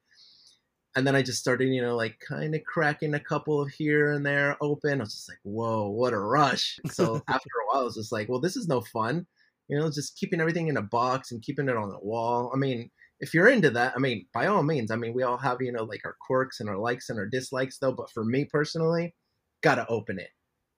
and 0.96 1.08
then 1.08 1.16
I 1.16 1.22
just 1.22 1.40
started, 1.40 1.70
you 1.70 1.82
know, 1.82 1.96
like 1.96 2.20
kind 2.20 2.54
of 2.54 2.64
cracking 2.66 3.14
a 3.14 3.20
couple 3.20 3.62
of 3.62 3.70
here 3.70 4.12
and 4.12 4.26
there 4.26 4.58
open. 4.62 5.00
I 5.00 5.04
was 5.04 5.14
just 5.14 5.30
like, 5.30 5.40
whoa, 5.44 5.90
what 5.90 6.14
a 6.14 6.20
rush. 6.20 6.80
So 6.92 7.22
after 7.30 7.50
a 7.50 7.66
while, 7.68 7.82
I 7.82 7.86
was 7.86 7.96
just 7.96 8.12
like, 8.12 8.28
well, 8.28 8.42
this 8.42 8.58
is 8.58 8.68
no 8.68 8.82
fun. 8.82 9.26
You 9.70 9.80
know, 9.80 9.90
just 9.90 10.18
keeping 10.18 10.42
everything 10.42 10.68
in 10.68 10.76
a 10.76 10.82
box 10.82 11.32
and 11.32 11.42
keeping 11.42 11.70
it 11.70 11.78
on 11.78 11.90
the 11.90 12.00
wall. 12.00 12.52
I 12.54 12.58
mean, 12.58 12.92
if 13.22 13.34
you're 13.34 13.48
into 13.48 13.70
that, 13.70 13.94
I 13.96 14.00
mean, 14.00 14.26
by 14.34 14.48
all 14.48 14.64
means, 14.64 14.92
I 14.92 14.98
mean, 14.98 15.14
we 15.14 15.24
all 15.24 15.38
have, 15.38 15.58
you 15.62 15.72
know, 15.72 15.84
like 15.84 16.02
our 16.04 16.16
quirks 16.28 16.60
and 16.60 16.68
our 16.68 16.78
likes 16.78 17.10
and 17.10 17.18
our 17.18 17.28
dislikes, 17.28 17.78
though. 17.78 17.94
But 17.94 18.12
for 18.12 18.26
me 18.26 18.46
personally, 18.52 19.16
gotta 19.64 19.88
open 19.88 20.20
it 20.20 20.30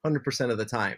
100% 0.05 0.51
of 0.51 0.57
the 0.59 0.65
time. 0.65 0.97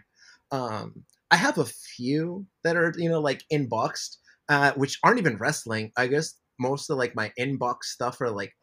Um, 0.51 1.05
I 1.31 1.37
have 1.37 1.57
a 1.57 1.65
few 1.65 2.45
that 2.65 2.75
are, 2.75 2.93
you 2.97 3.09
know, 3.09 3.21
like 3.21 3.43
inboxed, 3.53 4.17
uh, 4.49 4.73
which 4.73 4.99
aren't 5.03 5.19
even 5.19 5.37
wrestling. 5.37 5.91
I 5.95 6.07
guess 6.07 6.33
most 6.59 6.89
of 6.89 6.97
like 6.97 7.15
my 7.15 7.31
inbox 7.39 7.83
stuff 7.83 8.19
are 8.21 8.31
like 8.31 8.53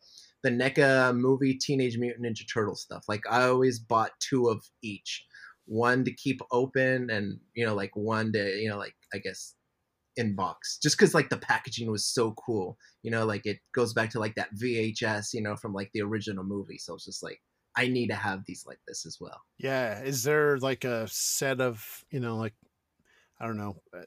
the 0.43 0.51
NECA 0.51 1.17
movie 1.17 1.55
Teenage 1.55 1.99
Mutant 1.99 2.27
Ninja 2.27 2.45
Turtle 2.53 2.75
stuff. 2.75 3.05
Like 3.09 3.23
I 3.31 3.45
always 3.45 3.79
bought 3.79 4.13
two 4.21 4.49
of 4.49 4.65
each, 4.83 5.25
one 5.67 6.05
to 6.05 6.13
keep 6.13 6.41
open, 6.51 7.11
and 7.11 7.39
you 7.55 7.65
know, 7.65 7.75
like 7.75 7.95
one 7.95 8.33
to 8.33 8.61
you 8.61 8.69
know, 8.69 8.79
like 8.79 8.95
I 9.15 9.19
guess 9.19 9.55
in 10.17 10.35
box, 10.35 10.79
just 10.83 10.99
because 10.99 11.15
like 11.15 11.31
the 11.31 11.39
packaging 11.39 11.91
was 11.91 12.05
so 12.05 12.33
cool. 12.33 12.77
You 13.03 13.11
know, 13.11 13.25
like 13.25 13.47
it 13.47 13.59
goes 13.75 13.93
back 13.93 14.11
to 14.11 14.21
like 14.21 14.35
that 14.35 14.55
VHS, 14.55 15.33
you 15.33 15.43
know, 15.43 15.57
from 15.57 15.73
like 15.73 15.91
the 15.95 16.03
original 16.03 16.45
movie. 16.45 16.79
So 16.79 16.95
it's 16.95 17.05
just 17.05 17.23
like 17.23 17.41
I 17.77 17.89
need 17.89 18.09
to 18.09 18.15
have 18.15 18.43
these 18.47 18.65
like 18.67 18.81
this 18.87 19.07
as 19.07 19.19
well. 19.21 19.41
Yeah, 19.59 20.03
is 20.03 20.23
there 20.25 20.59
like 20.59 20.85
a 20.85 21.07
set 21.09 21.61
of 21.61 22.05
you 22.11 22.21
know 22.21 22.37
like 22.37 22.55
I 23.41 23.47
don't 23.47 23.57
know 23.57 23.77
uh, 23.97 24.03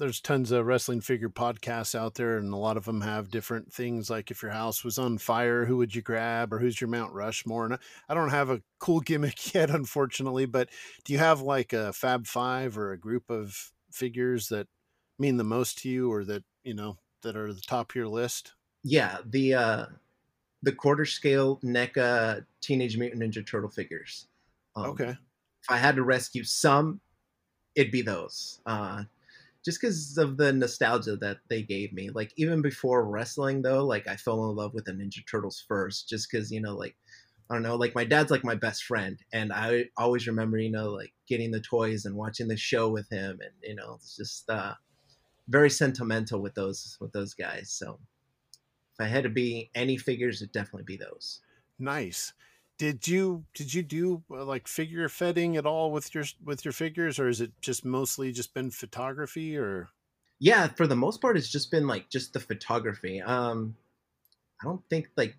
there's 0.00 0.20
tons 0.20 0.50
of 0.50 0.66
wrestling 0.66 1.02
figure 1.02 1.28
podcasts 1.28 1.94
out 1.94 2.14
there, 2.14 2.38
and 2.38 2.52
a 2.52 2.56
lot 2.56 2.78
of 2.78 2.86
them 2.86 3.02
have 3.02 3.30
different 3.30 3.70
things 3.70 4.08
like 4.08 4.30
if 4.30 4.42
your 4.42 4.50
house 4.50 4.82
was 4.82 4.98
on 4.98 5.18
fire, 5.18 5.66
who 5.66 5.76
would 5.76 5.94
you 5.94 6.00
grab, 6.00 6.54
or 6.54 6.58
who's 6.58 6.80
your 6.80 6.88
Mount 6.88 7.12
Rushmore? 7.12 7.66
And 7.66 7.78
I 8.08 8.14
don't 8.14 8.30
have 8.30 8.48
a 8.48 8.62
cool 8.78 9.00
gimmick 9.04 9.54
yet, 9.54 9.68
unfortunately, 9.68 10.46
but 10.46 10.70
do 11.04 11.12
you 11.12 11.18
have 11.18 11.42
like 11.42 11.74
a 11.74 11.92
Fab 11.92 12.26
Five 12.26 12.78
or 12.78 12.92
a 12.92 12.98
group 12.98 13.28
of 13.28 13.72
figures 13.92 14.48
that 14.48 14.68
mean 15.18 15.36
the 15.36 15.44
most 15.44 15.78
to 15.80 15.90
you, 15.90 16.10
or 16.10 16.24
that 16.24 16.44
you 16.64 16.74
know 16.74 16.96
that 17.22 17.36
are 17.36 17.52
the 17.52 17.60
top 17.60 17.90
of 17.90 17.96
your 17.96 18.08
list? 18.08 18.54
Yeah, 18.82 19.18
the 19.26 19.54
uh, 19.54 19.86
the 20.62 20.72
quarter 20.72 21.04
scale 21.04 21.60
NECA 21.62 22.46
Teenage 22.62 22.96
Mutant 22.96 23.22
Ninja 23.22 23.46
Turtle 23.46 23.70
figures. 23.70 24.28
Um, 24.74 24.86
okay. 24.86 25.10
If 25.10 25.68
I 25.68 25.76
had 25.76 25.96
to 25.96 26.02
rescue 26.02 26.42
some, 26.42 27.02
it'd 27.74 27.92
be 27.92 28.00
those. 28.00 28.60
Uh, 28.64 29.04
just 29.64 29.80
because 29.80 30.16
of 30.16 30.36
the 30.36 30.52
nostalgia 30.52 31.16
that 31.16 31.38
they 31.48 31.62
gave 31.62 31.92
me. 31.92 32.10
Like 32.10 32.32
even 32.36 32.62
before 32.62 33.04
wrestling, 33.04 33.62
though, 33.62 33.84
like 33.84 34.08
I 34.08 34.16
fell 34.16 34.48
in 34.50 34.56
love 34.56 34.74
with 34.74 34.86
the 34.86 34.92
Ninja 34.92 35.26
Turtles 35.28 35.64
first, 35.66 36.08
just 36.08 36.30
because 36.30 36.50
you 36.50 36.60
know, 36.60 36.74
like 36.74 36.96
I 37.50 37.54
don't 37.54 37.62
know, 37.62 37.76
like 37.76 37.94
my 37.94 38.04
dad's 38.04 38.30
like 38.30 38.44
my 38.44 38.54
best 38.54 38.84
friend, 38.84 39.18
and 39.32 39.52
I 39.52 39.86
always 39.96 40.26
remember, 40.26 40.58
you 40.58 40.70
know, 40.70 40.90
like 40.90 41.12
getting 41.28 41.50
the 41.50 41.60
toys 41.60 42.04
and 42.04 42.16
watching 42.16 42.48
the 42.48 42.56
show 42.56 42.88
with 42.88 43.08
him, 43.10 43.40
and 43.42 43.52
you 43.62 43.74
know, 43.74 43.94
it's 43.96 44.16
just 44.16 44.48
uh, 44.48 44.74
very 45.48 45.70
sentimental 45.70 46.40
with 46.40 46.54
those 46.54 46.96
with 47.00 47.12
those 47.12 47.34
guys. 47.34 47.70
So 47.70 47.98
if 48.94 49.00
I 49.00 49.08
had 49.08 49.24
to 49.24 49.30
be 49.30 49.70
any 49.74 49.96
figures, 49.96 50.40
it'd 50.42 50.52
definitely 50.52 50.84
be 50.84 50.96
those. 50.96 51.40
Nice. 51.78 52.32
Did 52.80 53.06
you 53.06 53.44
did 53.52 53.74
you 53.74 53.82
do 53.82 54.22
uh, 54.30 54.42
like 54.42 54.66
figure 54.66 55.06
fedding 55.10 55.58
at 55.58 55.66
all 55.66 55.92
with 55.92 56.14
your 56.14 56.24
with 56.42 56.64
your 56.64 56.72
figures, 56.72 57.18
or 57.18 57.28
is 57.28 57.42
it 57.42 57.52
just 57.60 57.84
mostly 57.84 58.32
just 58.32 58.54
been 58.54 58.70
photography, 58.70 59.54
or? 59.54 59.90
Yeah, 60.38 60.66
for 60.68 60.86
the 60.86 60.96
most 60.96 61.20
part, 61.20 61.36
it's 61.36 61.50
just 61.50 61.70
been 61.70 61.86
like 61.86 62.08
just 62.08 62.32
the 62.32 62.40
photography. 62.40 63.20
Um, 63.20 63.76
I 64.62 64.64
don't 64.64 64.82
think 64.88 65.10
like 65.14 65.36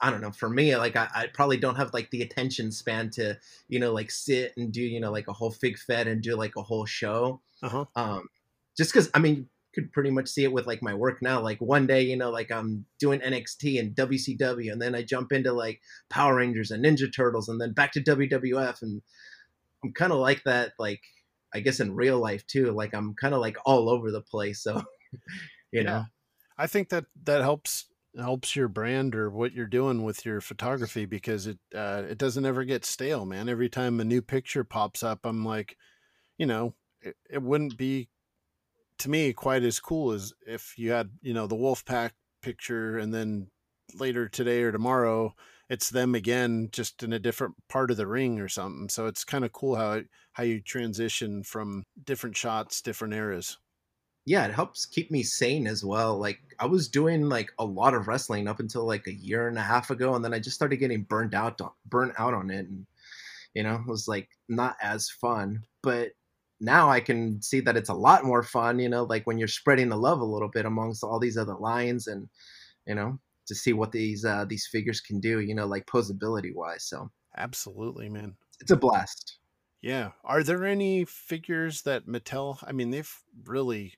I 0.00 0.10
don't 0.10 0.20
know. 0.20 0.32
For 0.32 0.50
me, 0.50 0.76
like 0.76 0.96
I, 0.96 1.06
I, 1.14 1.26
probably 1.32 1.58
don't 1.58 1.76
have 1.76 1.94
like 1.94 2.10
the 2.10 2.22
attention 2.22 2.72
span 2.72 3.10
to, 3.10 3.38
you 3.68 3.78
know, 3.78 3.92
like 3.92 4.10
sit 4.10 4.52
and 4.56 4.72
do, 4.72 4.82
you 4.82 4.98
know, 4.98 5.12
like 5.12 5.28
a 5.28 5.32
whole 5.32 5.52
fig 5.52 5.78
fed 5.78 6.08
and 6.08 6.20
do 6.20 6.34
like 6.34 6.56
a 6.56 6.62
whole 6.62 6.86
show. 6.86 7.40
Uh-huh. 7.62 7.84
Um, 7.94 8.28
just 8.76 8.92
because 8.92 9.08
I 9.14 9.20
mean, 9.20 9.48
could 9.74 9.92
pretty 9.92 10.10
much 10.10 10.28
see 10.28 10.44
it 10.44 10.52
with 10.52 10.66
like 10.66 10.82
my 10.82 10.94
work 10.94 11.22
now. 11.22 11.40
Like 11.40 11.60
one 11.60 11.86
day, 11.86 12.02
you 12.02 12.16
know, 12.16 12.30
like 12.30 12.50
I'm 12.50 12.84
doing 12.98 13.20
NXT 13.20 13.78
and 13.80 13.94
WCW, 13.94 14.72
and 14.72 14.80
then 14.80 14.94
I 14.94 15.02
jump 15.02 15.32
into 15.32 15.52
like 15.52 15.80
Power 16.10 16.36
Rangers 16.36 16.70
and 16.70 16.84
Ninja 16.84 17.14
Turtles, 17.14 17.48
and 17.48 17.60
then 17.60 17.72
back 17.72 17.92
to 17.92 18.02
WWF, 18.02 18.82
and 18.82 19.02
I'm 19.84 19.92
kind 19.92 20.12
of 20.12 20.18
like 20.18 20.42
that. 20.44 20.72
Like 20.78 21.02
I 21.54 21.60
guess 21.60 21.80
in 21.80 21.94
real 21.94 22.18
life 22.18 22.46
too. 22.46 22.72
Like 22.72 22.94
I'm 22.94 23.14
kind 23.14 23.34
of 23.34 23.40
like 23.40 23.56
all 23.64 23.88
over 23.88 24.10
the 24.10 24.22
place. 24.22 24.62
So, 24.62 24.82
you 25.72 25.84
know, 25.84 26.04
I 26.58 26.66
think 26.66 26.88
that 26.90 27.06
that 27.24 27.42
helps 27.42 27.86
helps 28.18 28.54
your 28.54 28.68
brand 28.68 29.14
or 29.14 29.30
what 29.30 29.52
you're 29.52 29.66
doing 29.66 30.02
with 30.02 30.26
your 30.26 30.40
photography 30.40 31.06
because 31.06 31.46
it 31.46 31.58
uh, 31.74 32.02
it 32.08 32.18
doesn't 32.18 32.46
ever 32.46 32.64
get 32.64 32.84
stale, 32.84 33.24
man. 33.24 33.48
Every 33.48 33.68
time 33.68 34.00
a 34.00 34.04
new 34.04 34.22
picture 34.22 34.64
pops 34.64 35.02
up, 35.02 35.24
I'm 35.24 35.44
like, 35.44 35.76
you 36.38 36.46
know, 36.46 36.74
it, 37.00 37.16
it 37.30 37.42
wouldn't 37.42 37.76
be 37.76 38.08
to 39.02 39.10
me 39.10 39.32
quite 39.32 39.62
as 39.62 39.80
cool 39.80 40.12
as 40.12 40.32
if 40.46 40.74
you 40.78 40.92
had 40.92 41.10
you 41.22 41.34
know 41.34 41.46
the 41.46 41.54
wolf 41.54 41.84
pack 41.84 42.14
picture 42.40 42.98
and 42.98 43.12
then 43.12 43.48
later 43.94 44.28
today 44.28 44.62
or 44.62 44.72
tomorrow 44.72 45.34
it's 45.68 45.90
them 45.90 46.14
again 46.14 46.68
just 46.70 47.02
in 47.02 47.14
a 47.14 47.18
different 47.18 47.54
part 47.68 47.90
of 47.90 47.96
the 47.96 48.06
ring 48.06 48.38
or 48.38 48.48
something. 48.48 48.90
So 48.90 49.06
it's 49.06 49.24
kind 49.24 49.42
of 49.42 49.52
cool 49.52 49.74
how 49.74 50.02
how 50.34 50.42
you 50.42 50.60
transition 50.60 51.42
from 51.42 51.84
different 52.04 52.36
shots 52.36 52.82
different 52.82 53.14
eras. 53.14 53.58
Yeah 54.26 54.46
it 54.46 54.54
helps 54.54 54.86
keep 54.86 55.10
me 55.10 55.24
sane 55.24 55.66
as 55.66 55.84
well 55.84 56.16
like 56.16 56.38
i 56.60 56.64
was 56.64 56.86
doing 56.86 57.28
like 57.28 57.50
a 57.58 57.64
lot 57.64 57.92
of 57.92 58.06
wrestling 58.06 58.46
up 58.46 58.60
until 58.60 58.84
like 58.84 59.08
a 59.08 59.12
year 59.12 59.48
and 59.48 59.58
a 59.58 59.62
half 59.62 59.90
ago 59.90 60.14
and 60.14 60.24
then 60.24 60.32
i 60.32 60.38
just 60.38 60.54
started 60.54 60.76
getting 60.76 61.02
burned 61.02 61.34
out 61.34 61.60
burnt 61.86 62.12
out 62.18 62.32
on 62.32 62.48
it 62.48 62.68
and 62.68 62.86
you 63.54 63.64
know 63.64 63.74
it 63.74 63.86
was 63.88 64.06
like 64.06 64.28
not 64.48 64.76
as 64.80 65.10
fun 65.10 65.64
but 65.82 66.12
now 66.62 66.88
I 66.88 67.00
can 67.00 67.42
see 67.42 67.60
that 67.60 67.76
it's 67.76 67.88
a 67.88 67.94
lot 67.94 68.24
more 68.24 68.42
fun, 68.42 68.78
you 68.78 68.88
know, 68.88 69.02
like 69.02 69.26
when 69.26 69.36
you're 69.36 69.48
spreading 69.48 69.88
the 69.88 69.96
love 69.96 70.20
a 70.20 70.24
little 70.24 70.48
bit 70.48 70.64
amongst 70.64 71.02
all 71.02 71.18
these 71.18 71.36
other 71.36 71.56
lines 71.56 72.06
and, 72.06 72.28
you 72.86 72.94
know, 72.94 73.18
to 73.46 73.54
see 73.54 73.72
what 73.72 73.90
these 73.90 74.24
uh, 74.24 74.44
these 74.48 74.66
figures 74.66 75.00
can 75.00 75.18
do, 75.20 75.40
you 75.40 75.54
know, 75.54 75.66
like 75.66 75.86
posability 75.86 76.54
wise. 76.54 76.84
So 76.84 77.10
absolutely, 77.36 78.08
man, 78.08 78.36
it's 78.60 78.70
a 78.70 78.76
blast. 78.76 79.38
Yeah. 79.80 80.10
Are 80.24 80.44
there 80.44 80.64
any 80.64 81.04
figures 81.04 81.82
that 81.82 82.06
Mattel? 82.06 82.58
I 82.62 82.70
mean, 82.70 82.90
they've 82.90 83.12
really 83.44 83.94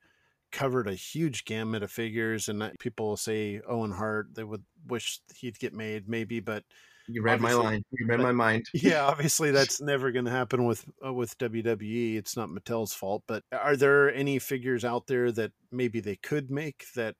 covered 0.50 0.88
a 0.88 0.94
huge 0.94 1.44
gamut 1.44 1.82
of 1.82 1.90
figures, 1.90 2.48
and 2.48 2.72
people 2.78 3.18
say 3.18 3.60
Owen 3.68 3.92
Hart 3.92 4.34
they 4.34 4.44
would 4.44 4.64
wish 4.86 5.20
he'd 5.36 5.58
get 5.58 5.74
made, 5.74 6.08
maybe, 6.08 6.40
but 6.40 6.64
you 7.08 7.22
read 7.22 7.34
obviously, 7.34 7.58
my 7.58 7.70
line. 7.70 7.84
You 7.92 8.06
read 8.06 8.20
my 8.20 8.32
mind. 8.32 8.66
yeah, 8.74 9.04
obviously 9.04 9.50
that's 9.52 9.80
never 9.80 10.12
going 10.12 10.24
to 10.24 10.30
happen 10.30 10.64
with 10.64 10.84
uh, 11.04 11.12
with 11.12 11.36
WWE. 11.38 12.16
It's 12.16 12.36
not 12.36 12.48
Mattel's 12.48 12.94
fault. 12.94 13.22
But 13.26 13.42
are 13.52 13.76
there 13.76 14.12
any 14.12 14.38
figures 14.38 14.84
out 14.84 15.06
there 15.06 15.30
that 15.32 15.52
maybe 15.70 16.00
they 16.00 16.16
could 16.16 16.50
make 16.50 16.86
that 16.94 17.14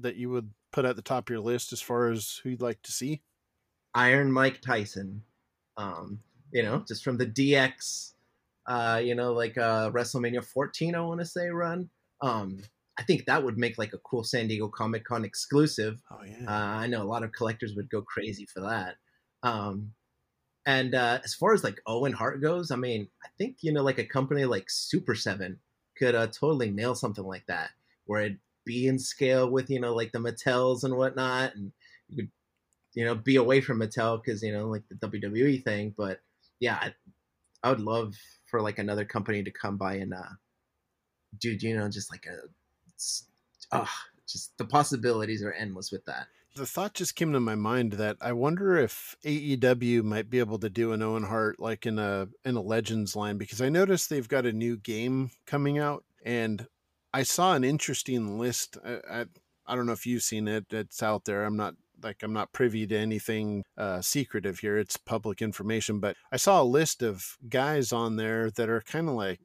that 0.00 0.16
you 0.16 0.30
would 0.30 0.50
put 0.72 0.84
at 0.84 0.96
the 0.96 1.02
top 1.02 1.28
of 1.28 1.32
your 1.32 1.40
list 1.40 1.72
as 1.72 1.80
far 1.80 2.10
as 2.10 2.40
who 2.42 2.50
you'd 2.50 2.62
like 2.62 2.82
to 2.82 2.92
see? 2.92 3.22
Iron 3.94 4.30
Mike 4.30 4.60
Tyson. 4.60 5.22
Um, 5.76 6.20
you 6.52 6.62
know, 6.62 6.84
just 6.86 7.02
from 7.02 7.16
the 7.16 7.26
DX, 7.26 8.12
uh, 8.66 9.00
you 9.02 9.14
know, 9.14 9.32
like 9.32 9.56
uh, 9.56 9.90
WrestleMania 9.90 10.44
14, 10.44 10.94
I 10.94 11.00
want 11.00 11.20
to 11.20 11.26
say 11.26 11.48
run. 11.48 11.88
Um, 12.20 12.62
I 12.98 13.02
think 13.02 13.24
that 13.24 13.42
would 13.42 13.56
make 13.56 13.78
like 13.78 13.94
a 13.94 13.98
cool 13.98 14.22
San 14.22 14.46
Diego 14.46 14.68
Comic 14.68 15.04
Con 15.04 15.24
exclusive. 15.24 16.02
Oh 16.10 16.22
yeah. 16.24 16.46
Uh, 16.46 16.52
I 16.76 16.86
know 16.86 17.02
a 17.02 17.04
lot 17.04 17.22
of 17.22 17.32
collectors 17.32 17.74
would 17.74 17.88
go 17.88 18.02
crazy 18.02 18.46
for 18.46 18.60
that. 18.60 18.96
Um, 19.42 19.92
and 20.66 20.94
uh, 20.94 21.20
as 21.24 21.34
far 21.34 21.52
as 21.54 21.64
like 21.64 21.80
Owen 21.86 22.12
Hart 22.12 22.42
goes, 22.42 22.70
I 22.70 22.76
mean, 22.76 23.08
I 23.24 23.28
think 23.38 23.56
you 23.60 23.72
know, 23.72 23.82
like 23.82 23.98
a 23.98 24.04
company 24.04 24.44
like 24.44 24.66
Super7 24.66 25.56
could 25.96 26.14
uh, 26.14 26.26
totally 26.26 26.70
nail 26.70 26.94
something 26.94 27.24
like 27.24 27.46
that, 27.46 27.70
where 28.06 28.20
it'd 28.22 28.38
be 28.64 28.86
in 28.86 28.98
scale 28.98 29.50
with 29.50 29.70
you 29.70 29.80
know, 29.80 29.94
like 29.94 30.12
the 30.12 30.20
Mattels 30.20 30.84
and 30.84 30.96
whatnot, 30.96 31.54
and 31.54 31.72
you 32.08 32.16
could, 32.16 32.30
you 32.94 33.04
know, 33.04 33.14
be 33.14 33.36
away 33.36 33.60
from 33.60 33.80
Mattel 33.80 34.22
because 34.22 34.42
you 34.42 34.52
know, 34.52 34.68
like 34.68 34.82
the 34.88 35.08
WWE 35.08 35.64
thing. 35.64 35.94
But 35.96 36.20
yeah, 36.60 36.78
I, 36.80 36.94
I 37.62 37.70
would 37.70 37.80
love 37.80 38.14
for 38.46 38.60
like 38.60 38.78
another 38.78 39.04
company 39.04 39.42
to 39.42 39.50
come 39.50 39.76
by 39.76 39.94
and 39.94 40.12
uh, 40.12 40.34
do 41.38 41.52
you 41.52 41.76
know, 41.76 41.88
just 41.88 42.10
like 42.10 42.26
a, 42.26 42.36
oh, 43.72 43.88
just 44.26 44.56
the 44.58 44.64
possibilities 44.64 45.42
are 45.42 45.52
endless 45.52 45.90
with 45.90 46.04
that 46.04 46.26
the 46.56 46.66
thought 46.66 46.94
just 46.94 47.16
came 47.16 47.32
to 47.32 47.40
my 47.40 47.54
mind 47.54 47.92
that 47.92 48.16
I 48.20 48.32
wonder 48.32 48.76
if 48.76 49.16
AEW 49.24 50.02
might 50.02 50.28
be 50.28 50.38
able 50.38 50.58
to 50.58 50.70
do 50.70 50.92
an 50.92 51.02
Owen 51.02 51.24
Hart 51.24 51.60
like 51.60 51.86
in 51.86 51.98
a 51.98 52.28
in 52.44 52.56
a 52.56 52.60
Legends 52.60 53.14
line 53.14 53.38
because 53.38 53.60
I 53.60 53.68
noticed 53.68 54.10
they've 54.10 54.28
got 54.28 54.46
a 54.46 54.52
new 54.52 54.76
game 54.76 55.30
coming 55.46 55.78
out 55.78 56.04
and 56.24 56.66
I 57.12 57.22
saw 57.22 57.54
an 57.54 57.64
interesting 57.64 58.38
list. 58.38 58.76
I, 58.84 59.00
I, 59.10 59.24
I 59.66 59.76
don't 59.76 59.86
know 59.86 59.92
if 59.92 60.06
you've 60.06 60.22
seen 60.22 60.48
it. 60.48 60.66
It's 60.70 61.02
out 61.02 61.24
there. 61.24 61.44
I'm 61.44 61.56
not 61.56 61.74
like 62.02 62.22
I'm 62.22 62.32
not 62.32 62.52
privy 62.52 62.86
to 62.86 62.96
anything 62.96 63.64
uh, 63.76 64.00
secretive 64.00 64.60
here. 64.60 64.78
It's 64.78 64.96
public 64.96 65.42
information, 65.42 66.00
but 66.00 66.16
I 66.32 66.36
saw 66.36 66.62
a 66.62 66.64
list 66.64 67.02
of 67.02 67.36
guys 67.48 67.92
on 67.92 68.16
there 68.16 68.50
that 68.52 68.68
are 68.68 68.80
kind 68.80 69.08
of 69.08 69.14
like 69.14 69.40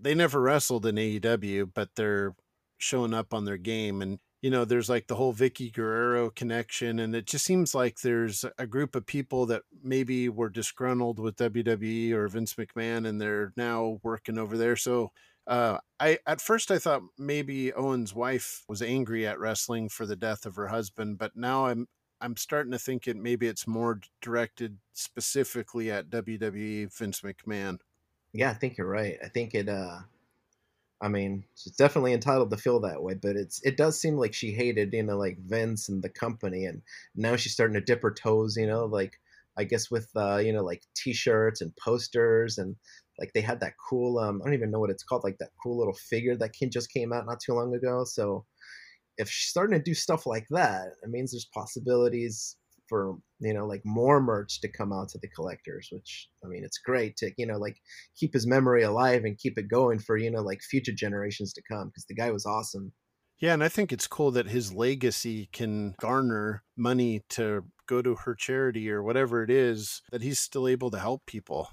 they 0.00 0.14
never 0.14 0.40
wrestled 0.40 0.86
in 0.86 0.96
AEW, 0.96 1.70
but 1.74 1.90
they're 1.94 2.34
showing 2.78 3.14
up 3.14 3.32
on 3.32 3.44
their 3.44 3.56
game 3.56 4.02
and 4.02 4.18
you 4.42 4.50
know, 4.50 4.64
there's 4.64 4.90
like 4.90 5.06
the 5.06 5.14
whole 5.14 5.32
Vickie 5.32 5.72
Guerrero 5.72 6.28
connection, 6.28 6.98
and 6.98 7.14
it 7.14 7.26
just 7.26 7.44
seems 7.44 7.76
like 7.76 8.00
there's 8.00 8.44
a 8.58 8.66
group 8.66 8.96
of 8.96 9.06
people 9.06 9.46
that 9.46 9.62
maybe 9.84 10.28
were 10.28 10.50
disgruntled 10.50 11.20
with 11.20 11.36
WWE 11.36 12.10
or 12.12 12.26
Vince 12.26 12.54
McMahon, 12.54 13.06
and 13.06 13.20
they're 13.20 13.52
now 13.56 14.00
working 14.02 14.38
over 14.38 14.58
there. 14.58 14.74
So, 14.74 15.12
uh, 15.46 15.78
I 16.00 16.18
at 16.26 16.40
first 16.40 16.72
I 16.72 16.78
thought 16.78 17.02
maybe 17.18 17.72
Owen's 17.72 18.14
wife 18.14 18.64
was 18.68 18.82
angry 18.82 19.26
at 19.28 19.38
wrestling 19.38 19.88
for 19.88 20.06
the 20.06 20.16
death 20.16 20.44
of 20.44 20.56
her 20.56 20.66
husband, 20.66 21.18
but 21.18 21.36
now 21.36 21.66
I'm 21.66 21.86
I'm 22.20 22.36
starting 22.36 22.72
to 22.72 22.78
think 22.78 23.06
it 23.06 23.16
maybe 23.16 23.46
it's 23.46 23.66
more 23.66 24.00
directed 24.20 24.78
specifically 24.92 25.90
at 25.92 26.10
WWE 26.10 26.92
Vince 26.96 27.20
McMahon. 27.20 27.78
Yeah, 28.32 28.50
I 28.50 28.54
think 28.54 28.76
you're 28.76 28.88
right. 28.88 29.18
I 29.22 29.28
think 29.28 29.54
it 29.54 29.68
uh 29.68 30.00
I 31.02 31.08
mean, 31.08 31.44
she's 31.56 31.74
definitely 31.74 32.12
entitled 32.12 32.50
to 32.52 32.56
feel 32.56 32.80
that 32.80 33.02
way, 33.02 33.14
but 33.14 33.34
it's 33.36 33.60
it 33.64 33.76
does 33.76 34.00
seem 34.00 34.16
like 34.16 34.32
she 34.32 34.52
hated, 34.52 34.92
you 34.92 35.02
know, 35.02 35.18
like 35.18 35.38
Vince 35.40 35.88
and 35.88 36.02
the 36.02 36.08
company, 36.08 36.64
and 36.64 36.82
now 37.16 37.36
she's 37.36 37.52
starting 37.52 37.74
to 37.74 37.80
dip 37.80 38.02
her 38.02 38.12
toes, 38.14 38.56
you 38.56 38.66
know, 38.68 38.84
like 38.86 39.18
I 39.56 39.64
guess 39.64 39.90
with 39.90 40.08
uh, 40.16 40.38
you 40.38 40.52
know, 40.52 40.62
like 40.62 40.82
T-shirts 40.94 41.60
and 41.60 41.76
posters, 41.76 42.58
and 42.58 42.76
like 43.18 43.32
they 43.34 43.40
had 43.40 43.60
that 43.60 43.74
cool, 43.90 44.18
um, 44.18 44.40
I 44.42 44.46
don't 44.46 44.54
even 44.54 44.70
know 44.70 44.80
what 44.80 44.90
it's 44.90 45.02
called, 45.02 45.24
like 45.24 45.38
that 45.38 45.50
cool 45.62 45.78
little 45.78 45.94
figure 45.94 46.36
that 46.36 46.54
just 46.70 46.92
came 46.92 47.12
out 47.12 47.26
not 47.26 47.40
too 47.40 47.54
long 47.54 47.74
ago. 47.74 48.04
So 48.04 48.46
if 49.18 49.28
she's 49.28 49.50
starting 49.50 49.78
to 49.78 49.82
do 49.82 49.94
stuff 49.94 50.26
like 50.26 50.46
that, 50.50 50.86
it 51.02 51.10
means 51.10 51.32
there's 51.32 51.48
possibilities 51.52 52.56
for 52.92 53.16
you 53.40 53.54
know 53.54 53.66
like 53.66 53.80
more 53.86 54.20
merch 54.20 54.60
to 54.60 54.68
come 54.68 54.92
out 54.92 55.08
to 55.08 55.18
the 55.22 55.28
collectors 55.28 55.88
which 55.90 56.28
i 56.44 56.46
mean 56.46 56.62
it's 56.62 56.76
great 56.76 57.16
to 57.16 57.30
you 57.38 57.46
know 57.46 57.56
like 57.56 57.78
keep 58.14 58.34
his 58.34 58.46
memory 58.46 58.82
alive 58.82 59.24
and 59.24 59.38
keep 59.38 59.56
it 59.56 59.66
going 59.70 59.98
for 59.98 60.18
you 60.18 60.30
know 60.30 60.42
like 60.42 60.60
future 60.60 60.92
generations 60.92 61.54
to 61.54 61.62
come 61.62 61.88
because 61.88 62.04
the 62.04 62.14
guy 62.14 62.30
was 62.30 62.44
awesome. 62.44 62.92
Yeah 63.38 63.54
and 63.54 63.64
i 63.64 63.68
think 63.68 63.94
it's 63.94 64.06
cool 64.06 64.30
that 64.32 64.48
his 64.48 64.74
legacy 64.74 65.48
can 65.54 65.94
garner 66.02 66.64
money 66.76 67.22
to 67.30 67.64
go 67.86 68.02
to 68.02 68.14
her 68.14 68.34
charity 68.34 68.90
or 68.90 69.02
whatever 69.02 69.42
it 69.42 69.48
is 69.48 70.02
that 70.12 70.20
he's 70.20 70.38
still 70.38 70.68
able 70.68 70.90
to 70.90 70.98
help 70.98 71.24
people. 71.24 71.70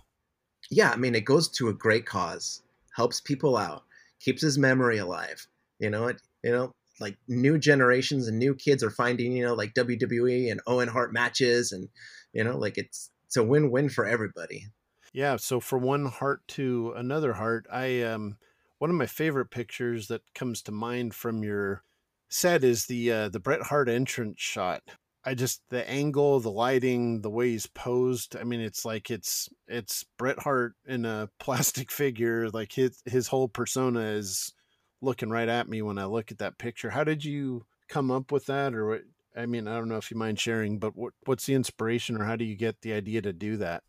Yeah 0.72 0.92
i 0.92 0.96
mean 0.96 1.16
it 1.16 1.26
goes 1.26 1.50
to 1.50 1.68
a 1.68 1.74
great 1.74 2.06
cause 2.06 2.62
helps 2.96 3.20
people 3.20 3.58
out 3.58 3.84
keeps 4.22 4.42
his 4.42 4.58
memory 4.58 5.00
alive 5.00 5.48
you 5.80 5.90
know 5.90 6.08
it 6.08 6.22
you 6.46 6.52
know 6.54 6.72
like 7.00 7.18
new 7.28 7.58
generations 7.58 8.28
and 8.28 8.38
new 8.38 8.56
kids 8.56 8.84
are 8.84 8.90
finding 8.90 9.32
you 9.34 9.46
know 9.46 9.54
like 9.54 9.74
WWE 9.74 10.52
and 10.52 10.62
Owen 10.68 10.88
Hart 10.88 11.14
matches 11.14 11.72
and 11.72 11.90
you 12.34 12.44
know 12.44 12.58
like 12.58 12.78
it's 12.78 13.12
it's 13.26 13.38
a 13.38 13.44
win-win 13.44 13.90
for 13.90 14.06
everybody. 14.06 14.66
Yeah, 15.14 15.38
so 15.38 15.60
from 15.60 15.84
one 15.84 16.06
heart 16.06 16.42
to 16.50 16.94
another 16.96 17.34
heart, 17.34 17.66
I 17.72 18.02
um 18.02 18.38
one 18.80 18.90
of 18.90 18.96
my 18.96 19.06
favorite 19.06 19.52
pictures 19.52 20.08
that 20.08 20.22
comes 20.34 20.62
to 20.64 20.72
mind 20.72 21.14
from 21.14 21.44
your 21.44 21.84
set 22.30 22.64
is 22.64 22.86
the 22.86 23.12
uh, 23.12 23.30
the 23.30 23.40
Bret 23.40 23.64
Hart 23.64 23.90
entrance 23.90 24.40
shot. 24.40 24.82
I 25.26 25.34
just 25.34 25.62
the 25.70 25.88
angle, 25.90 26.40
the 26.40 26.52
lighting, 26.52 27.22
the 27.22 27.30
way 27.30 27.50
he's 27.50 27.68
posed. 27.68 28.38
I 28.38 28.44
mean, 28.44 28.62
it's 28.62 28.86
like 28.86 29.12
it's 29.12 29.50
it's 29.68 30.06
Bret 30.18 30.40
Hart 30.40 30.74
in 30.88 31.06
a 31.06 31.30
plastic 31.40 31.92
figure. 31.92 32.50
Like 32.50 32.72
his 32.72 33.02
his 33.06 33.28
whole 33.28 33.50
persona 33.50 34.00
is 34.00 34.54
looking 35.02 35.30
right 35.30 35.50
at 35.50 35.70
me 35.70 35.82
when 35.82 35.98
I 35.98 36.06
look 36.06 36.32
at 36.32 36.40
that 36.40 36.58
picture. 36.58 36.90
How 36.90 37.04
did 37.04 37.24
you 37.24 37.66
come 37.88 38.12
up 38.12 38.32
with 38.32 38.46
that, 38.48 38.74
or 38.74 38.88
what? 38.88 39.02
I 39.36 39.46
mean, 39.46 39.68
I 39.68 39.76
don't 39.76 39.90
know 39.90 39.98
if 39.98 40.12
you 40.12 40.18
mind 40.18 40.40
sharing, 40.40 40.80
but 40.80 40.96
what 40.96 41.14
what's 41.26 41.46
the 41.46 41.54
inspiration, 41.54 42.20
or 42.20 42.26
how 42.26 42.36
do 42.36 42.46
you 42.46 42.56
get 42.56 42.82
the 42.82 42.94
idea 42.94 43.22
to 43.22 43.34
do 43.34 43.58
that? 43.58 43.84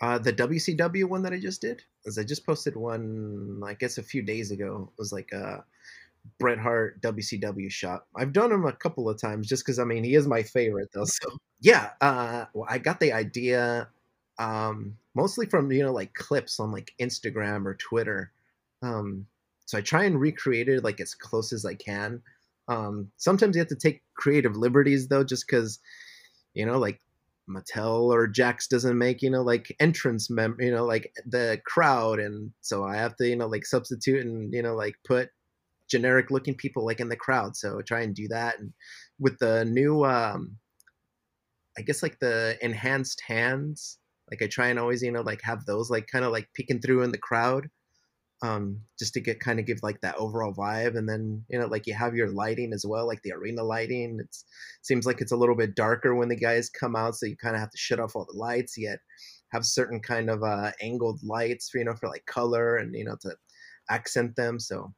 Uh, 0.00 0.18
the 0.18 0.32
WCW 0.32 1.06
one 1.06 1.22
that 1.22 1.32
I 1.32 1.38
just 1.38 1.62
did, 1.62 1.82
as 2.06 2.18
I 2.18 2.24
just 2.24 2.44
posted 2.44 2.76
one, 2.76 3.62
I 3.64 3.74
guess 3.74 3.98
a 3.98 4.02
few 4.02 4.22
days 4.22 4.50
ago. 4.50 4.90
It 4.92 4.98
was 4.98 5.12
like 5.12 5.32
a 5.32 5.64
Bret 6.38 6.58
Hart 6.58 7.00
WCW 7.00 7.70
shot. 7.70 8.04
I've 8.14 8.32
done 8.32 8.52
him 8.52 8.66
a 8.66 8.72
couple 8.72 9.08
of 9.08 9.20
times 9.20 9.48
just 9.48 9.64
because 9.64 9.78
I 9.78 9.84
mean 9.84 10.04
he 10.04 10.14
is 10.14 10.26
my 10.26 10.42
favorite 10.42 10.88
though. 10.92 11.04
So 11.04 11.28
yeah, 11.60 11.90
uh, 12.00 12.46
well, 12.52 12.66
I 12.68 12.78
got 12.78 13.00
the 13.00 13.12
idea 13.12 13.88
um, 14.38 14.96
mostly 15.14 15.46
from 15.46 15.70
you 15.72 15.82
know 15.82 15.92
like 15.92 16.14
clips 16.14 16.60
on 16.60 16.72
like 16.72 16.92
Instagram 17.00 17.66
or 17.66 17.74
Twitter. 17.74 18.32
Um, 18.82 19.26
so 19.66 19.78
I 19.78 19.82
try 19.82 20.04
and 20.04 20.18
recreate 20.18 20.68
it 20.68 20.82
like 20.84 21.00
as 21.00 21.14
close 21.14 21.52
as 21.52 21.64
I 21.64 21.74
can. 21.74 22.22
Um, 22.68 23.10
sometimes 23.16 23.54
you 23.54 23.60
have 23.60 23.68
to 23.68 23.76
take 23.76 24.02
creative 24.16 24.56
liberties 24.56 25.08
though, 25.08 25.24
just 25.24 25.46
because 25.46 25.78
you 26.54 26.64
know 26.64 26.78
like 26.78 27.00
Mattel 27.48 28.12
or 28.12 28.26
Jakks 28.28 28.68
doesn't 28.68 28.98
make, 28.98 29.22
you 29.22 29.30
know, 29.30 29.42
like 29.42 29.74
entrance 29.78 30.28
mem, 30.30 30.56
you 30.58 30.70
know, 30.70 30.84
like 30.84 31.12
the 31.26 31.60
crowd. 31.64 32.18
And 32.18 32.50
so 32.60 32.84
I 32.84 32.96
have 32.96 33.16
to, 33.16 33.28
you 33.28 33.36
know, 33.36 33.46
like 33.46 33.64
substitute 33.64 34.24
and, 34.24 34.52
you 34.52 34.62
know, 34.62 34.74
like 34.74 34.96
put 35.04 35.30
generic 35.88 36.30
looking 36.30 36.54
people 36.54 36.84
like 36.84 37.00
in 37.00 37.08
the 37.08 37.16
crowd. 37.16 37.56
So 37.56 37.78
I 37.78 37.82
try 37.82 38.00
and 38.00 38.14
do 38.14 38.26
that. 38.28 38.58
And 38.58 38.72
with 39.20 39.38
the 39.38 39.64
new, 39.64 40.04
um, 40.04 40.56
I 41.78 41.82
guess 41.82 42.02
like 42.02 42.18
the 42.18 42.58
enhanced 42.60 43.22
hands, 43.26 43.98
like 44.30 44.42
I 44.42 44.48
try 44.48 44.68
and 44.68 44.78
always, 44.78 45.02
you 45.02 45.12
know, 45.12 45.22
like 45.22 45.42
have 45.42 45.64
those 45.66 45.88
like 45.88 46.08
kind 46.08 46.24
of 46.24 46.32
like 46.32 46.48
peeking 46.54 46.80
through 46.80 47.02
in 47.02 47.12
the 47.12 47.18
crowd 47.18 47.68
um, 48.42 48.80
just 48.98 49.14
to 49.14 49.20
get 49.20 49.40
kind 49.40 49.58
of 49.58 49.66
give 49.66 49.82
like 49.82 50.00
that 50.02 50.16
overall 50.16 50.52
vibe. 50.52 50.96
And 50.96 51.08
then 51.08 51.44
you 51.48 51.58
know, 51.58 51.66
like 51.66 51.86
you 51.86 51.94
have 51.94 52.14
your 52.14 52.28
lighting 52.28 52.72
as 52.72 52.84
well, 52.86 53.06
like 53.06 53.22
the 53.22 53.32
arena 53.32 53.62
lighting. 53.62 54.18
It 54.20 54.36
seems 54.82 55.06
like 55.06 55.20
it's 55.20 55.32
a 55.32 55.36
little 55.36 55.56
bit 55.56 55.74
darker 55.74 56.14
when 56.14 56.28
the 56.28 56.36
guys 56.36 56.68
come 56.68 56.96
out, 56.96 57.16
so 57.16 57.26
you 57.26 57.36
kind 57.36 57.54
of 57.54 57.60
have 57.60 57.70
to 57.70 57.78
shut 57.78 58.00
off 58.00 58.14
all 58.14 58.26
the 58.30 58.38
lights. 58.38 58.76
Yet 58.76 58.98
have 59.52 59.64
certain 59.64 60.00
kind 60.00 60.28
of 60.28 60.42
uh, 60.42 60.72
angled 60.80 61.20
lights, 61.22 61.70
for, 61.70 61.78
you 61.78 61.84
know, 61.84 61.94
for 61.94 62.08
like 62.08 62.26
color 62.26 62.76
and 62.76 62.94
you 62.94 63.04
know 63.04 63.16
to 63.22 63.36
accent 63.88 64.36
them. 64.36 64.58
So 64.58 64.92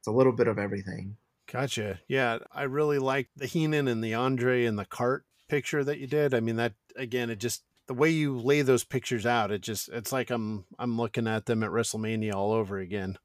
it's 0.00 0.08
a 0.08 0.12
little 0.12 0.32
bit 0.32 0.48
of 0.48 0.58
everything. 0.58 1.16
Gotcha. 1.50 2.00
Yeah, 2.08 2.38
I 2.52 2.62
really 2.62 2.98
like 2.98 3.28
the 3.36 3.46
Heenan 3.46 3.88
and 3.88 4.02
the 4.02 4.14
Andre 4.14 4.64
and 4.66 4.78
the 4.78 4.84
cart 4.84 5.24
picture 5.48 5.82
that 5.82 5.98
you 5.98 6.06
did. 6.06 6.32
I 6.32 6.40
mean, 6.40 6.56
that 6.56 6.74
again, 6.96 7.28
it 7.28 7.38
just 7.38 7.62
the 7.90 7.94
way 7.94 8.08
you 8.08 8.38
lay 8.38 8.62
those 8.62 8.84
pictures 8.84 9.26
out, 9.26 9.50
it 9.50 9.62
just 9.62 9.88
it's 9.88 10.12
like 10.12 10.30
I'm 10.30 10.64
I'm 10.78 10.96
looking 10.96 11.26
at 11.26 11.46
them 11.46 11.64
at 11.64 11.70
WrestleMania 11.70 12.32
all 12.32 12.52
over 12.52 12.78
again. 12.78 13.18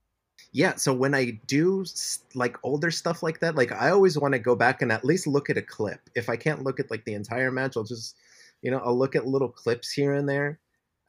Yeah, 0.53 0.73
so 0.73 0.91
when 0.91 1.13
I 1.13 1.39
do 1.45 1.85
like 2.33 2.57
older 2.63 2.89
stuff 2.89 3.21
like 3.21 3.41
that, 3.41 3.53
like 3.53 3.71
I 3.71 3.91
always 3.91 4.17
want 4.17 4.31
to 4.33 4.39
go 4.39 4.55
back 4.55 4.81
and 4.81 4.91
at 4.91 5.05
least 5.05 5.27
look 5.27 5.51
at 5.51 5.57
a 5.57 5.61
clip. 5.61 5.99
If 6.15 6.29
I 6.29 6.35
can't 6.35 6.63
look 6.63 6.79
at 6.79 6.89
like 6.89 7.05
the 7.05 7.13
entire 7.13 7.51
match, 7.51 7.77
I'll 7.77 7.83
just 7.83 8.17
you 8.63 8.71
know, 8.71 8.81
I'll 8.83 8.97
look 8.97 9.15
at 9.15 9.27
little 9.27 9.49
clips 9.49 9.91
here 9.91 10.15
and 10.15 10.27
there. 10.27 10.59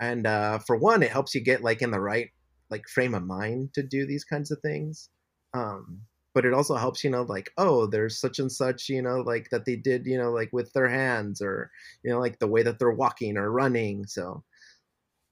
And 0.01 0.27
uh 0.27 0.59
for 0.59 0.77
one, 0.77 1.03
it 1.03 1.11
helps 1.11 1.35
you 1.35 1.41
get 1.41 1.63
like 1.65 1.81
in 1.81 1.91
the 1.91 2.01
right 2.01 2.29
like 2.69 2.87
frame 2.89 3.15
of 3.15 3.23
mind 3.23 3.73
to 3.73 3.83
do 3.83 4.07
these 4.07 4.25
kinds 4.25 4.51
of 4.51 4.61
things. 4.61 5.09
Um 5.55 6.03
but 6.37 6.45
it 6.45 6.53
also 6.53 6.75
helps 6.75 7.03
you 7.03 7.09
know 7.09 7.23
like 7.23 7.51
oh 7.57 7.87
there's 7.87 8.21
such 8.21 8.39
and 8.41 8.53
such 8.53 8.91
you 8.91 9.01
know 9.01 9.21
like 9.23 9.49
that 9.49 9.65
they 9.65 9.75
did 9.75 10.05
you 10.05 10.19
know 10.19 10.31
like 10.31 10.51
with 10.53 10.71
their 10.75 10.87
hands 10.87 11.41
or 11.41 11.71
you 12.03 12.13
know 12.13 12.21
like 12.21 12.39
the 12.39 12.47
way 12.47 12.63
that 12.63 12.79
they're 12.79 12.91
walking 12.91 13.39
or 13.39 13.51
running 13.51 14.05
so 14.05 14.45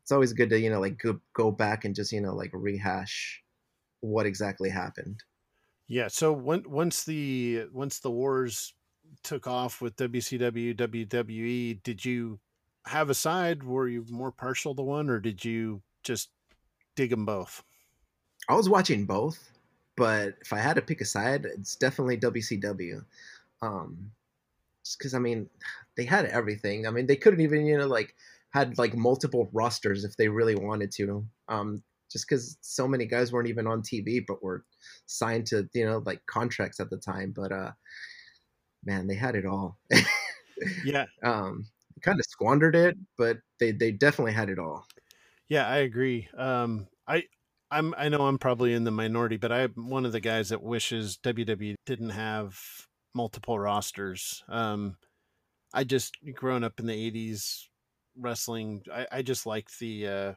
it's 0.02 0.10
always 0.10 0.32
good 0.32 0.48
to 0.48 0.58
you 0.58 0.70
know 0.70 0.80
like 0.80 0.98
go, 0.98 1.20
go 1.34 1.50
back 1.50 1.84
and 1.84 1.94
just 1.94 2.10
you 2.10 2.22
know 2.22 2.34
like 2.34 2.50
rehash 2.54 3.42
what 4.00 4.24
exactly 4.24 4.70
happened. 4.70 5.22
Yeah 5.88 6.08
so 6.08 6.32
when, 6.32 6.64
once 6.66 7.04
the 7.04 7.66
once 7.70 7.98
the 7.98 8.10
wars 8.10 8.72
took 9.22 9.46
off 9.46 9.82
with 9.82 9.96
wcw 9.96 10.74
wwe 10.74 11.82
did 11.82 12.02
you 12.02 12.40
have 12.86 13.10
a 13.10 13.14
side? 13.14 13.62
Were 13.62 13.88
you 13.88 14.06
more 14.08 14.32
partial 14.32 14.74
to 14.74 14.82
one 14.82 15.10
or 15.10 15.20
did 15.20 15.44
you 15.44 15.82
just 16.02 16.30
dig 16.96 17.10
them 17.10 17.26
both? 17.26 17.62
I 18.48 18.54
was 18.54 18.70
watching 18.70 19.04
both 19.04 19.53
but 19.96 20.34
if 20.40 20.52
I 20.52 20.58
had 20.58 20.76
to 20.76 20.82
pick 20.82 21.00
a 21.00 21.04
side, 21.04 21.44
it's 21.44 21.76
definitely 21.76 22.18
WCW. 22.18 23.04
Um, 23.62 24.10
just 24.84 24.98
because 24.98 25.14
I 25.14 25.18
mean, 25.18 25.48
they 25.96 26.04
had 26.04 26.26
everything. 26.26 26.86
I 26.86 26.90
mean, 26.90 27.06
they 27.06 27.16
couldn't 27.16 27.40
even 27.40 27.66
you 27.66 27.78
know 27.78 27.86
like 27.86 28.14
had 28.50 28.78
like 28.78 28.94
multiple 28.94 29.48
rosters 29.52 30.04
if 30.04 30.16
they 30.16 30.28
really 30.28 30.54
wanted 30.54 30.92
to. 30.92 31.24
Um, 31.48 31.82
just 32.10 32.28
because 32.28 32.58
so 32.60 32.86
many 32.86 33.06
guys 33.06 33.32
weren't 33.32 33.48
even 33.48 33.66
on 33.66 33.82
TV, 33.82 34.24
but 34.26 34.42
were 34.42 34.64
signed 35.06 35.46
to 35.46 35.68
you 35.74 35.86
know 35.86 36.02
like 36.04 36.24
contracts 36.26 36.80
at 36.80 36.90
the 36.90 36.98
time. 36.98 37.32
But 37.34 37.52
uh, 37.52 37.72
man, 38.84 39.06
they 39.06 39.14
had 39.16 39.36
it 39.36 39.46
all. 39.46 39.78
yeah. 40.84 41.06
Um, 41.22 41.66
kind 42.02 42.20
of 42.20 42.26
squandered 42.26 42.76
it, 42.76 42.96
but 43.16 43.38
they 43.58 43.72
they 43.72 43.90
definitely 43.90 44.32
had 44.32 44.50
it 44.50 44.58
all. 44.58 44.86
Yeah, 45.48 45.66
I 45.66 45.78
agree. 45.78 46.28
Um, 46.36 46.86
I 47.08 47.24
I'm 47.74 47.92
I 47.98 48.08
know 48.08 48.26
I'm 48.26 48.38
probably 48.38 48.72
in 48.72 48.84
the 48.84 48.92
minority, 48.92 49.36
but 49.36 49.50
I'm 49.50 49.72
one 49.76 50.06
of 50.06 50.12
the 50.12 50.20
guys 50.20 50.50
that 50.50 50.62
wishes 50.62 51.18
WWE 51.24 51.74
didn't 51.84 52.10
have 52.10 52.56
multiple 53.14 53.58
rosters. 53.58 54.44
Um, 54.48 54.96
I 55.72 55.82
just 55.82 56.16
growing 56.34 56.62
up 56.62 56.78
in 56.78 56.86
the 56.86 57.10
'80s 57.10 57.64
wrestling, 58.16 58.82
I, 58.92 59.06
I 59.10 59.22
just 59.22 59.44
like 59.44 59.68
the 59.80 60.06
uh, 60.06 60.32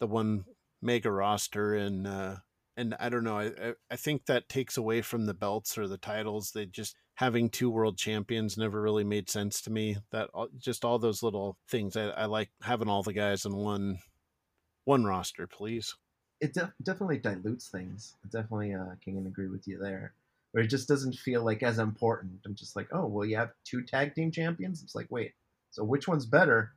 the 0.00 0.06
one 0.06 0.44
mega 0.82 1.10
roster, 1.10 1.74
and 1.74 2.06
uh, 2.06 2.36
and 2.76 2.94
I 3.00 3.08
don't 3.08 3.24
know, 3.24 3.38
I 3.38 3.72
I 3.90 3.96
think 3.96 4.26
that 4.26 4.50
takes 4.50 4.76
away 4.76 5.00
from 5.00 5.24
the 5.24 5.34
belts 5.34 5.78
or 5.78 5.88
the 5.88 5.96
titles. 5.96 6.50
They 6.50 6.66
just 6.66 6.94
having 7.14 7.48
two 7.48 7.70
world 7.70 7.96
champions 7.96 8.58
never 8.58 8.82
really 8.82 9.04
made 9.04 9.30
sense 9.30 9.62
to 9.62 9.70
me. 9.70 9.96
That 10.12 10.28
just 10.58 10.84
all 10.84 10.98
those 10.98 11.22
little 11.22 11.56
things. 11.70 11.96
I, 11.96 12.08
I 12.10 12.26
like 12.26 12.50
having 12.62 12.90
all 12.90 13.02
the 13.02 13.14
guys 13.14 13.46
in 13.46 13.56
one 13.56 14.00
one 14.84 15.04
roster, 15.04 15.46
please 15.46 15.94
it 16.40 16.54
de- 16.54 16.72
definitely 16.82 17.18
dilutes 17.18 17.68
things. 17.68 18.14
I 18.24 18.28
definitely 18.28 18.74
uh, 18.74 18.94
can 19.02 19.26
agree 19.26 19.48
with 19.48 19.66
you 19.66 19.78
there. 19.78 20.12
Where 20.52 20.64
it 20.64 20.68
just 20.68 20.88
doesn't 20.88 21.14
feel 21.14 21.44
like 21.44 21.62
as 21.62 21.78
important. 21.78 22.40
I'm 22.46 22.54
just 22.54 22.74
like, 22.74 22.88
oh, 22.92 23.06
well, 23.06 23.26
you 23.26 23.36
have 23.36 23.50
two 23.64 23.82
tag 23.82 24.14
team 24.14 24.30
champions. 24.30 24.82
It's 24.82 24.94
like, 24.94 25.06
wait, 25.10 25.32
so 25.70 25.84
which 25.84 26.08
one's 26.08 26.26
better? 26.26 26.72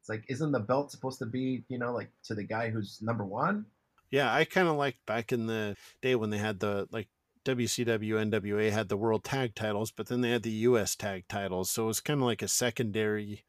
It's 0.00 0.08
like, 0.08 0.24
isn't 0.28 0.52
the 0.52 0.60
belt 0.60 0.92
supposed 0.92 1.18
to 1.18 1.26
be, 1.26 1.64
you 1.68 1.78
know, 1.78 1.92
like 1.92 2.10
to 2.24 2.34
the 2.34 2.44
guy 2.44 2.70
who's 2.70 3.00
number 3.02 3.24
one? 3.24 3.66
Yeah, 4.10 4.32
I 4.32 4.44
kind 4.44 4.68
of 4.68 4.76
liked 4.76 5.04
back 5.06 5.32
in 5.32 5.46
the 5.46 5.76
day 6.00 6.14
when 6.14 6.30
they 6.30 6.38
had 6.38 6.60
the 6.60 6.86
like 6.92 7.08
WCW, 7.44 8.30
NWA 8.30 8.70
had 8.70 8.88
the 8.88 8.96
world 8.96 9.24
tag 9.24 9.54
titles, 9.54 9.90
but 9.90 10.06
then 10.06 10.20
they 10.20 10.30
had 10.30 10.42
the 10.42 10.50
US 10.50 10.94
tag 10.94 11.24
titles. 11.28 11.70
So 11.70 11.84
it 11.84 11.86
was 11.86 12.00
kind 12.00 12.20
of 12.20 12.26
like 12.26 12.42
a 12.42 12.48
secondary 12.48 13.44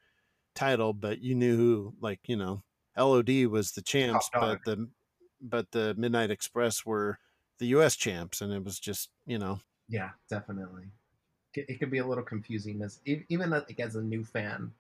title, 0.56 0.93
but 0.93 1.19
you 1.19 1.36
knew 1.36 1.56
who, 1.56 1.93
like, 2.01 2.21
you 2.27 2.36
know, 2.36 2.63
LOD 2.97 3.45
was 3.45 3.71
the 3.71 3.82
champs, 3.82 4.30
but 4.34 4.60
the 4.65 4.89
but 5.41 5.71
the 5.71 5.93
Midnight 5.97 6.32
Express 6.32 6.86
were 6.86 7.19
the 7.60 7.67
U.S. 7.67 7.95
champs, 7.95 8.41
and 8.41 8.54
it 8.54 8.63
was 8.63 8.80
just 8.80 9.10
you 9.26 9.38
know. 9.38 9.60
Yeah, 9.89 10.12
definitely. 10.30 10.86
It 11.56 11.80
could 11.80 11.89
be 11.89 11.97
a 11.97 12.06
little 12.06 12.23
confusing 12.23 12.82
as 12.84 13.00
even 13.06 13.50
like 13.50 13.80
as 13.80 13.95
a 13.95 14.02
new 14.02 14.23
fan, 14.23 14.71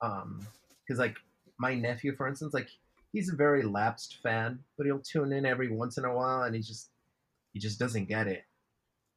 um, 0.00 0.44
because 0.84 0.98
like 0.98 1.16
my 1.58 1.74
nephew, 1.74 2.16
for 2.16 2.26
instance, 2.26 2.52
like 2.52 2.68
he's 3.12 3.32
a 3.32 3.36
very 3.36 3.62
lapsed 3.62 4.18
fan, 4.22 4.58
but 4.76 4.86
he'll 4.86 4.98
tune 4.98 5.32
in 5.32 5.46
every 5.46 5.68
once 5.70 5.98
in 5.98 6.04
a 6.04 6.14
while, 6.14 6.42
and 6.42 6.54
he 6.54 6.62
just 6.62 6.90
he 7.52 7.60
just 7.60 7.78
doesn't 7.78 8.08
get 8.08 8.26
it. 8.26 8.44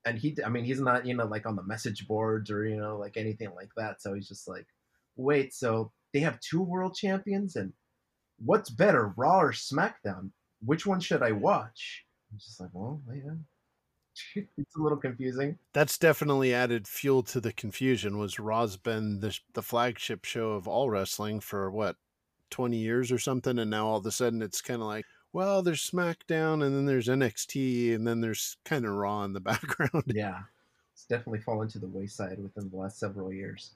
And 0.06 0.17
he, 0.17 0.38
I 0.45 0.49
mean, 0.49 0.65
he's 0.65 0.80
not 0.80 1.06
you 1.06 1.15
know 1.15 1.25
like 1.25 1.45
on 1.45 1.56
the 1.56 1.63
message 1.63 2.08
boards 2.08 2.52
or 2.52 2.65
you 2.65 2.78
know 2.78 2.97
like 2.97 3.17
anything 3.17 3.52
like 3.56 3.69
that. 3.75 4.02
So 4.02 4.13
he's 4.13 4.28
just 4.28 4.47
like, 4.47 4.67
wait, 5.15 5.54
so 5.54 5.91
they 6.13 6.19
have 6.19 6.39
two 6.39 6.62
world 6.62 6.95
champions, 6.95 7.56
and 7.56 7.73
what's 8.38 8.69
better, 8.69 9.13
Raw 9.17 9.41
or 9.41 9.52
SmackDown? 9.52 10.32
Which 10.63 10.86
one 10.86 11.00
should 11.00 11.24
I 11.24 11.32
watch? 11.32 12.06
I'm 12.32 12.38
just 12.38 12.60
like, 12.60 12.69
well, 12.74 13.02
yeah. 13.13 13.32
it's 14.58 14.76
a 14.76 14.82
little 14.82 14.98
confusing. 14.98 15.58
That's 15.74 15.98
definitely 15.98 16.54
added 16.54 16.88
fuel 16.88 17.24
to 17.24 17.39
the 17.39 17.54
confusion. 17.54 18.17
Was 18.17 18.39
Raw's 18.39 18.78
been 18.78 19.19
the 19.19 19.38
the 19.54 19.63
flagship 19.63 20.26
show 20.26 20.52
of 20.52 20.67
all 20.67 20.89
wrestling 20.89 21.39
for 21.39 21.72
what 21.72 21.95
twenty 22.50 22.78
years 22.78 23.12
or 23.12 23.19
something, 23.19 23.60
and 23.60 23.72
now 23.72 23.88
all 23.88 23.98
of 23.98 24.06
a 24.06 24.12
sudden 24.12 24.41
it's 24.41 24.62
kind 24.62 24.82
of 24.82 24.88
like, 24.88 25.06
well, 25.32 25.62
there's 25.62 25.89
SmackDown, 25.89 26.65
and 26.65 26.76
then 26.76 26.86
there's 26.86 27.08
NXT, 27.08 27.95
and 27.95 28.06
then 28.06 28.22
there's 28.22 28.58
kind 28.65 28.86
of 28.86 28.93
Raw 28.93 29.24
in 29.24 29.34
the 29.34 29.39
background. 29.39 30.04
Yeah, 30.08 30.39
it's 30.93 31.06
definitely 31.06 31.39
fallen 31.39 31.67
to 31.69 31.80
the 31.80 31.88
wayside 31.88 32.39
within 32.39 32.69
the 32.69 32.78
last 32.78 33.00
several 33.00 33.32
years. 33.32 33.72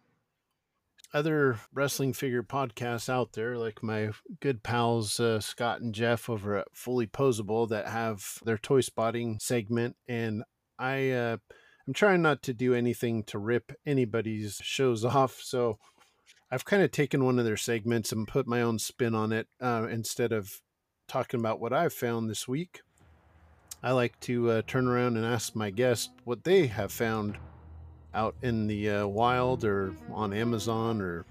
Other 1.14 1.60
wrestling 1.74 2.14
figure 2.14 2.42
podcasts 2.42 3.08
out 3.08 3.34
there, 3.34 3.58
like 3.58 3.84
my 3.84 4.10
good 4.40 4.64
pals 4.64 5.20
uh, 5.20 5.40
Scott 5.40 5.82
and 5.82 5.94
Jeff 5.94 6.28
over 6.28 6.58
at 6.58 6.68
Fully 6.74 7.06
Posable, 7.06 7.70
that 7.70 7.88
have 7.88 8.40
their 8.44 8.58
toy 8.58 8.82
spotting 8.82 9.38
segment, 9.40 9.96
and 10.08 10.44
I 10.80 11.12
uh, 11.12 11.38
I'm 11.88 11.94
trying 11.94 12.22
not 12.24 12.42
to 12.44 12.54
do 12.54 12.74
anything 12.74 13.24
to 13.26 13.38
rip 13.38 13.74
anybody's 13.86 14.60
shows 14.64 15.06
off, 15.06 15.40
so 15.42 15.78
I've 16.50 16.66
kind 16.66 16.82
of 16.82 16.92
taken 16.92 17.26
one 17.26 17.38
of 17.40 17.46
their 17.46 17.58
segments 17.58 18.12
and 18.12 18.28
put 18.28 18.48
my 18.48 18.62
own 18.62 18.80
spin 18.80 19.14
on 19.14 19.32
it 19.32 19.48
uh, 19.62 19.88
instead 19.90 20.32
of 20.32 20.62
talking 21.08 21.40
about 21.40 21.60
what 21.60 21.74
I've 21.74 21.94
found 21.94 22.30
this 22.30 22.48
week. 22.48 22.82
I 23.82 23.92
like 23.92 24.20
to 24.22 24.50
uh, 24.50 24.62
turn 24.66 24.88
around 24.88 25.18
and 25.18 25.26
ask 25.26 25.56
my 25.56 25.70
guest 25.70 26.12
what 26.24 26.44
they 26.44 26.68
have 26.68 26.92
found 26.92 27.38
out 28.14 28.36
in 28.42 28.68
the 28.68 28.90
uh, 28.90 29.08
wild 29.08 29.64
or 29.64 29.94
on 30.12 30.34
Amazon 30.34 31.02
or 31.02 31.26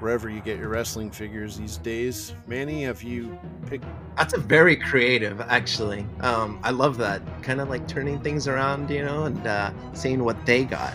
wherever 0.00 0.28
you 0.28 0.40
get 0.40 0.58
your 0.58 0.68
wrestling 0.68 1.10
figures 1.10 1.56
these 1.56 1.76
days. 1.78 2.34
Manny, 2.46 2.84
have 2.84 3.02
you 3.02 3.36
picked? 3.66 3.84
That's 4.16 4.34
a 4.34 4.38
very 4.38 4.76
creative, 4.76 5.40
actually. 5.40 6.06
Um, 6.20 6.60
I 6.62 6.70
love 6.70 6.96
that 6.98 7.22
kind 7.42 7.60
of 7.60 7.68
like 7.68 7.86
turning 7.88 8.20
things 8.20 8.46
around, 8.48 8.90
you 8.90 9.04
know, 9.04 9.24
and 9.24 9.46
uh, 9.46 9.72
seeing 9.92 10.24
what 10.24 10.44
they 10.46 10.64
got. 10.64 10.94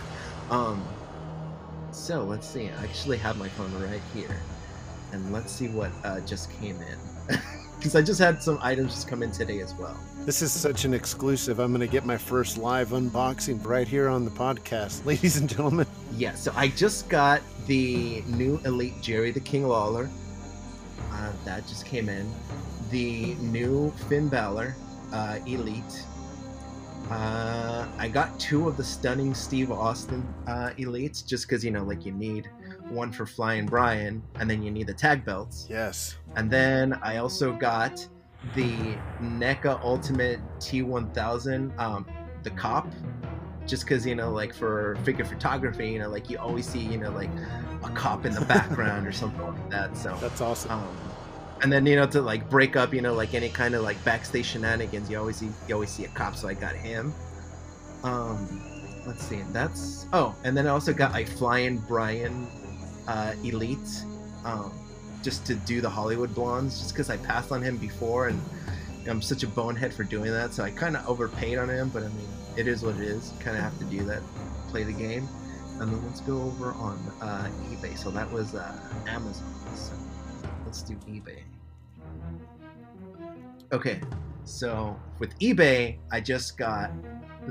Um, 0.49 0.85
so 1.91 2.23
let's 2.23 2.47
see. 2.47 2.69
I 2.69 2.83
actually 2.83 3.17
have 3.17 3.37
my 3.37 3.49
phone 3.49 3.73
right 3.81 4.01
here, 4.13 4.35
and 5.11 5.31
let's 5.31 5.51
see 5.51 5.67
what 5.67 5.91
uh, 6.03 6.21
just 6.21 6.51
came 6.59 6.77
in. 6.81 7.39
Because 7.77 7.97
I 7.97 8.01
just 8.01 8.19
had 8.21 8.41
some 8.41 8.59
items 8.61 8.93
just 8.93 9.09
come 9.09 9.21
in 9.23 9.31
today 9.33 9.59
as 9.59 9.73
well. 9.73 9.99
This 10.25 10.41
is 10.41 10.53
such 10.53 10.85
an 10.85 10.93
exclusive. 10.93 11.59
I'm 11.59 11.73
going 11.73 11.85
to 11.85 11.91
get 11.91 12.05
my 12.05 12.15
first 12.15 12.57
live 12.57 12.89
unboxing 12.91 13.65
right 13.65 13.85
here 13.85 14.07
on 14.07 14.23
the 14.23 14.31
podcast, 14.31 15.05
ladies 15.05 15.35
and 15.35 15.49
gentlemen. 15.49 15.85
Yeah, 16.15 16.33
so 16.33 16.53
I 16.55 16.69
just 16.69 17.09
got 17.09 17.41
the 17.67 18.23
new 18.27 18.57
Elite 18.63 19.01
Jerry 19.01 19.31
the 19.31 19.41
King 19.41 19.67
Lawler. 19.67 20.09
Uh, 21.11 21.33
that 21.43 21.67
just 21.67 21.85
came 21.85 22.07
in. 22.07 22.31
The 22.89 23.35
new 23.35 23.91
Finn 24.07 24.29
Balor 24.29 24.77
uh, 25.11 25.39
Elite. 25.45 26.05
Uh, 27.11 27.85
I 27.97 28.07
got 28.07 28.39
two 28.39 28.69
of 28.69 28.77
the 28.77 28.83
stunning 28.83 29.33
Steve 29.33 29.73
Austin 29.73 30.25
uh, 30.47 30.69
Elites 30.77 31.27
just 31.27 31.49
because, 31.49 31.65
you 31.65 31.71
know, 31.71 31.83
like 31.83 32.05
you 32.05 32.13
need 32.13 32.49
one 32.87 33.11
for 33.11 33.25
Flying 33.25 33.65
Brian 33.65 34.23
and 34.35 34.49
then 34.49 34.63
you 34.63 34.71
need 34.71 34.87
the 34.87 34.93
tag 34.93 35.25
belts. 35.25 35.67
Yes. 35.69 36.15
And 36.37 36.49
then 36.49 36.93
I 37.03 37.17
also 37.17 37.51
got 37.51 38.07
the 38.55 38.95
NECA 39.21 39.81
Ultimate 39.83 40.39
T1000, 40.59 41.77
um, 41.79 42.05
the 42.43 42.49
cop, 42.51 42.87
just 43.65 43.83
because, 43.83 44.05
you 44.05 44.15
know, 44.15 44.31
like 44.31 44.53
for 44.53 44.97
figure 45.03 45.25
photography, 45.25 45.89
you 45.89 45.99
know, 45.99 46.09
like 46.09 46.29
you 46.29 46.37
always 46.37 46.67
see, 46.67 46.79
you 46.79 46.97
know, 46.97 47.11
like 47.11 47.29
a 47.83 47.89
cop 47.89 48.25
in 48.25 48.33
the 48.33 48.41
background 48.41 49.07
or 49.07 49.11
something 49.21 49.41
like 49.41 49.69
that. 49.69 49.97
So 49.97 50.17
That's 50.19 50.41
awesome. 50.41 50.71
um, 50.71 50.97
and 51.63 51.71
then 51.71 51.85
you 51.85 51.95
know 51.95 52.05
to 52.05 52.21
like 52.21 52.49
break 52.49 52.75
up 52.75 52.93
you 52.93 53.01
know 53.01 53.13
like 53.13 53.33
any 53.33 53.49
kind 53.49 53.73
of 53.73 53.83
like 53.83 54.01
backstage 54.03 54.45
shenanigans 54.45 55.09
you 55.09 55.17
always 55.17 55.37
see 55.37 55.49
you 55.67 55.73
always 55.73 55.89
see 55.89 56.03
a 56.03 56.09
cop 56.09 56.35
so 56.35 56.47
i 56.47 56.53
got 56.53 56.75
him 56.75 57.13
um 58.03 58.61
let's 59.07 59.23
see 59.23 59.41
that's 59.53 60.05
oh 60.11 60.35
and 60.43 60.55
then 60.57 60.67
i 60.67 60.69
also 60.69 60.93
got 60.93 61.13
like 61.13 61.27
flying 61.27 61.77
brian 61.77 62.47
uh 63.07 63.33
elite 63.43 64.03
um 64.43 64.73
just 65.23 65.45
to 65.45 65.55
do 65.55 65.81
the 65.81 65.89
hollywood 65.89 66.33
blondes 66.35 66.79
just 66.79 66.93
because 66.93 67.09
i 67.09 67.17
passed 67.17 67.51
on 67.51 67.61
him 67.61 67.77
before 67.77 68.27
and 68.27 68.41
i'm 69.07 69.21
such 69.21 69.43
a 69.43 69.47
bonehead 69.47 69.93
for 69.93 70.03
doing 70.03 70.31
that 70.31 70.53
so 70.53 70.63
i 70.63 70.69
kind 70.69 70.95
of 70.95 71.07
overpaid 71.07 71.57
on 71.57 71.69
him 71.69 71.89
but 71.89 72.03
i 72.03 72.07
mean 72.09 72.27
it 72.55 72.67
is 72.67 72.83
what 72.83 72.95
it 72.95 73.01
is. 73.01 73.33
Kind 73.39 73.57
of 73.57 73.63
have 73.63 73.77
to 73.79 73.85
do 73.85 74.03
that 74.05 74.21
play 74.67 74.83
the 74.83 74.93
game. 74.93 75.27
And 75.79 75.91
then 75.91 76.05
let's 76.05 76.21
go 76.21 76.41
over 76.41 76.73
on 76.73 76.97
uh 77.21 77.49
ebay. 77.69 77.97
So 77.97 78.11
that 78.11 78.31
was 78.31 78.55
uh 78.55 78.75
amazon. 79.07 79.51
So 79.75 79.93
let's 80.65 80.81
do 80.81 80.95
ebay. 81.07 81.39
Okay, 83.71 84.01
so 84.43 84.95
with 85.17 85.37
eBay, 85.39 85.97
I 86.11 86.19
just 86.19 86.57
got 86.59 86.91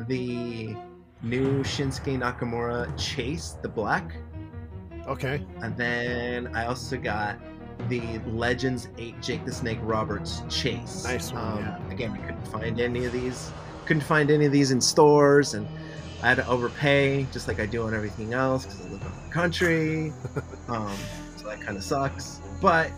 the 0.06 0.76
new 1.20 1.64
Shinsuke 1.64 2.16
Nakamura 2.16 2.96
Chase, 2.96 3.56
the 3.60 3.68
black, 3.68 4.14
okay. 5.08 5.44
and 5.62 5.76
then 5.76 6.54
I 6.54 6.66
also 6.66 6.96
got 6.96 7.40
the 7.88 8.18
Legends 8.26 8.88
8 8.98 9.20
Jake 9.20 9.44
the 9.44 9.52
Snake 9.52 9.78
Roberts 9.82 10.42
Chase. 10.48 11.04
Nice 11.04 11.32
one, 11.32 11.42
Um, 11.42 11.58
yeah. 11.60 11.90
Again, 11.90 12.12
I 12.12 12.18
couldn't 12.18 12.48
find 12.48 12.80
any 12.80 13.04
of 13.04 13.12
these. 13.12 13.50
Couldn't 13.86 14.02
find 14.02 14.30
any 14.30 14.46
of 14.46 14.52
these 14.52 14.70
in 14.70 14.80
stores, 14.80 15.54
and 15.54 15.66
I 16.22 16.28
had 16.28 16.36
to 16.36 16.46
overpay, 16.46 17.26
just 17.32 17.48
like 17.48 17.58
I 17.60 17.66
do 17.66 17.82
on 17.82 17.94
everything 17.94 18.32
else, 18.32 18.64
because 18.64 18.80
I 18.80 18.84
live 18.84 19.02
in 19.02 19.28
the 19.28 19.32
country. 19.32 20.12
um, 20.68 20.96
so 21.36 21.48
that 21.48 21.60
kind 21.60 21.76
of 21.76 21.82
sucks, 21.82 22.40
but 22.60 22.90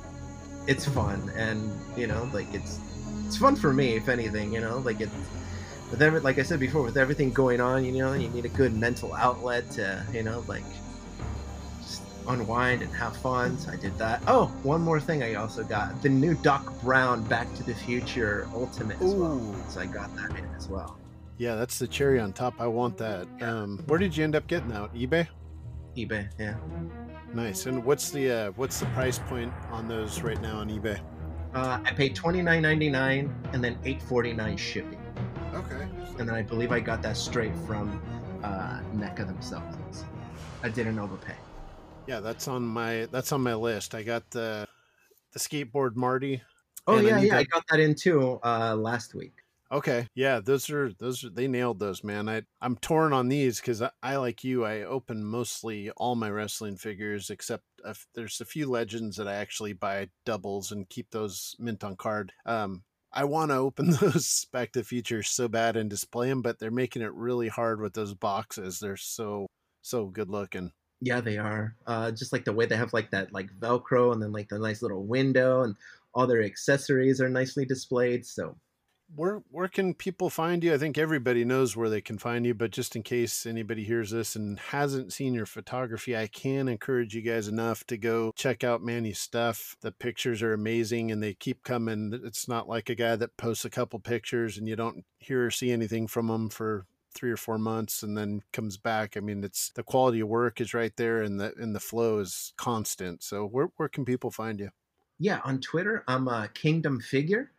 it's 0.66 0.84
fun, 0.86 1.30
and 1.36 1.72
you 1.96 2.06
know, 2.06 2.28
like 2.32 2.52
it's 2.52 2.78
it's 3.26 3.36
fun 3.36 3.56
for 3.56 3.72
me, 3.72 3.96
if 3.96 4.08
anything. 4.08 4.52
You 4.52 4.60
know, 4.60 4.78
like 4.78 5.00
it 5.00 5.08
with 5.90 6.02
every 6.02 6.20
like 6.20 6.38
I 6.38 6.42
said 6.42 6.60
before, 6.60 6.82
with 6.82 6.96
everything 6.96 7.32
going 7.32 7.60
on, 7.60 7.84
you 7.84 7.92
know, 7.92 8.12
you 8.12 8.28
need 8.28 8.44
a 8.44 8.50
good 8.50 8.74
mental 8.74 9.14
outlet 9.14 9.70
to 9.72 10.04
you 10.12 10.22
know 10.22 10.44
like 10.46 10.64
unwind 12.28 12.82
and 12.82 12.92
have 12.94 13.16
fun. 13.16 13.56
So 13.58 13.72
I 13.72 13.76
did 13.76 13.96
that. 13.98 14.22
Oh, 14.26 14.46
one 14.62 14.80
more 14.80 15.00
thing, 15.00 15.22
I 15.22 15.34
also 15.34 15.62
got 15.64 16.00
the 16.02 16.08
new 16.08 16.34
Doc 16.36 16.80
Brown 16.82 17.22
Back 17.24 17.52
to 17.56 17.62
the 17.62 17.74
Future 17.74 18.48
Ultimate 18.54 19.00
as 19.00 19.14
well. 19.14 19.56
So 19.68 19.80
I 19.80 19.86
got 19.86 20.14
that 20.16 20.30
in 20.38 20.44
as 20.56 20.68
well. 20.68 20.98
Yeah, 21.36 21.56
that's 21.56 21.78
the 21.78 21.86
cherry 21.88 22.20
on 22.20 22.32
top. 22.32 22.54
I 22.60 22.66
want 22.66 22.96
that. 22.98 23.26
Um, 23.42 23.78
where 23.86 23.98
did 23.98 24.16
you 24.16 24.22
end 24.24 24.36
up 24.36 24.46
getting 24.46 24.68
that? 24.68 24.92
eBay? 24.94 25.26
eBay, 25.96 26.28
yeah. 26.38 26.56
Nice. 27.32 27.66
And 27.66 27.84
what's 27.84 28.10
the 28.10 28.30
uh, 28.30 28.50
what's 28.52 28.78
the 28.80 28.86
price 28.86 29.18
point 29.18 29.52
on 29.70 29.88
those 29.88 30.22
right 30.22 30.40
now 30.40 30.58
on 30.58 30.68
eBay? 30.70 31.00
Uh, 31.54 31.80
I 31.84 31.90
paid 31.92 32.14
twenty 32.14 32.42
nine 32.42 32.62
ninety 32.62 32.88
nine 32.88 33.34
and 33.52 33.62
then 33.62 33.78
eight 33.84 34.00
forty 34.02 34.32
nine 34.32 34.56
shipping, 34.56 35.00
Okay. 35.54 35.86
and 36.18 36.28
then 36.28 36.34
I 36.34 36.42
believe 36.42 36.70
I 36.72 36.80
got 36.80 37.02
that 37.02 37.16
straight 37.16 37.54
from 37.66 38.00
uh, 38.44 38.80
NECA 38.94 39.26
themselves. 39.26 40.04
I 40.62 40.68
didn't 40.68 40.98
overpay. 40.98 41.34
Yeah, 42.06 42.20
that's 42.20 42.48
on 42.48 42.64
my 42.64 43.08
that's 43.10 43.32
on 43.32 43.42
my 43.42 43.54
list. 43.54 43.94
I 43.94 44.02
got 44.02 44.28
the 44.30 44.66
the 45.32 45.38
skateboard 45.38 45.96
Marty. 45.96 46.42
Oh 46.86 46.98
And 46.98 47.06
I 47.06 47.10
yeah, 47.10 47.20
yeah, 47.20 47.38
I 47.38 47.44
got 47.44 47.64
that 47.70 47.80
in 47.80 47.94
too 47.94 48.38
uh, 48.44 48.76
last 48.76 49.14
week. 49.14 49.32
Okay, 49.72 50.06
yeah, 50.14 50.40
those 50.40 50.68
are 50.70 50.92
those 50.92 51.24
are 51.24 51.30
they 51.30 51.48
nailed 51.48 51.80
those, 51.80 52.04
man. 52.04 52.28
I 52.28 52.42
I'm 52.60 52.76
torn 52.76 53.12
on 53.12 53.28
these 53.28 53.60
because 53.60 53.80
I, 53.80 53.90
I 54.02 54.16
like 54.16 54.44
you. 54.44 54.64
I 54.64 54.82
open 54.82 55.24
mostly 55.24 55.90
all 55.92 56.14
my 56.14 56.30
wrestling 56.30 56.76
figures 56.76 57.30
except 57.30 57.64
if 57.84 58.06
there's 58.14 58.40
a 58.40 58.44
few 58.44 58.70
legends 58.70 59.16
that 59.16 59.26
I 59.26 59.34
actually 59.34 59.72
buy 59.72 60.08
doubles 60.26 60.72
and 60.72 60.88
keep 60.88 61.10
those 61.10 61.56
mint 61.58 61.82
on 61.82 61.96
card. 61.96 62.32
Um, 62.44 62.82
I 63.12 63.24
want 63.24 63.50
to 63.50 63.56
open 63.56 63.90
those 64.00 64.46
Back 64.52 64.72
to 64.72 64.80
the 64.80 64.84
Future 64.84 65.22
so 65.22 65.48
bad 65.48 65.76
and 65.76 65.88
display 65.88 66.28
them, 66.28 66.42
but 66.42 66.58
they're 66.58 66.70
making 66.70 67.02
it 67.02 67.12
really 67.14 67.48
hard 67.48 67.80
with 67.80 67.94
those 67.94 68.14
boxes. 68.14 68.78
They're 68.78 68.96
so 68.96 69.46
so 69.80 70.06
good 70.06 70.28
looking. 70.28 70.70
Yeah, 71.04 71.20
they 71.20 71.36
are. 71.36 71.76
Uh, 71.86 72.10
just 72.10 72.32
like 72.32 72.46
the 72.46 72.52
way 72.52 72.64
they 72.64 72.76
have 72.76 72.94
like 72.94 73.10
that 73.10 73.30
like 73.30 73.50
Velcro 73.60 74.14
and 74.14 74.22
then 74.22 74.32
like 74.32 74.48
the 74.48 74.58
nice 74.58 74.80
little 74.80 75.04
window 75.04 75.62
and 75.62 75.76
all 76.14 76.26
their 76.26 76.42
accessories 76.42 77.20
are 77.20 77.28
nicely 77.28 77.66
displayed. 77.66 78.24
So 78.24 78.56
where 79.14 79.42
where 79.50 79.68
can 79.68 79.92
people 79.92 80.30
find 80.30 80.64
you? 80.64 80.72
I 80.72 80.78
think 80.78 80.96
everybody 80.96 81.44
knows 81.44 81.76
where 81.76 81.90
they 81.90 82.00
can 82.00 82.16
find 82.16 82.46
you, 82.46 82.54
but 82.54 82.70
just 82.70 82.96
in 82.96 83.02
case 83.02 83.44
anybody 83.44 83.84
hears 83.84 84.12
this 84.12 84.34
and 84.34 84.58
hasn't 84.58 85.12
seen 85.12 85.34
your 85.34 85.44
photography, 85.44 86.16
I 86.16 86.26
can 86.26 86.68
encourage 86.68 87.14
you 87.14 87.20
guys 87.20 87.48
enough 87.48 87.84
to 87.88 87.98
go 87.98 88.32
check 88.34 88.64
out 88.64 88.82
Manny's 88.82 89.18
stuff. 89.18 89.76
The 89.82 89.92
pictures 89.92 90.40
are 90.40 90.54
amazing 90.54 91.12
and 91.12 91.22
they 91.22 91.34
keep 91.34 91.64
coming. 91.64 92.18
It's 92.24 92.48
not 92.48 92.66
like 92.66 92.88
a 92.88 92.94
guy 92.94 93.16
that 93.16 93.36
posts 93.36 93.66
a 93.66 93.70
couple 93.70 93.98
pictures 93.98 94.56
and 94.56 94.66
you 94.66 94.74
don't 94.74 95.04
hear 95.18 95.44
or 95.44 95.50
see 95.50 95.70
anything 95.70 96.06
from 96.06 96.30
him 96.30 96.48
for 96.48 96.86
three 97.14 97.30
or 97.30 97.36
four 97.36 97.58
months 97.58 98.02
and 98.02 98.16
then 98.16 98.42
comes 98.52 98.76
back. 98.76 99.16
I 99.16 99.20
mean, 99.20 99.44
it's 99.44 99.70
the 99.70 99.82
quality 99.82 100.20
of 100.20 100.28
work 100.28 100.60
is 100.60 100.74
right 100.74 100.92
there 100.96 101.22
and 101.22 101.40
the 101.40 101.54
and 101.58 101.74
the 101.74 101.80
flow 101.80 102.18
is 102.18 102.52
constant. 102.56 103.22
So 103.22 103.46
where 103.46 103.68
where 103.76 103.88
can 103.88 104.04
people 104.04 104.30
find 104.30 104.60
you? 104.60 104.70
yeah, 105.18 105.40
on 105.44 105.60
Twitter 105.60 106.04
I'm 106.08 106.28
a 106.28 106.48
Kingdom 106.54 107.00
Figure. 107.00 107.50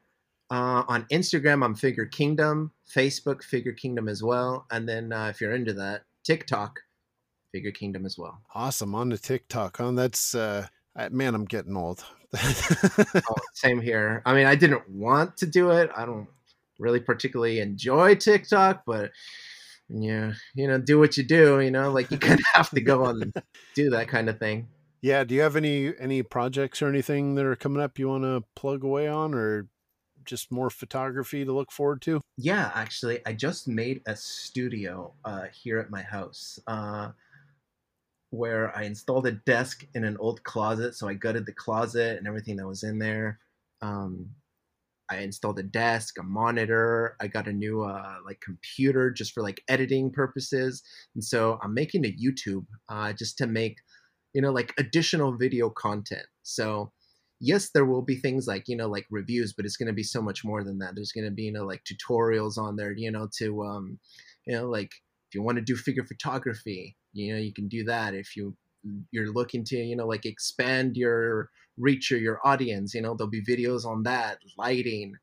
Uh, 0.51 0.83
on 0.87 1.05
Instagram 1.05 1.63
I'm 1.63 1.75
Figure 1.75 2.05
Kingdom. 2.05 2.71
Facebook 2.93 3.43
Figure 3.43 3.73
Kingdom 3.73 4.07
as 4.07 4.21
well. 4.21 4.65
And 4.71 4.87
then 4.87 5.11
uh, 5.11 5.27
if 5.27 5.41
you're 5.41 5.55
into 5.55 5.73
that, 5.73 6.03
TikTok 6.23 6.79
Figure 7.51 7.71
Kingdom 7.71 8.05
as 8.05 8.17
well. 8.17 8.39
Awesome 8.53 8.93
on 8.93 9.09
the 9.09 9.17
TikTok. 9.17 9.77
Huh? 9.77 9.91
That's 9.91 10.35
uh 10.35 10.67
I, 10.95 11.09
man, 11.09 11.35
I'm 11.35 11.45
getting 11.45 11.75
old. 11.75 12.05
oh, 12.35 13.35
same 13.53 13.81
here. 13.81 14.21
I 14.25 14.33
mean, 14.33 14.45
I 14.45 14.55
didn't 14.55 14.89
want 14.89 15.35
to 15.37 15.45
do 15.45 15.71
it. 15.71 15.89
I 15.95 16.05
don't 16.05 16.27
really 16.79 16.99
particularly 16.99 17.59
enjoy 17.59 18.15
TikTok, 18.15 18.83
but 18.85 19.11
yeah, 19.89 20.33
you 20.55 20.67
know, 20.67 20.79
do 20.79 20.99
what 20.99 21.17
you 21.17 21.23
do. 21.23 21.59
You 21.59 21.71
know, 21.71 21.91
like 21.91 22.11
you 22.11 22.17
kind 22.17 22.39
of 22.39 22.45
have 22.53 22.69
to 22.71 22.81
go 22.81 23.05
on 23.05 23.21
and 23.21 23.33
do 23.75 23.89
that 23.91 24.07
kind 24.07 24.29
of 24.29 24.39
thing. 24.39 24.67
Yeah. 25.01 25.23
Do 25.23 25.35
you 25.35 25.41
have 25.41 25.55
any 25.55 25.93
any 25.99 26.23
projects 26.23 26.81
or 26.81 26.87
anything 26.87 27.35
that 27.35 27.45
are 27.45 27.55
coming 27.55 27.81
up 27.81 27.99
you 27.99 28.07
want 28.07 28.23
to 28.23 28.43
plug 28.55 28.83
away 28.83 29.07
on, 29.07 29.33
or 29.33 29.67
just 30.25 30.51
more 30.51 30.69
photography 30.69 31.45
to 31.45 31.53
look 31.53 31.71
forward 31.71 32.01
to? 32.03 32.21
Yeah, 32.37 32.71
actually, 32.73 33.19
I 33.25 33.33
just 33.33 33.67
made 33.67 34.01
a 34.05 34.15
studio 34.15 35.13
uh, 35.23 35.45
here 35.53 35.79
at 35.79 35.91
my 35.91 36.01
house 36.01 36.59
uh, 36.67 37.11
where 38.31 38.75
I 38.75 38.83
installed 38.83 39.27
a 39.27 39.33
desk 39.33 39.85
in 39.93 40.03
an 40.03 40.17
old 40.17 40.43
closet. 40.43 40.95
So 40.95 41.07
I 41.07 41.13
gutted 41.13 41.45
the 41.45 41.53
closet 41.53 42.17
and 42.17 42.27
everything 42.27 42.57
that 42.57 42.67
was 42.67 42.83
in 42.83 42.99
there. 42.99 43.39
Um, 43.81 44.31
I 45.09 45.17
installed 45.17 45.59
a 45.59 45.63
desk, 45.63 46.15
a 46.19 46.23
monitor. 46.23 47.15
I 47.21 47.27
got 47.27 47.47
a 47.47 47.53
new 47.53 47.83
uh, 47.83 48.15
like 48.25 48.39
computer 48.41 49.11
just 49.11 49.33
for 49.33 49.43
like 49.43 49.61
editing 49.67 50.11
purposes. 50.11 50.81
And 51.13 51.23
so 51.23 51.59
I'm 51.61 51.73
making 51.73 52.05
a 52.05 52.15
YouTube 52.15 52.65
uh, 52.89 53.13
just 53.13 53.37
to 53.39 53.47
make, 53.47 53.77
you 54.33 54.41
know, 54.41 54.51
like 54.51 54.73
additional 54.77 55.37
video 55.37 55.69
content. 55.69 56.25
So 56.43 56.91
yes, 57.39 57.69
there 57.73 57.85
will 57.85 58.01
be 58.01 58.15
things 58.15 58.47
like 58.47 58.67
you 58.67 58.75
know 58.75 58.87
like 58.87 59.05
reviews, 59.11 59.53
but 59.53 59.65
it's 59.65 59.77
going 59.77 59.87
to 59.87 59.93
be 59.93 60.03
so 60.03 60.21
much 60.21 60.43
more 60.43 60.63
than 60.63 60.79
that. 60.79 60.95
There's 60.95 61.11
going 61.11 61.25
to 61.25 61.31
be 61.31 61.43
you 61.43 61.53
know 61.53 61.65
like 61.65 61.83
tutorials 61.83 62.57
on 62.57 62.75
there, 62.75 62.93
you 62.95 63.11
know, 63.11 63.27
to 63.37 63.63
um, 63.63 63.99
you 64.45 64.55
know 64.55 64.67
like 64.69 64.91
if 65.29 65.35
you 65.35 65.43
want 65.43 65.57
to 65.57 65.63
do 65.63 65.75
figure 65.75 66.05
photography, 66.05 66.95
you 67.13 67.33
know, 67.33 67.39
you 67.39 67.53
can 67.53 67.67
do 67.67 67.83
that. 67.85 68.13
If 68.13 68.35
you 68.35 68.55
you're 69.11 69.31
looking 69.31 69.63
to 69.63 69.77
you 69.77 69.95
know 69.95 70.07
like 70.07 70.25
expand 70.25 70.95
your 70.95 71.49
reach 71.77 72.11
or 72.11 72.17
your 72.17 72.39
audience 72.45 72.93
you 72.93 73.01
know 73.01 73.15
there'll 73.15 73.29
be 73.29 73.43
videos 73.43 73.85
on 73.85 74.03
that 74.03 74.37
lighting 74.57 75.13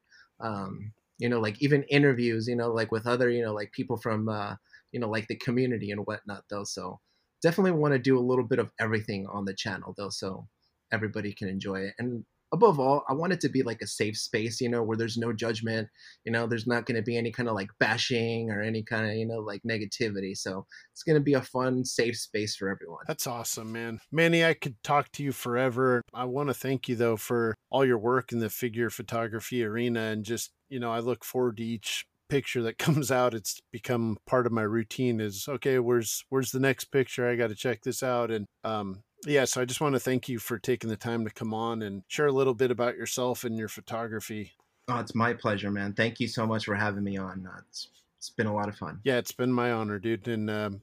um 0.40 0.92
you 1.18 1.28
know 1.28 1.40
like 1.40 1.60
even 1.60 1.82
interviews 1.84 2.46
you 2.48 2.56
know 2.56 2.72
like 2.72 2.90
with 2.92 3.06
other 3.06 3.30
you 3.30 3.42
know 3.42 3.54
like 3.54 3.72
people 3.72 3.96
from 3.96 4.28
uh 4.28 4.54
you 4.92 5.00
know 5.00 5.08
like 5.08 5.26
the 5.28 5.36
community 5.36 5.90
and 5.90 6.06
whatnot 6.06 6.42
though 6.50 6.64
so 6.64 7.00
definitely 7.42 7.72
want 7.72 7.92
to 7.92 7.98
do 7.98 8.18
a 8.18 8.20
little 8.20 8.44
bit 8.44 8.58
of 8.58 8.70
everything 8.80 9.26
on 9.32 9.44
the 9.44 9.54
channel 9.54 9.94
though 9.96 10.10
so 10.10 10.46
everybody 10.92 11.32
can 11.32 11.48
enjoy 11.48 11.76
it 11.76 11.94
and 11.98 12.24
above 12.52 12.78
all, 12.78 13.04
I 13.08 13.14
want 13.14 13.32
it 13.32 13.40
to 13.40 13.48
be 13.48 13.62
like 13.62 13.80
a 13.80 13.86
safe 13.86 14.16
space, 14.16 14.60
you 14.60 14.68
know, 14.68 14.82
where 14.82 14.96
there's 14.96 15.16
no 15.16 15.32
judgment, 15.32 15.88
you 16.24 16.32
know, 16.32 16.46
there's 16.46 16.66
not 16.66 16.86
going 16.86 16.96
to 16.96 17.02
be 17.02 17.16
any 17.16 17.32
kind 17.32 17.48
of 17.48 17.54
like 17.54 17.70
bashing 17.80 18.50
or 18.50 18.60
any 18.60 18.82
kind 18.82 19.06
of, 19.06 19.16
you 19.16 19.26
know, 19.26 19.40
like 19.40 19.62
negativity. 19.62 20.36
So 20.36 20.66
it's 20.92 21.02
going 21.02 21.16
to 21.16 21.24
be 21.24 21.34
a 21.34 21.42
fun, 21.42 21.84
safe 21.84 22.18
space 22.18 22.54
for 22.54 22.68
everyone. 22.68 23.04
That's 23.08 23.26
awesome, 23.26 23.72
man. 23.72 24.00
Manny, 24.12 24.44
I 24.44 24.54
could 24.54 24.76
talk 24.82 25.10
to 25.12 25.22
you 25.22 25.32
forever. 25.32 26.02
I 26.12 26.24
want 26.24 26.50
to 26.50 26.54
thank 26.54 26.88
you, 26.88 26.96
though, 26.96 27.16
for 27.16 27.54
all 27.70 27.84
your 27.84 27.98
work 27.98 28.32
in 28.32 28.38
the 28.38 28.50
figure 28.50 28.90
photography 28.90 29.64
arena. 29.64 30.00
And 30.00 30.24
just, 30.24 30.50
you 30.68 30.78
know, 30.78 30.92
I 30.92 31.00
look 31.00 31.24
forward 31.24 31.56
to 31.56 31.64
each 31.64 32.04
picture 32.28 32.62
that 32.62 32.78
comes 32.78 33.10
out 33.10 33.34
it's 33.34 33.60
become 33.72 34.16
part 34.26 34.46
of 34.46 34.52
my 34.52 34.62
routine 34.62 35.20
is 35.20 35.44
okay 35.50 35.78
where's 35.78 36.24
where's 36.30 36.50
the 36.50 36.58
next 36.58 36.86
picture 36.86 37.28
i 37.28 37.36
got 37.36 37.48
to 37.48 37.54
check 37.54 37.82
this 37.82 38.02
out 38.02 38.30
and 38.30 38.46
um 38.64 39.02
yeah, 39.24 39.44
so 39.44 39.60
I 39.60 39.64
just 39.64 39.80
want 39.80 39.94
to 39.94 40.00
thank 40.00 40.28
you 40.28 40.38
for 40.38 40.58
taking 40.58 40.90
the 40.90 40.96
time 40.96 41.24
to 41.24 41.30
come 41.30 41.54
on 41.54 41.82
and 41.82 42.02
share 42.08 42.26
a 42.26 42.32
little 42.32 42.54
bit 42.54 42.70
about 42.70 42.96
yourself 42.96 43.44
and 43.44 43.56
your 43.56 43.68
photography. 43.68 44.52
Oh, 44.88 44.98
it's 44.98 45.14
my 45.14 45.32
pleasure, 45.32 45.70
man. 45.70 45.92
Thank 45.92 46.18
you 46.20 46.26
so 46.26 46.46
much 46.46 46.64
for 46.64 46.74
having 46.74 47.04
me 47.04 47.16
on. 47.16 47.46
Uh, 47.46 47.60
it's, 47.68 47.88
it's 48.18 48.30
been 48.30 48.46
a 48.46 48.54
lot 48.54 48.68
of 48.68 48.76
fun. 48.76 49.00
Yeah, 49.04 49.18
it's 49.18 49.32
been 49.32 49.52
my 49.52 49.70
honor, 49.70 49.98
dude. 49.98 50.26
And 50.26 50.50
um, 50.50 50.80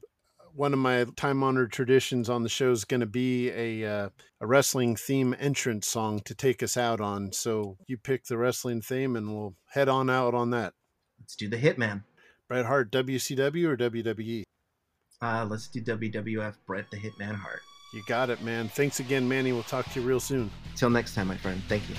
one 0.54 0.72
of 0.72 0.78
my 0.78 1.04
time 1.16 1.42
honored 1.42 1.72
traditions 1.72 2.30
on 2.30 2.42
the 2.42 2.48
show 2.48 2.70
is 2.70 2.84
going 2.84 3.00
to 3.00 3.06
be 3.06 3.50
a 3.50 3.84
uh, 3.84 4.08
a 4.40 4.46
wrestling 4.46 4.96
theme 4.96 5.34
entrance 5.38 5.86
song 5.86 6.20
to 6.20 6.34
take 6.34 6.62
us 6.62 6.76
out 6.76 7.00
on. 7.00 7.32
So 7.32 7.76
you 7.86 7.98
pick 7.98 8.24
the 8.24 8.38
wrestling 8.38 8.80
theme, 8.80 9.16
and 9.16 9.34
we'll 9.34 9.54
head 9.66 9.88
on 9.88 10.08
out 10.08 10.34
on 10.34 10.50
that. 10.50 10.72
Let's 11.20 11.36
do 11.36 11.48
the 11.48 11.58
Hitman. 11.58 12.04
Bret 12.48 12.66
Hart, 12.66 12.90
WCW 12.90 13.66
or 13.66 13.76
WWE? 13.76 14.42
Uh, 15.22 15.46
let's 15.48 15.68
do 15.68 15.80
WWF. 15.82 16.56
Bret 16.66 16.90
the 16.90 16.96
Hitman 16.96 17.36
Hart. 17.36 17.60
You 17.92 18.02
got 18.06 18.30
it, 18.30 18.40
man. 18.42 18.68
Thanks 18.68 19.00
again, 19.00 19.28
Manny. 19.28 19.52
We'll 19.52 19.64
talk 19.64 19.90
to 19.92 20.00
you 20.00 20.06
real 20.06 20.20
soon. 20.20 20.50
Till 20.76 20.90
next 20.90 21.14
time, 21.14 21.26
my 21.26 21.36
friend. 21.36 21.60
Thank 21.68 21.88
you. 21.88 21.96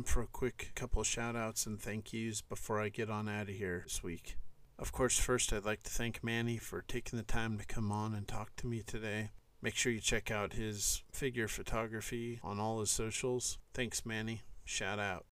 Time 0.00 0.04
for 0.06 0.22
a 0.22 0.26
quick 0.26 0.72
couple 0.74 1.02
shout 1.02 1.36
outs 1.36 1.66
and 1.66 1.78
thank 1.78 2.14
yous 2.14 2.40
before 2.40 2.80
I 2.80 2.88
get 2.88 3.10
on 3.10 3.28
out 3.28 3.50
of 3.50 3.54
here 3.54 3.82
this 3.84 4.02
week. 4.02 4.38
Of 4.78 4.92
course, 4.92 5.18
first 5.18 5.52
I'd 5.52 5.66
like 5.66 5.82
to 5.82 5.90
thank 5.90 6.24
Manny 6.24 6.56
for 6.56 6.80
taking 6.80 7.18
the 7.18 7.22
time 7.22 7.58
to 7.58 7.66
come 7.66 7.92
on 7.92 8.14
and 8.14 8.26
talk 8.26 8.56
to 8.56 8.66
me 8.66 8.80
today. 8.80 9.32
Make 9.60 9.76
sure 9.76 9.92
you 9.92 10.00
check 10.00 10.30
out 10.30 10.54
his 10.54 11.02
figure 11.12 11.48
photography 11.48 12.40
on 12.42 12.58
all 12.58 12.80
his 12.80 12.90
socials. 12.90 13.58
Thanks, 13.74 14.06
Manny. 14.06 14.40
Shout 14.64 14.98
out. 14.98 15.26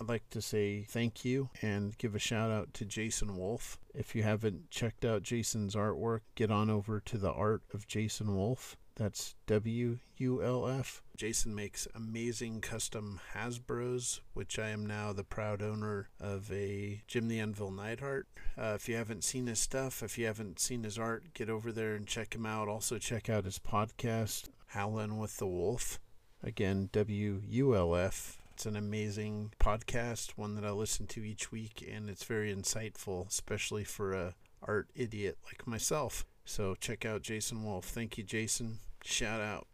I'd 0.00 0.08
like 0.08 0.30
to 0.30 0.40
say 0.40 0.86
thank 0.88 1.24
you 1.24 1.50
and 1.60 1.98
give 1.98 2.14
a 2.14 2.20
shout 2.20 2.52
out 2.52 2.72
to 2.74 2.84
Jason 2.84 3.36
Wulf. 3.36 3.80
If 3.96 4.14
you 4.14 4.22
haven't 4.22 4.70
checked 4.70 5.04
out 5.04 5.24
Jason's 5.24 5.74
artwork, 5.74 6.20
get 6.36 6.52
on 6.52 6.70
over 6.70 7.00
to 7.00 7.18
the 7.18 7.32
Art 7.32 7.62
of 7.74 7.88
Jason 7.88 8.36
Wulf. 8.36 8.76
That's 8.94 9.34
W 9.46 9.98
U 10.18 10.42
L 10.42 10.68
F. 10.68 11.02
Jason 11.16 11.54
makes 11.54 11.88
amazing 11.94 12.60
custom 12.60 13.20
Hasbros, 13.34 14.20
which 14.34 14.58
I 14.58 14.68
am 14.68 14.84
now 14.84 15.12
the 15.12 15.24
proud 15.24 15.62
owner 15.62 16.08
of 16.20 16.52
a 16.52 17.00
Jim 17.06 17.28
the 17.28 17.40
Anvil 17.40 17.70
Neidhart. 17.70 18.26
Uh, 18.56 18.74
if 18.74 18.88
you 18.88 18.96
haven't 18.96 19.24
seen 19.24 19.46
his 19.46 19.58
stuff, 19.58 20.02
if 20.02 20.18
you 20.18 20.26
haven't 20.26 20.60
seen 20.60 20.84
his 20.84 20.98
art, 20.98 21.32
get 21.32 21.48
over 21.48 21.72
there 21.72 21.94
and 21.94 22.06
check 22.06 22.34
him 22.34 22.44
out. 22.44 22.68
Also, 22.68 22.98
check 22.98 23.30
out 23.30 23.46
his 23.46 23.58
podcast, 23.58 24.48
Howlin' 24.68 25.18
with 25.18 25.38
the 25.38 25.46
Wulf. 25.46 25.98
Again, 26.42 26.90
W 26.92 27.40
U 27.48 27.74
L 27.74 27.94
F. 27.94 28.38
It's 28.52 28.66
an 28.66 28.76
amazing 28.76 29.52
podcast, 29.58 30.32
one 30.36 30.54
that 30.56 30.64
I 30.66 30.70
listen 30.70 31.06
to 31.08 31.24
each 31.24 31.50
week, 31.50 31.82
and 31.90 32.10
it's 32.10 32.24
very 32.24 32.54
insightful, 32.54 33.26
especially 33.26 33.84
for 33.84 34.12
a 34.12 34.34
art 34.62 34.88
idiot 34.94 35.38
like 35.46 35.66
myself. 35.66 36.26
So 36.44 36.74
check 36.74 37.04
out 37.04 37.22
Jason 37.22 37.64
Wulf. 37.64 37.86
Thank 37.86 38.18
you, 38.18 38.24
Jason. 38.24 38.78
Shout 39.04 39.40
out. 39.40 39.66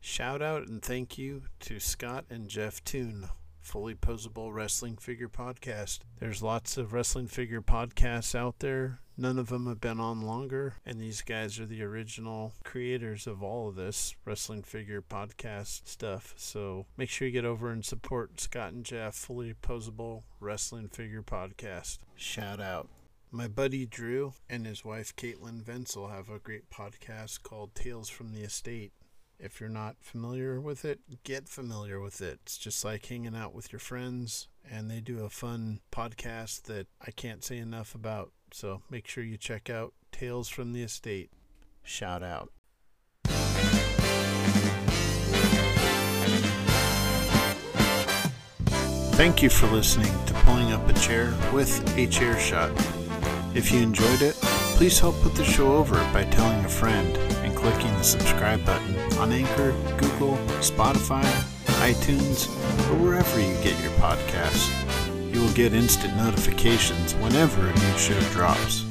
Shout 0.00 0.42
out 0.42 0.66
and 0.66 0.82
thank 0.82 1.16
you 1.16 1.42
to 1.60 1.78
Scott 1.78 2.24
and 2.28 2.48
Jeff 2.48 2.82
Toon, 2.82 3.28
Fully 3.60 3.94
Posable 3.94 4.52
Wrestling 4.52 4.96
Figure 4.96 5.28
Podcast. 5.28 6.00
There's 6.18 6.42
lots 6.42 6.76
of 6.76 6.92
wrestling 6.92 7.28
figure 7.28 7.62
podcasts 7.62 8.34
out 8.34 8.58
there. 8.58 8.98
None 9.16 9.38
of 9.38 9.48
them 9.48 9.66
have 9.66 9.80
been 9.80 10.00
on 10.00 10.22
longer, 10.22 10.74
and 10.86 10.98
these 11.00 11.20
guys 11.20 11.60
are 11.60 11.66
the 11.66 11.82
original 11.82 12.54
creators 12.64 13.26
of 13.26 13.42
all 13.42 13.68
of 13.68 13.76
this 13.76 14.16
wrestling 14.24 14.62
figure 14.62 15.02
podcast 15.02 15.86
stuff. 15.86 16.34
So 16.36 16.86
make 16.96 17.10
sure 17.10 17.28
you 17.28 17.32
get 17.32 17.44
over 17.44 17.70
and 17.70 17.84
support 17.84 18.40
Scott 18.40 18.72
and 18.72 18.84
Jeff, 18.84 19.14
Fully 19.14 19.54
Posable 19.54 20.22
Wrestling 20.40 20.88
Figure 20.88 21.22
Podcast. 21.22 21.98
Shout 22.16 22.60
out. 22.60 22.88
My 23.34 23.48
buddy 23.48 23.86
Drew 23.86 24.34
and 24.50 24.66
his 24.66 24.84
wife 24.84 25.16
Caitlin 25.16 25.62
Venzel 25.62 26.10
have 26.10 26.28
a 26.28 26.38
great 26.38 26.68
podcast 26.68 27.42
called 27.42 27.74
Tales 27.74 28.10
from 28.10 28.34
the 28.34 28.42
Estate. 28.42 28.92
If 29.38 29.58
you're 29.58 29.70
not 29.70 29.96
familiar 30.00 30.60
with 30.60 30.84
it, 30.84 31.00
get 31.24 31.48
familiar 31.48 31.98
with 31.98 32.20
it. 32.20 32.40
It's 32.42 32.58
just 32.58 32.84
like 32.84 33.06
hanging 33.06 33.34
out 33.34 33.54
with 33.54 33.72
your 33.72 33.80
friends, 33.80 34.48
and 34.70 34.90
they 34.90 35.00
do 35.00 35.24
a 35.24 35.30
fun 35.30 35.80
podcast 35.90 36.64
that 36.64 36.88
I 37.00 37.10
can't 37.10 37.42
say 37.42 37.56
enough 37.56 37.94
about. 37.94 38.32
So 38.52 38.82
make 38.90 39.08
sure 39.08 39.24
you 39.24 39.38
check 39.38 39.70
out 39.70 39.94
Tales 40.12 40.50
from 40.50 40.74
the 40.74 40.82
Estate. 40.82 41.30
Shout 41.82 42.22
out. 42.22 42.52
Thank 49.14 49.42
you 49.42 49.48
for 49.48 49.68
listening 49.68 50.12
to 50.26 50.34
Pulling 50.44 50.70
Up 50.72 50.86
a 50.86 50.92
Chair 50.92 51.34
with 51.54 51.96
a 51.96 52.06
Chair 52.08 52.38
Shot. 52.38 52.70
If 53.54 53.70
you 53.70 53.80
enjoyed 53.80 54.22
it, 54.22 54.34
please 54.76 54.98
help 54.98 55.14
put 55.20 55.34
the 55.34 55.44
show 55.44 55.76
over 55.76 55.96
by 56.12 56.24
telling 56.24 56.64
a 56.64 56.68
friend 56.68 57.16
and 57.44 57.54
clicking 57.54 57.92
the 57.98 58.02
subscribe 58.02 58.64
button 58.64 58.96
on 59.18 59.30
Anchor, 59.30 59.72
Google, 59.98 60.38
Spotify, 60.60 61.24
iTunes, 61.84 62.48
or 62.90 62.96
wherever 63.04 63.38
you 63.38 63.52
get 63.62 63.78
your 63.82 63.92
podcasts. 63.92 64.70
You 65.34 65.42
will 65.42 65.52
get 65.52 65.74
instant 65.74 66.16
notifications 66.16 67.14
whenever 67.16 67.60
a 67.60 67.74
new 67.74 67.98
show 67.98 68.18
drops. 68.32 68.84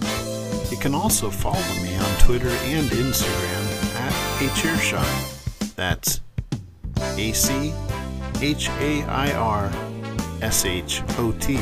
You 0.71 0.77
can 0.77 0.93
also 0.93 1.31
follow 1.31 1.57
me 1.81 1.95
on 1.97 2.19
Twitter 2.19 2.49
and 2.49 2.87
Instagram 2.91 3.95
at 3.95 4.13
AChairShot. 4.41 5.75
That's 5.75 6.21
A 7.17 7.31
C 7.31 7.73
H 8.39 8.69
A 8.79 9.03
I 9.05 9.31
R 9.33 9.71
S 10.41 10.65
H 10.65 11.01
O 11.17 11.31
T. 11.39 11.59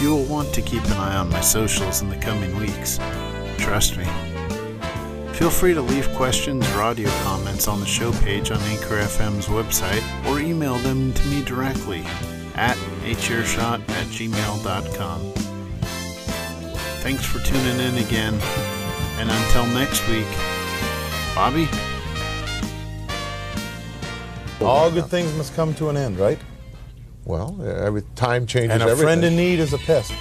You 0.00 0.10
will 0.10 0.24
want 0.24 0.52
to 0.54 0.60
keep 0.60 0.84
an 0.84 0.92
eye 0.92 1.16
on 1.16 1.30
my 1.30 1.40
socials 1.40 2.02
in 2.02 2.10
the 2.10 2.16
coming 2.16 2.54
weeks. 2.58 2.98
Trust 3.56 3.96
me. 3.96 4.04
Feel 5.32 5.50
free 5.50 5.72
to 5.74 5.80
leave 5.80 6.08
questions 6.14 6.68
or 6.72 6.82
audio 6.82 7.08
comments 7.22 7.66
on 7.66 7.80
the 7.80 7.86
show 7.86 8.12
page 8.12 8.50
on 8.50 8.58
Anchor 8.60 8.96
FM's 8.96 9.46
website 9.46 10.02
or 10.26 10.38
email 10.40 10.76
them 10.78 11.12
to 11.12 11.26
me 11.28 11.42
directly 11.44 12.04
at 12.56 12.76
achairshot 13.04 13.80
at 13.88 14.06
gmail.com. 14.08 15.32
Thanks 17.02 17.24
for 17.24 17.38
tuning 17.38 17.80
in 17.80 17.96
again, 18.04 18.34
and 19.18 19.30
until 19.30 19.66
next 19.74 20.06
week, 20.08 20.26
Bobby? 21.34 21.68
All 24.60 24.90
good 24.90 25.06
things 25.06 25.32
must 25.36 25.54
come 25.54 25.74
to 25.74 25.88
an 25.90 25.96
end, 25.96 26.18
right? 26.18 26.38
Well, 27.26 27.60
every 27.62 28.02
time 28.14 28.46
changes 28.46 28.70
And 28.72 28.82
a 28.82 28.86
everything. 28.86 29.04
friend 29.04 29.24
in 29.24 29.36
need 29.36 29.58
is 29.58 29.72
a 29.72 29.78
pest. 29.78 30.12